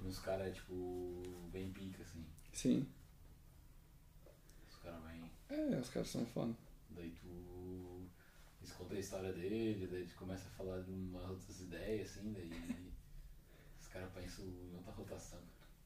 [0.05, 2.23] Uns caras, tipo, bem pica, assim.
[2.53, 2.87] Sim.
[4.69, 5.31] Os caras bem.
[5.49, 6.53] É, os caras são foda.
[6.91, 8.07] Daí tu.
[8.61, 12.31] Eles contam a história dele, daí tu começa a falar de umas outras ideias, assim,
[12.33, 12.51] daí.
[13.81, 15.39] os caras pensam em outra rotação.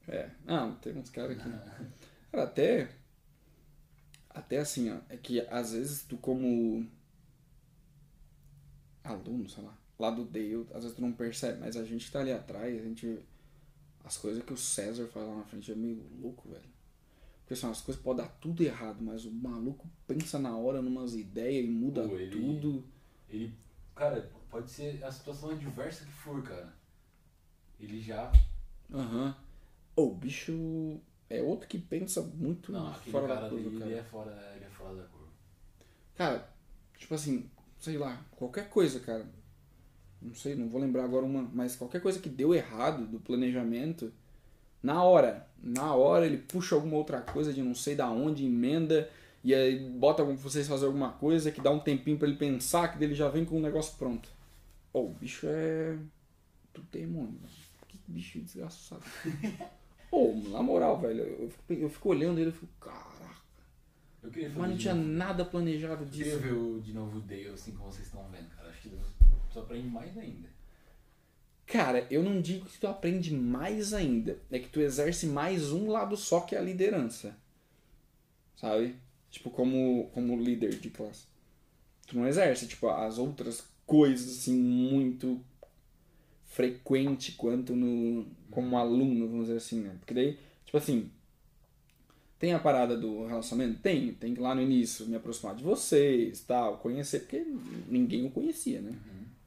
[0.06, 0.30] É.
[0.46, 1.48] Ah, tem uns caras que.
[2.30, 2.94] Cara, até.
[4.28, 5.00] Até assim, ó.
[5.08, 6.86] É que às vezes tu, como.
[9.02, 9.78] Aluno, sei lá.
[9.98, 12.78] Lá do Dale, às vezes tu não percebe, mas a gente que tá ali atrás,
[12.78, 13.22] a gente.
[14.04, 16.64] As coisas que o César faz lá na frente é meio louco, velho.
[17.40, 21.14] Porque assim, as coisas podem dar tudo errado, mas o maluco pensa na hora numas
[21.14, 22.84] ideias e muda Pô, ele- tudo.
[23.28, 23.52] Ele.
[23.94, 26.72] Cara, pode ser a situação adversa que for, cara.
[27.78, 28.30] Ele já.
[28.92, 29.34] Aham.
[29.96, 33.90] Ô, o bicho é outro que pensa muito Não, fora da curva, ali, cara.
[33.90, 35.28] ele é fora, ele é fora da curva.
[36.14, 36.48] Cara,
[36.96, 39.26] tipo assim, sei lá, qualquer coisa, cara.
[40.22, 44.12] Não sei, não vou lembrar agora uma, mas qualquer coisa que deu errado do planejamento,
[44.82, 49.08] na hora, na hora ele puxa alguma outra coisa de não sei da onde, emenda
[49.42, 52.98] e aí bota vocês fazer alguma coisa que dá um tempinho pra ele pensar que
[52.98, 54.28] dele já vem com o negócio pronto.
[54.92, 55.96] Ô, o bicho é
[56.74, 57.54] do demônio, mano.
[57.88, 59.02] Que bicho desgraçado.
[60.12, 63.40] Ô, na moral, velho, eu fico, eu fico olhando ele e fico, caraca,
[64.22, 65.08] Eu queria mas não tinha novo.
[65.08, 66.38] nada planejado Eu queria disso.
[66.40, 68.69] ver o, de novo o Dale, assim como vocês estão vendo, cara.
[69.52, 70.48] Tu aprende mais ainda.
[71.66, 74.38] Cara, eu não digo que tu aprende mais ainda.
[74.50, 77.36] É que tu exerce mais um lado só que é a liderança.
[78.56, 78.96] Sabe?
[79.30, 81.26] Tipo, como, como líder de classe.
[82.06, 85.40] Tu não exerce, tipo, as outras coisas, assim, muito
[86.44, 89.96] frequente quanto no como aluno, vamos dizer assim, né?
[90.00, 91.08] Porque daí, tipo assim,
[92.40, 93.80] tem a parada do relacionamento?
[93.80, 94.12] Tem.
[94.14, 97.46] Tem que lá no início me aproximar de vocês, tal, conhecer, porque
[97.86, 98.92] ninguém o conhecia, né?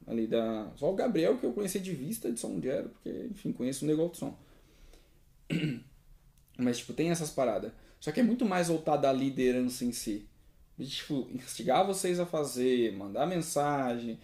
[0.06, 0.70] Ali da.
[0.76, 3.88] Só o Gabriel que eu conheci de vista de São Diego, porque, enfim, conheço o
[3.88, 4.38] negócio do som.
[6.58, 7.72] Mas, tipo, tem essas paradas.
[8.00, 10.26] Só que é muito mais voltado à liderança em si.
[10.78, 14.18] De, tipo, instigar vocês a fazer, mandar mensagem,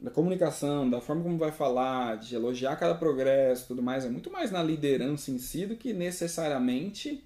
[0.00, 4.04] da comunicação, da forma como vai falar, de elogiar cada progresso tudo mais.
[4.04, 7.24] É muito mais na liderança em si do que necessariamente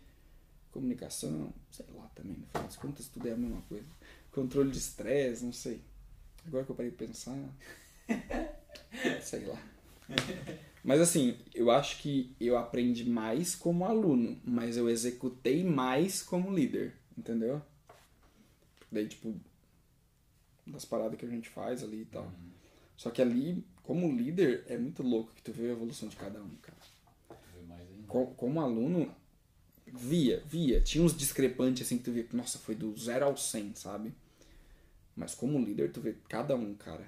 [0.71, 3.87] comunicação, sei lá também, no final das contas tudo é a mesma coisa.
[4.31, 5.83] Controle de estresse, não sei.
[6.47, 7.37] Agora que eu parei de pensar,
[9.23, 9.59] sei lá.
[10.83, 16.53] Mas assim, eu acho que eu aprendi mais como aluno, mas eu executei mais como
[16.55, 17.61] líder, entendeu?
[18.91, 19.35] Daí, tipo,
[20.67, 22.31] das paradas que a gente faz ali e tal.
[22.97, 26.43] Só que ali, como líder, é muito louco que tu vê a evolução de cada
[26.43, 26.77] um, cara.
[27.55, 28.07] Ver mais ainda.
[28.09, 29.15] Co- Como aluno,
[29.87, 30.81] via, via.
[30.81, 34.13] Tinha uns discrepantes assim que tu via, nossa, foi do 0 ao 100, sabe?
[35.17, 37.07] Mas como líder, tu vê cada um, cara.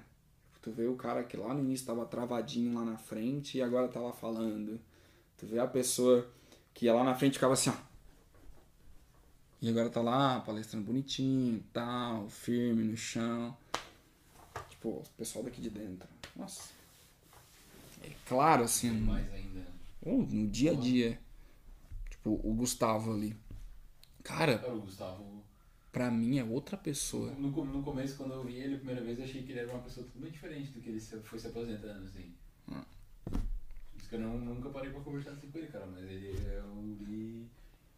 [0.63, 3.89] Tu vê o cara que lá no início tava travadinho lá na frente e agora
[3.89, 4.79] tá lá falando.
[5.37, 6.25] Tu vê a pessoa
[6.73, 7.73] que ia lá na frente ficava assim, ó.
[9.61, 13.55] E agora tá lá palestrando bonitinho, tal, firme no chão.
[14.69, 16.07] Tipo, o pessoal daqui de dentro.
[16.33, 16.69] Nossa.
[18.01, 19.67] É claro, assim, mais ainda.
[20.01, 21.19] Ou no dia a dia.
[22.09, 23.35] Tipo, o Gustavo ali.
[24.23, 25.42] Cara, Cara, o Gustavo.
[25.93, 27.31] Pra mim é outra pessoa.
[27.33, 29.59] No, no, no começo, quando eu vi ele a primeira vez, eu achei que ele
[29.59, 32.33] era uma pessoa totalmente diferente do que ele foi se aposentando, assim.
[32.67, 32.83] Ah.
[33.25, 35.85] Por isso que eu não, nunca parei pra conversar assim com ele, cara.
[35.85, 37.45] Mas ele, eu vi.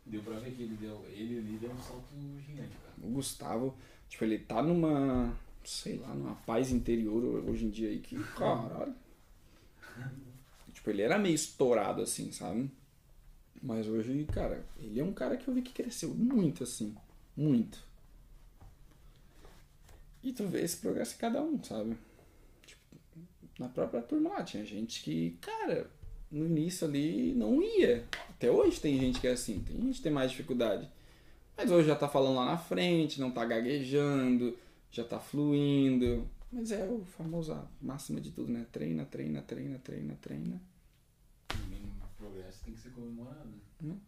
[0.06, 1.04] Deu pra ver que ele deu.
[1.08, 2.14] Ele ali deu um salto
[2.46, 2.94] gigante, cara.
[3.02, 3.76] O Gustavo,
[4.10, 5.34] tipo, ele tá numa.
[5.64, 8.22] Sei lá, numa paz interior hoje em dia aí que.
[8.36, 8.94] Caralho.
[10.74, 12.70] tipo, ele era meio estourado assim, sabe?
[13.64, 16.94] Mas hoje, cara, ele é um cara que eu vi que cresceu muito assim.
[17.36, 17.85] Muito.
[20.26, 21.96] E tu vê esse progresso em cada um, sabe?
[22.66, 22.82] Tipo,
[23.60, 25.88] na própria turma lá, tinha gente que, cara,
[26.32, 28.04] no início ali não ia.
[28.32, 30.90] Até hoje tem gente que é assim, tem gente que tem mais dificuldade.
[31.56, 34.58] Mas hoje já tá falando lá na frente, não tá gaguejando,
[34.90, 36.28] já tá fluindo.
[36.52, 38.66] Mas é o famoso a máxima de tudo, né?
[38.72, 40.60] Treina, treina, treina, treina, treina.
[41.54, 43.54] O mínimo progresso tem que ser comemorado.
[43.84, 44.00] Hum.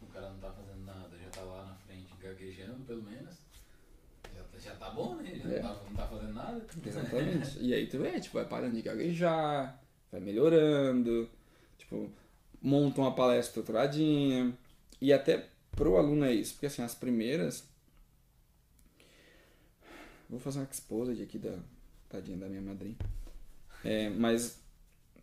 [0.00, 3.44] O cara não tá fazendo nada, já tá lá na frente gaguejando, pelo menos.
[4.34, 5.34] Já, tá- já tá bom, né?
[5.34, 5.62] Já É.
[5.62, 6.66] não, tá, não tá fazendo nada.
[6.84, 7.58] Exatamente.
[7.60, 9.80] e aí tu vê, tipo, vai parando de gaguejar,
[10.10, 11.28] vai melhorando,
[11.78, 12.10] tipo,
[12.60, 14.56] monta uma palestra estruturadinha.
[15.00, 17.68] E até pro aluno é isso, porque assim, as primeiras.
[20.28, 21.56] Vou fazer uma exposed aqui da
[22.08, 22.96] tadinha da minha madrinha.
[23.84, 24.60] É, mas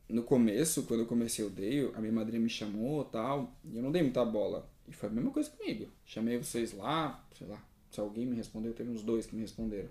[0.07, 3.83] no começo, quando eu comecei o Dale, a minha madrinha me chamou tal, e eu
[3.83, 4.69] não dei muita bola.
[4.87, 5.89] E foi a mesma coisa comigo.
[6.05, 7.61] Chamei vocês lá, sei lá,
[7.91, 9.89] se alguém me respondeu, teve uns dois que me responderam.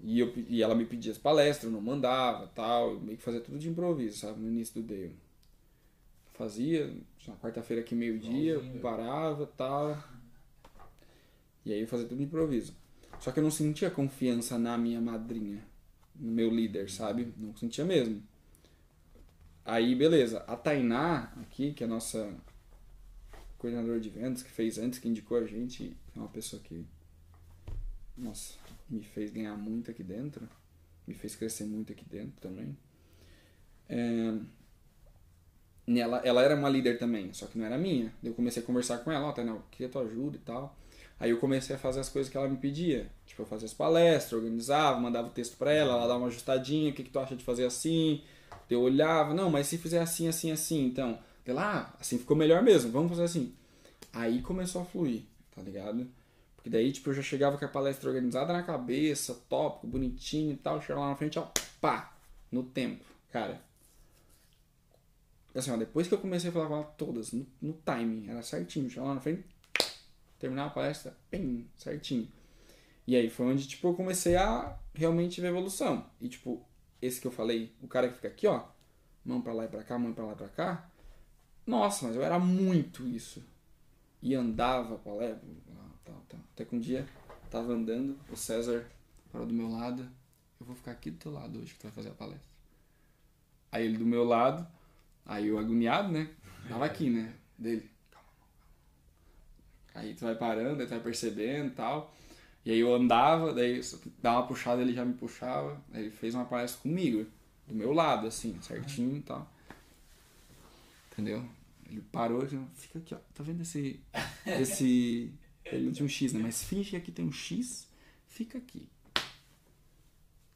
[0.00, 3.24] E, eu, e ela me pedia as palestras, eu não mandava, tal, eu meio que
[3.24, 5.16] fazia tudo de improviso, sabe, no início do Dale.
[6.34, 6.94] Fazia,
[7.26, 10.00] na quarta-feira aqui meio-dia, parava, tal.
[11.64, 12.74] E aí eu fazia tudo de improviso.
[13.20, 15.64] Só que eu não sentia confiança na minha madrinha,
[16.14, 17.34] no meu líder, sabe?
[17.36, 18.22] Não sentia mesmo.
[19.64, 20.38] Aí, beleza.
[20.46, 22.32] A Tainá, aqui, que é a nossa
[23.58, 26.86] coordenadora de vendas, que fez antes, que indicou a gente, é uma pessoa que,
[28.18, 28.54] nossa,
[28.88, 30.48] me fez ganhar muito aqui dentro,
[31.06, 32.76] me fez crescer muito aqui dentro também.
[33.88, 34.34] É,
[35.86, 38.12] nela, ela era uma líder também, só que não era minha.
[38.22, 40.76] Eu comecei a conversar com ela, ó, Tainá, eu queria tua ajuda e tal.
[41.20, 43.10] Aí eu comecei a fazer as coisas que ela me pedia.
[43.26, 46.90] Tipo, eu fazia as palestras, organizava, mandava o texto pra ela, ela dava uma ajustadinha,
[46.90, 48.22] o que, que tu acha de fazer assim?
[48.70, 51.18] Eu olhava, não, mas se fizer assim, assim, assim, então.
[51.44, 53.54] Sei lá, assim ficou melhor mesmo, vamos fazer assim.
[54.12, 55.22] Aí começou a fluir,
[55.54, 56.06] tá ligado?
[56.68, 60.56] Porque daí, tipo, eu já chegava com a palestra organizada na cabeça, tópico, bonitinho e
[60.56, 61.48] tal, chegava lá na frente, ó,
[61.80, 62.14] pá,
[62.52, 63.02] no tempo.
[63.32, 63.58] Cara,
[65.54, 68.42] assim, ó, depois que eu comecei a falar com ela todas, no, no timing, era
[68.42, 69.44] certinho, chegava lá na frente,
[70.38, 72.28] terminava a palestra, bem, certinho.
[73.06, 76.04] E aí foi onde, tipo, eu comecei a realmente ver evolução.
[76.20, 76.62] E, tipo,
[77.00, 78.62] esse que eu falei, o cara que fica aqui, ó,
[79.24, 80.90] mão pra lá e pra cá, mão pra lá e pra cá.
[81.66, 83.42] Nossa, mas eu era muito isso.
[84.20, 85.48] E andava palestra,
[86.08, 86.40] tal, tal.
[86.54, 87.06] Até que um dia
[87.50, 88.86] tava andando, o César
[89.30, 90.08] parou do meu lado.
[90.58, 92.48] Eu vou ficar aqui do teu lado hoje que tu vai fazer a palestra.
[93.70, 94.66] Aí ele do meu lado,
[95.24, 96.30] aí eu agoniado, né?
[96.68, 97.34] Tava aqui, né?
[97.56, 97.88] Dele.
[99.94, 102.14] Aí tu vai parando, aí tu vai percebendo e tal.
[102.64, 103.80] E aí eu andava, daí
[104.20, 105.80] dava uma puxada, ele já me puxava.
[105.92, 107.26] Aí ele fez uma palestra comigo,
[107.66, 109.48] do meu lado, assim, certinho e tal.
[111.12, 111.44] Entendeu?
[111.88, 113.18] Ele parou e disse, fica aqui, ó.
[113.34, 114.00] Tá vendo esse.
[114.46, 115.32] Esse.
[115.68, 116.40] Tinha um X, né?
[116.42, 117.88] Mas finge que aqui tem um X,
[118.26, 118.88] fica aqui.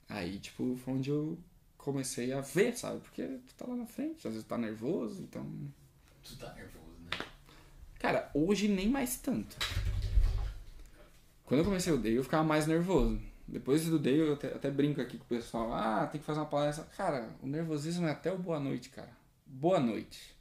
[0.09, 1.39] Aí, tipo, foi onde eu
[1.76, 3.01] comecei a ver, sabe?
[3.01, 5.47] Porque tu tá lá na frente, às vezes tá nervoso, então.
[6.22, 7.26] Tu tá nervoso, né?
[7.98, 9.56] Cara, hoje nem mais tanto.
[11.44, 13.20] Quando eu comecei o Day, eu ficava mais nervoso.
[13.47, 15.72] Depois do Day, eu até, até brinco aqui com o pessoal.
[15.72, 16.84] Ah, tem que fazer uma palestra.
[16.97, 19.10] Cara, o nervosismo é até o boa noite, cara.
[19.44, 20.34] Boa noite.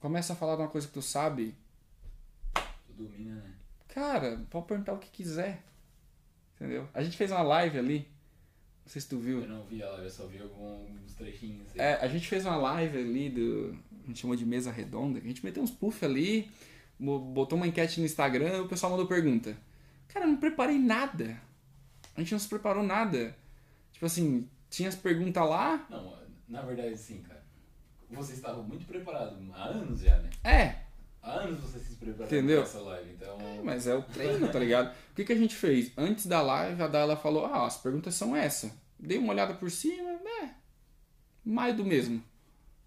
[0.00, 1.54] Começa a falar de uma coisa que tu sabe.
[2.54, 3.53] Tu domina, né?
[3.94, 5.62] Cara, pode perguntar o que quiser.
[6.56, 6.88] Entendeu?
[6.92, 8.08] A gente fez uma live ali.
[8.84, 9.42] Não sei se tu viu.
[9.42, 11.68] Eu não vi ela, eu só vi alguns trechinhos.
[11.74, 11.80] aí.
[11.80, 13.78] É, a gente fez uma live ali do.
[14.02, 15.20] A gente chamou de mesa redonda.
[15.20, 16.50] A gente meteu uns puff ali,
[16.98, 19.56] botou uma enquete no Instagram e o pessoal mandou pergunta.
[20.08, 21.40] Cara, eu não preparei nada.
[22.16, 23.36] A gente não se preparou nada.
[23.92, 25.86] Tipo assim, tinha as perguntas lá.
[25.88, 26.18] Não,
[26.48, 27.44] na verdade sim, cara.
[28.10, 30.30] Você estava muito preparado há anos já, né?
[30.44, 30.83] É,
[31.24, 32.60] Há anos você se preparou Entendeu?
[32.60, 33.38] pra essa live, então.
[33.64, 34.92] mas é o treino, tá ligado?
[35.10, 35.90] O que, que a gente fez?
[35.96, 38.70] Antes da live, a Dala falou: Ah, as perguntas são essa.
[38.98, 40.54] Dei uma olhada por cima, né?
[41.42, 42.22] Mais do mesmo.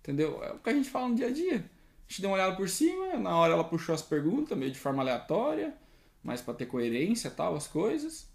[0.02, 0.44] Entendeu?
[0.44, 1.58] É o que a gente fala no dia a dia.
[1.58, 4.80] A gente deu uma olhada por cima, na hora ela puxou as perguntas, meio de
[4.80, 5.76] forma aleatória,
[6.24, 8.30] mas pra ter coerência tal, as coisas.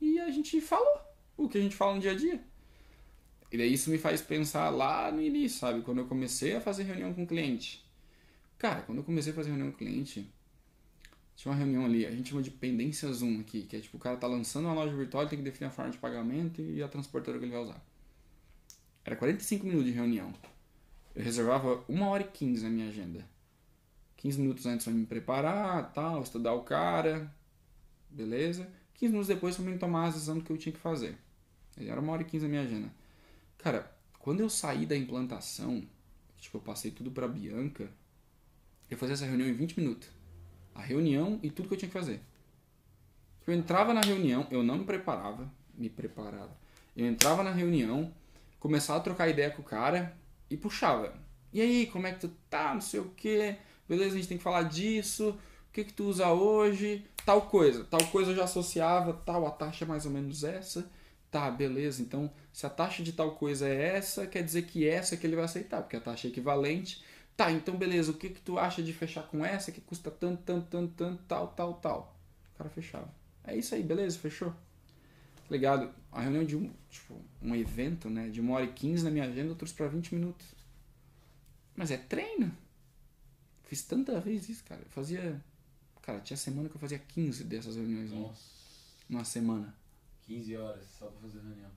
[0.00, 1.00] E a gente falou
[1.36, 2.44] o que a gente fala no dia a dia.
[3.50, 5.82] E daí isso me faz pensar lá no início, sabe?
[5.82, 7.84] Quando eu comecei a fazer reunião com o cliente.
[8.62, 10.32] Cara, quando eu comecei a fazer reunião com cliente,
[11.34, 14.00] tinha uma reunião ali, a gente chama de pendência Zoom aqui, que é tipo, o
[14.00, 16.86] cara tá lançando uma loja virtual, tem que definir a forma de pagamento e a
[16.86, 17.84] transportadora que ele vai usar.
[19.04, 20.32] Era 45 minutos de reunião.
[21.12, 23.28] Eu reservava 1 hora e 15 na minha agenda.
[24.18, 27.34] 15 minutos antes pra me preparar, tal, estudar o cara,
[28.08, 28.70] beleza?
[28.94, 31.18] 15 minutos depois pra mim tomar a decisão do que eu tinha que fazer.
[31.76, 32.94] Era 1 hora e 15 na minha agenda.
[33.58, 35.84] Cara, quando eu saí da implantação,
[36.38, 37.90] tipo, eu passei tudo pra Bianca,
[38.94, 40.08] eu fazia essa reunião em 20 minutos.
[40.74, 42.20] A reunião e tudo que eu tinha que fazer.
[43.46, 46.56] Eu entrava na reunião, eu não me preparava, me preparava.
[46.96, 48.12] Eu entrava na reunião,
[48.60, 50.16] começava a trocar ideia com o cara
[50.48, 51.12] e puxava.
[51.52, 52.72] E aí, como é que tu tá?
[52.72, 53.56] Não sei o que.
[53.88, 55.38] Beleza, a gente tem que falar disso.
[55.72, 57.04] que que tu usa hoje?
[57.24, 57.84] Tal coisa.
[57.84, 60.90] Tal coisa eu já associava, tal, a taxa é mais ou menos essa.
[61.30, 62.02] Tá, beleza.
[62.02, 65.36] Então, se a taxa de tal coisa é essa, quer dizer que essa que ele
[65.36, 67.02] vai aceitar, porque a taxa é equivalente.
[67.36, 70.42] Tá, então beleza, o que que tu acha de fechar com essa que custa tanto,
[70.42, 72.16] tanto, tanto, tanto, tal, tal, tal.
[72.54, 73.12] O cara fechava.
[73.44, 74.50] É isso aí, beleza, fechou.
[74.50, 75.92] Tá Ligado?
[76.10, 79.24] A reunião de um, tipo, um evento, né, de uma hora e quinze na minha
[79.24, 80.46] agenda, eu trouxe pra 20 minutos.
[81.74, 82.54] Mas é treino.
[83.64, 84.82] Fiz tanta vez isso, cara.
[84.82, 85.42] Eu fazia.
[86.02, 88.20] Cara, tinha semana que eu fazia 15 dessas reuniões né?
[88.20, 88.42] Nossa,
[89.08, 89.74] numa semana.
[90.26, 91.70] 15 horas só pra fazer reunião.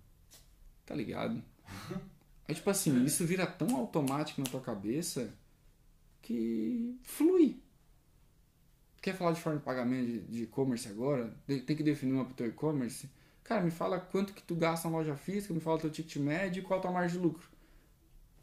[0.85, 1.41] Tá ligado?
[2.47, 5.33] É tipo assim, isso vira tão automático na tua cabeça
[6.25, 7.61] que flui.
[9.01, 11.31] Quer falar de forma de pagamento de- e-commerce agora?
[11.47, 13.07] De- Tem que definir uma pro teu e-commerce?
[13.43, 16.15] Cara, me fala quanto que tu gasta na loja física, me fala o teu ticket
[16.17, 17.47] médio e qual a tua margem de lucro.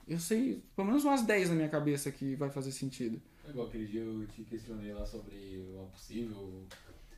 [0.07, 3.21] Eu sei pelo menos umas 10 na minha cabeça que vai fazer sentido.
[3.45, 6.65] É Igual aquele dia eu te questionei lá sobre uma possível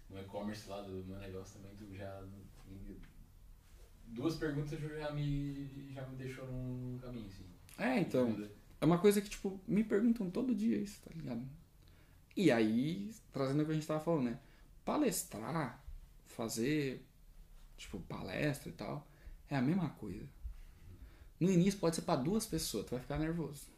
[0.09, 2.23] no e-commerce lá do meu negócio também, tu já.
[4.07, 7.45] Duas perguntas já me, já me deixou num caminho, assim.
[7.79, 8.49] É, então.
[8.85, 11.43] É uma coisa que, tipo, me perguntam todo dia isso, tá ligado?
[12.37, 14.39] E aí, trazendo o que a gente tava falando, né?
[14.85, 15.83] Palestrar,
[16.27, 17.03] fazer,
[17.79, 19.09] tipo, palestra e tal,
[19.49, 20.29] é a mesma coisa.
[21.41, 23.71] No início pode ser pra duas pessoas, tu vai ficar nervoso.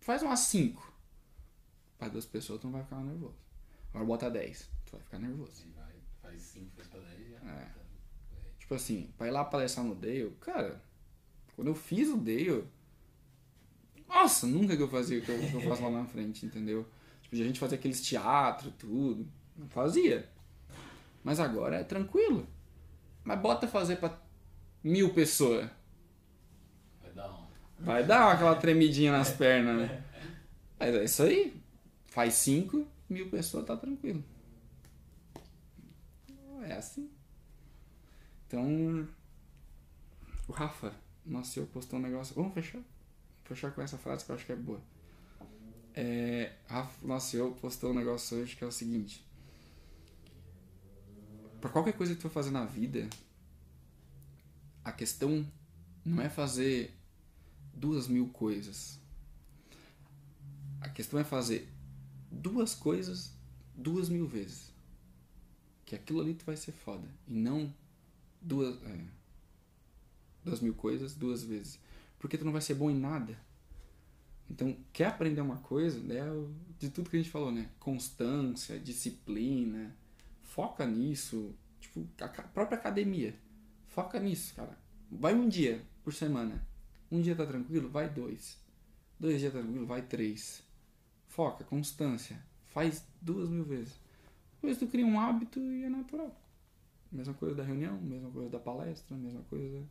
[0.00, 0.90] Faz umas cinco.
[1.98, 3.36] Pra duas pessoas tu não vai ficar nervoso.
[3.90, 5.62] Agora bota dez, tu vai ficar nervoso.
[5.62, 7.50] Aí vai, faz 5, faz pra 10 já.
[7.50, 7.74] É.
[8.58, 10.82] Tipo assim, pra ir lá palestrar no Dale, cara,
[11.54, 12.66] quando eu fiz o Dale,
[14.14, 16.86] nossa, nunca que eu fazia o que eu, que eu faço lá na frente, entendeu?
[17.20, 19.26] Tipo, de a gente fazer aqueles teatro, tudo.
[19.56, 20.28] Não fazia.
[21.22, 22.46] Mas agora é tranquilo.
[23.24, 24.16] Mas bota fazer pra
[24.82, 25.68] mil pessoas.
[27.02, 27.46] Vai dar um.
[27.80, 30.04] Vai dar aquela tremidinha nas pernas, né?
[30.78, 31.60] Mas é isso aí.
[32.06, 34.22] Faz cinco, mil pessoas, tá tranquilo.
[36.62, 37.10] É assim.
[38.46, 39.08] Então,
[40.46, 40.94] o Rafa,
[41.26, 42.34] nosso senhor postou um negócio.
[42.34, 42.80] Vamos fechar?
[43.44, 44.80] Fechar com essa frase que eu acho que é boa.
[45.94, 49.24] É, Rafa, senhor postou um negócio hoje que é o seguinte.
[51.60, 53.08] Pra qualquer coisa que tu for fazer na vida,
[54.84, 55.46] a questão
[56.04, 56.94] não é fazer
[57.72, 58.98] duas mil coisas.
[60.80, 61.72] A questão é fazer
[62.30, 63.34] duas coisas
[63.74, 64.72] duas mil vezes.
[65.84, 67.06] Que aquilo ali tu vai ser foda.
[67.26, 67.72] E não
[68.40, 68.82] duas.
[68.82, 69.04] É,
[70.44, 71.78] duas mil coisas duas vezes.
[72.24, 73.38] Porque tu não vai ser bom em nada.
[74.50, 77.68] Então, quer aprender uma coisa, é o- de tudo que a gente falou, né?
[77.78, 79.94] Constância, disciplina.
[80.40, 81.54] Foca nisso.
[81.78, 83.38] Tipo, a própria academia.
[83.88, 84.74] Foca nisso, cara.
[85.10, 86.66] Vai um dia por semana.
[87.12, 87.90] Um dia tá tranquilo?
[87.90, 88.58] Vai dois.
[89.20, 89.84] Dois dias tá tranquilo?
[89.84, 90.62] Vai três.
[91.28, 92.42] Foca, constância.
[92.68, 94.00] Faz duas mil vezes.
[94.54, 96.34] Depois tu cria um hábito e é natural.
[97.12, 99.86] Mesma coisa da reunião, mesma coisa da palestra, mesma coisa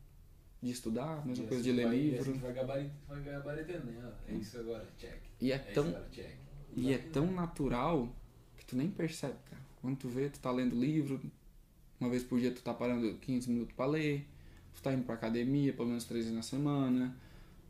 [0.64, 2.20] de estudar, mesma coisa de assim ler vai- livro.
[2.20, 4.12] assim vai, gabarit, vai gabaritando, né?
[4.28, 5.20] É isso agora, check.
[5.40, 6.36] E é É tão, agora, check.
[6.76, 8.08] e é tão natural
[8.56, 9.62] que tu nem percebe, cara.
[9.80, 11.20] Quando tu vê, tu tá lendo livro,
[12.00, 14.26] uma vez por dia tu tá parando 15 minutos pra ler,
[14.74, 17.14] tu tá indo pra academia pelo menos três vezes na semana,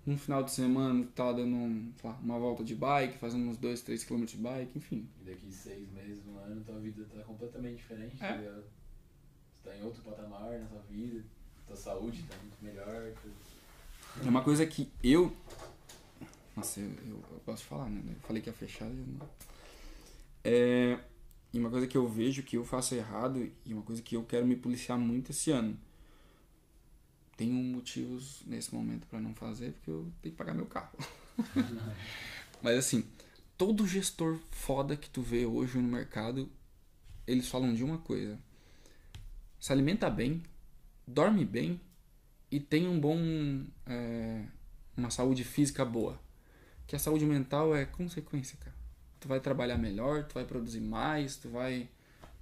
[0.06, 3.56] no final de semana tu tá dando um, lá, uma volta de bike, fazendo uns
[3.56, 5.08] 2, 3 km de bike, enfim.
[5.20, 8.28] E daqui seis meses, um ano, tua vida tá completamente diferente, É.
[8.28, 8.64] tá ligado?
[9.62, 11.24] Você tá em outro patamar na sua vida,
[11.66, 13.12] tua saúde tá muito melhor.
[14.24, 15.34] É uma coisa que eu.
[16.56, 18.02] Nossa, eu, eu, eu posso falar, né?
[18.06, 18.86] Eu falei que ia fechar.
[18.86, 19.28] Eu não...
[20.44, 20.98] É.
[21.52, 24.24] E uma coisa que eu vejo que eu faço errado e uma coisa que eu
[24.24, 25.78] quero me policiar muito esse ano.
[27.36, 30.98] Tenho motivos nesse momento pra não fazer porque eu tenho que pagar meu carro.
[32.60, 33.04] Mas assim,
[33.56, 36.50] todo gestor foda que tu vê hoje no mercado,
[37.26, 38.38] eles falam de uma coisa:
[39.60, 40.42] se alimenta bem,
[41.06, 41.80] dorme bem
[42.50, 43.18] e tem um bom
[43.86, 44.42] é,
[44.96, 46.18] uma saúde física boa.
[46.86, 48.74] Que a saúde mental é consequência, cara.
[49.18, 51.88] Tu vai trabalhar melhor, tu vai produzir mais, tu vai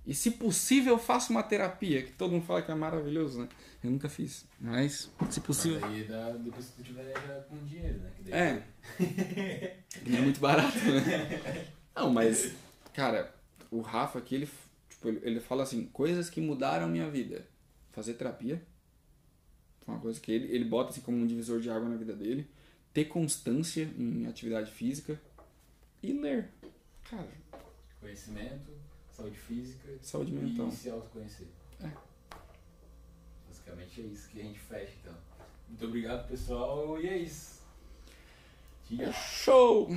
[0.05, 3.49] e se possível faça uma terapia, que todo mundo fala que é maravilhoso, né?
[3.85, 5.79] Eu nunca fiz, mas se possível.
[5.81, 7.13] Mas aí dá, depois que tu tiver
[7.49, 8.11] com dinheiro, né?
[8.17, 8.63] Que daí- É.
[10.05, 11.69] É muito barato, né?
[11.95, 12.53] Não, mas,
[12.93, 13.33] cara,
[13.71, 14.49] o Rafa aqui, ele,
[14.91, 17.47] tipo, ele, ele fala assim, coisas que mudaram minha vida.
[17.93, 18.63] Fazer terapia.
[19.85, 22.15] Foi uma coisa que ele, ele bota assim como um divisor de água na vida
[22.15, 22.49] dele.
[22.93, 25.21] Ter constância em atividade física.
[26.03, 26.49] E ler.
[27.09, 27.29] Cara,
[28.01, 28.73] Conhecimento,
[29.13, 30.67] saúde física saúde mental.
[30.69, 31.47] e se autoconhecer.
[31.81, 31.89] É.
[33.47, 35.15] Basicamente é isso que a gente fecha, então.
[35.69, 37.63] Muito obrigado, pessoal, e é isso.
[38.89, 39.13] Tchau.
[39.13, 39.89] Show!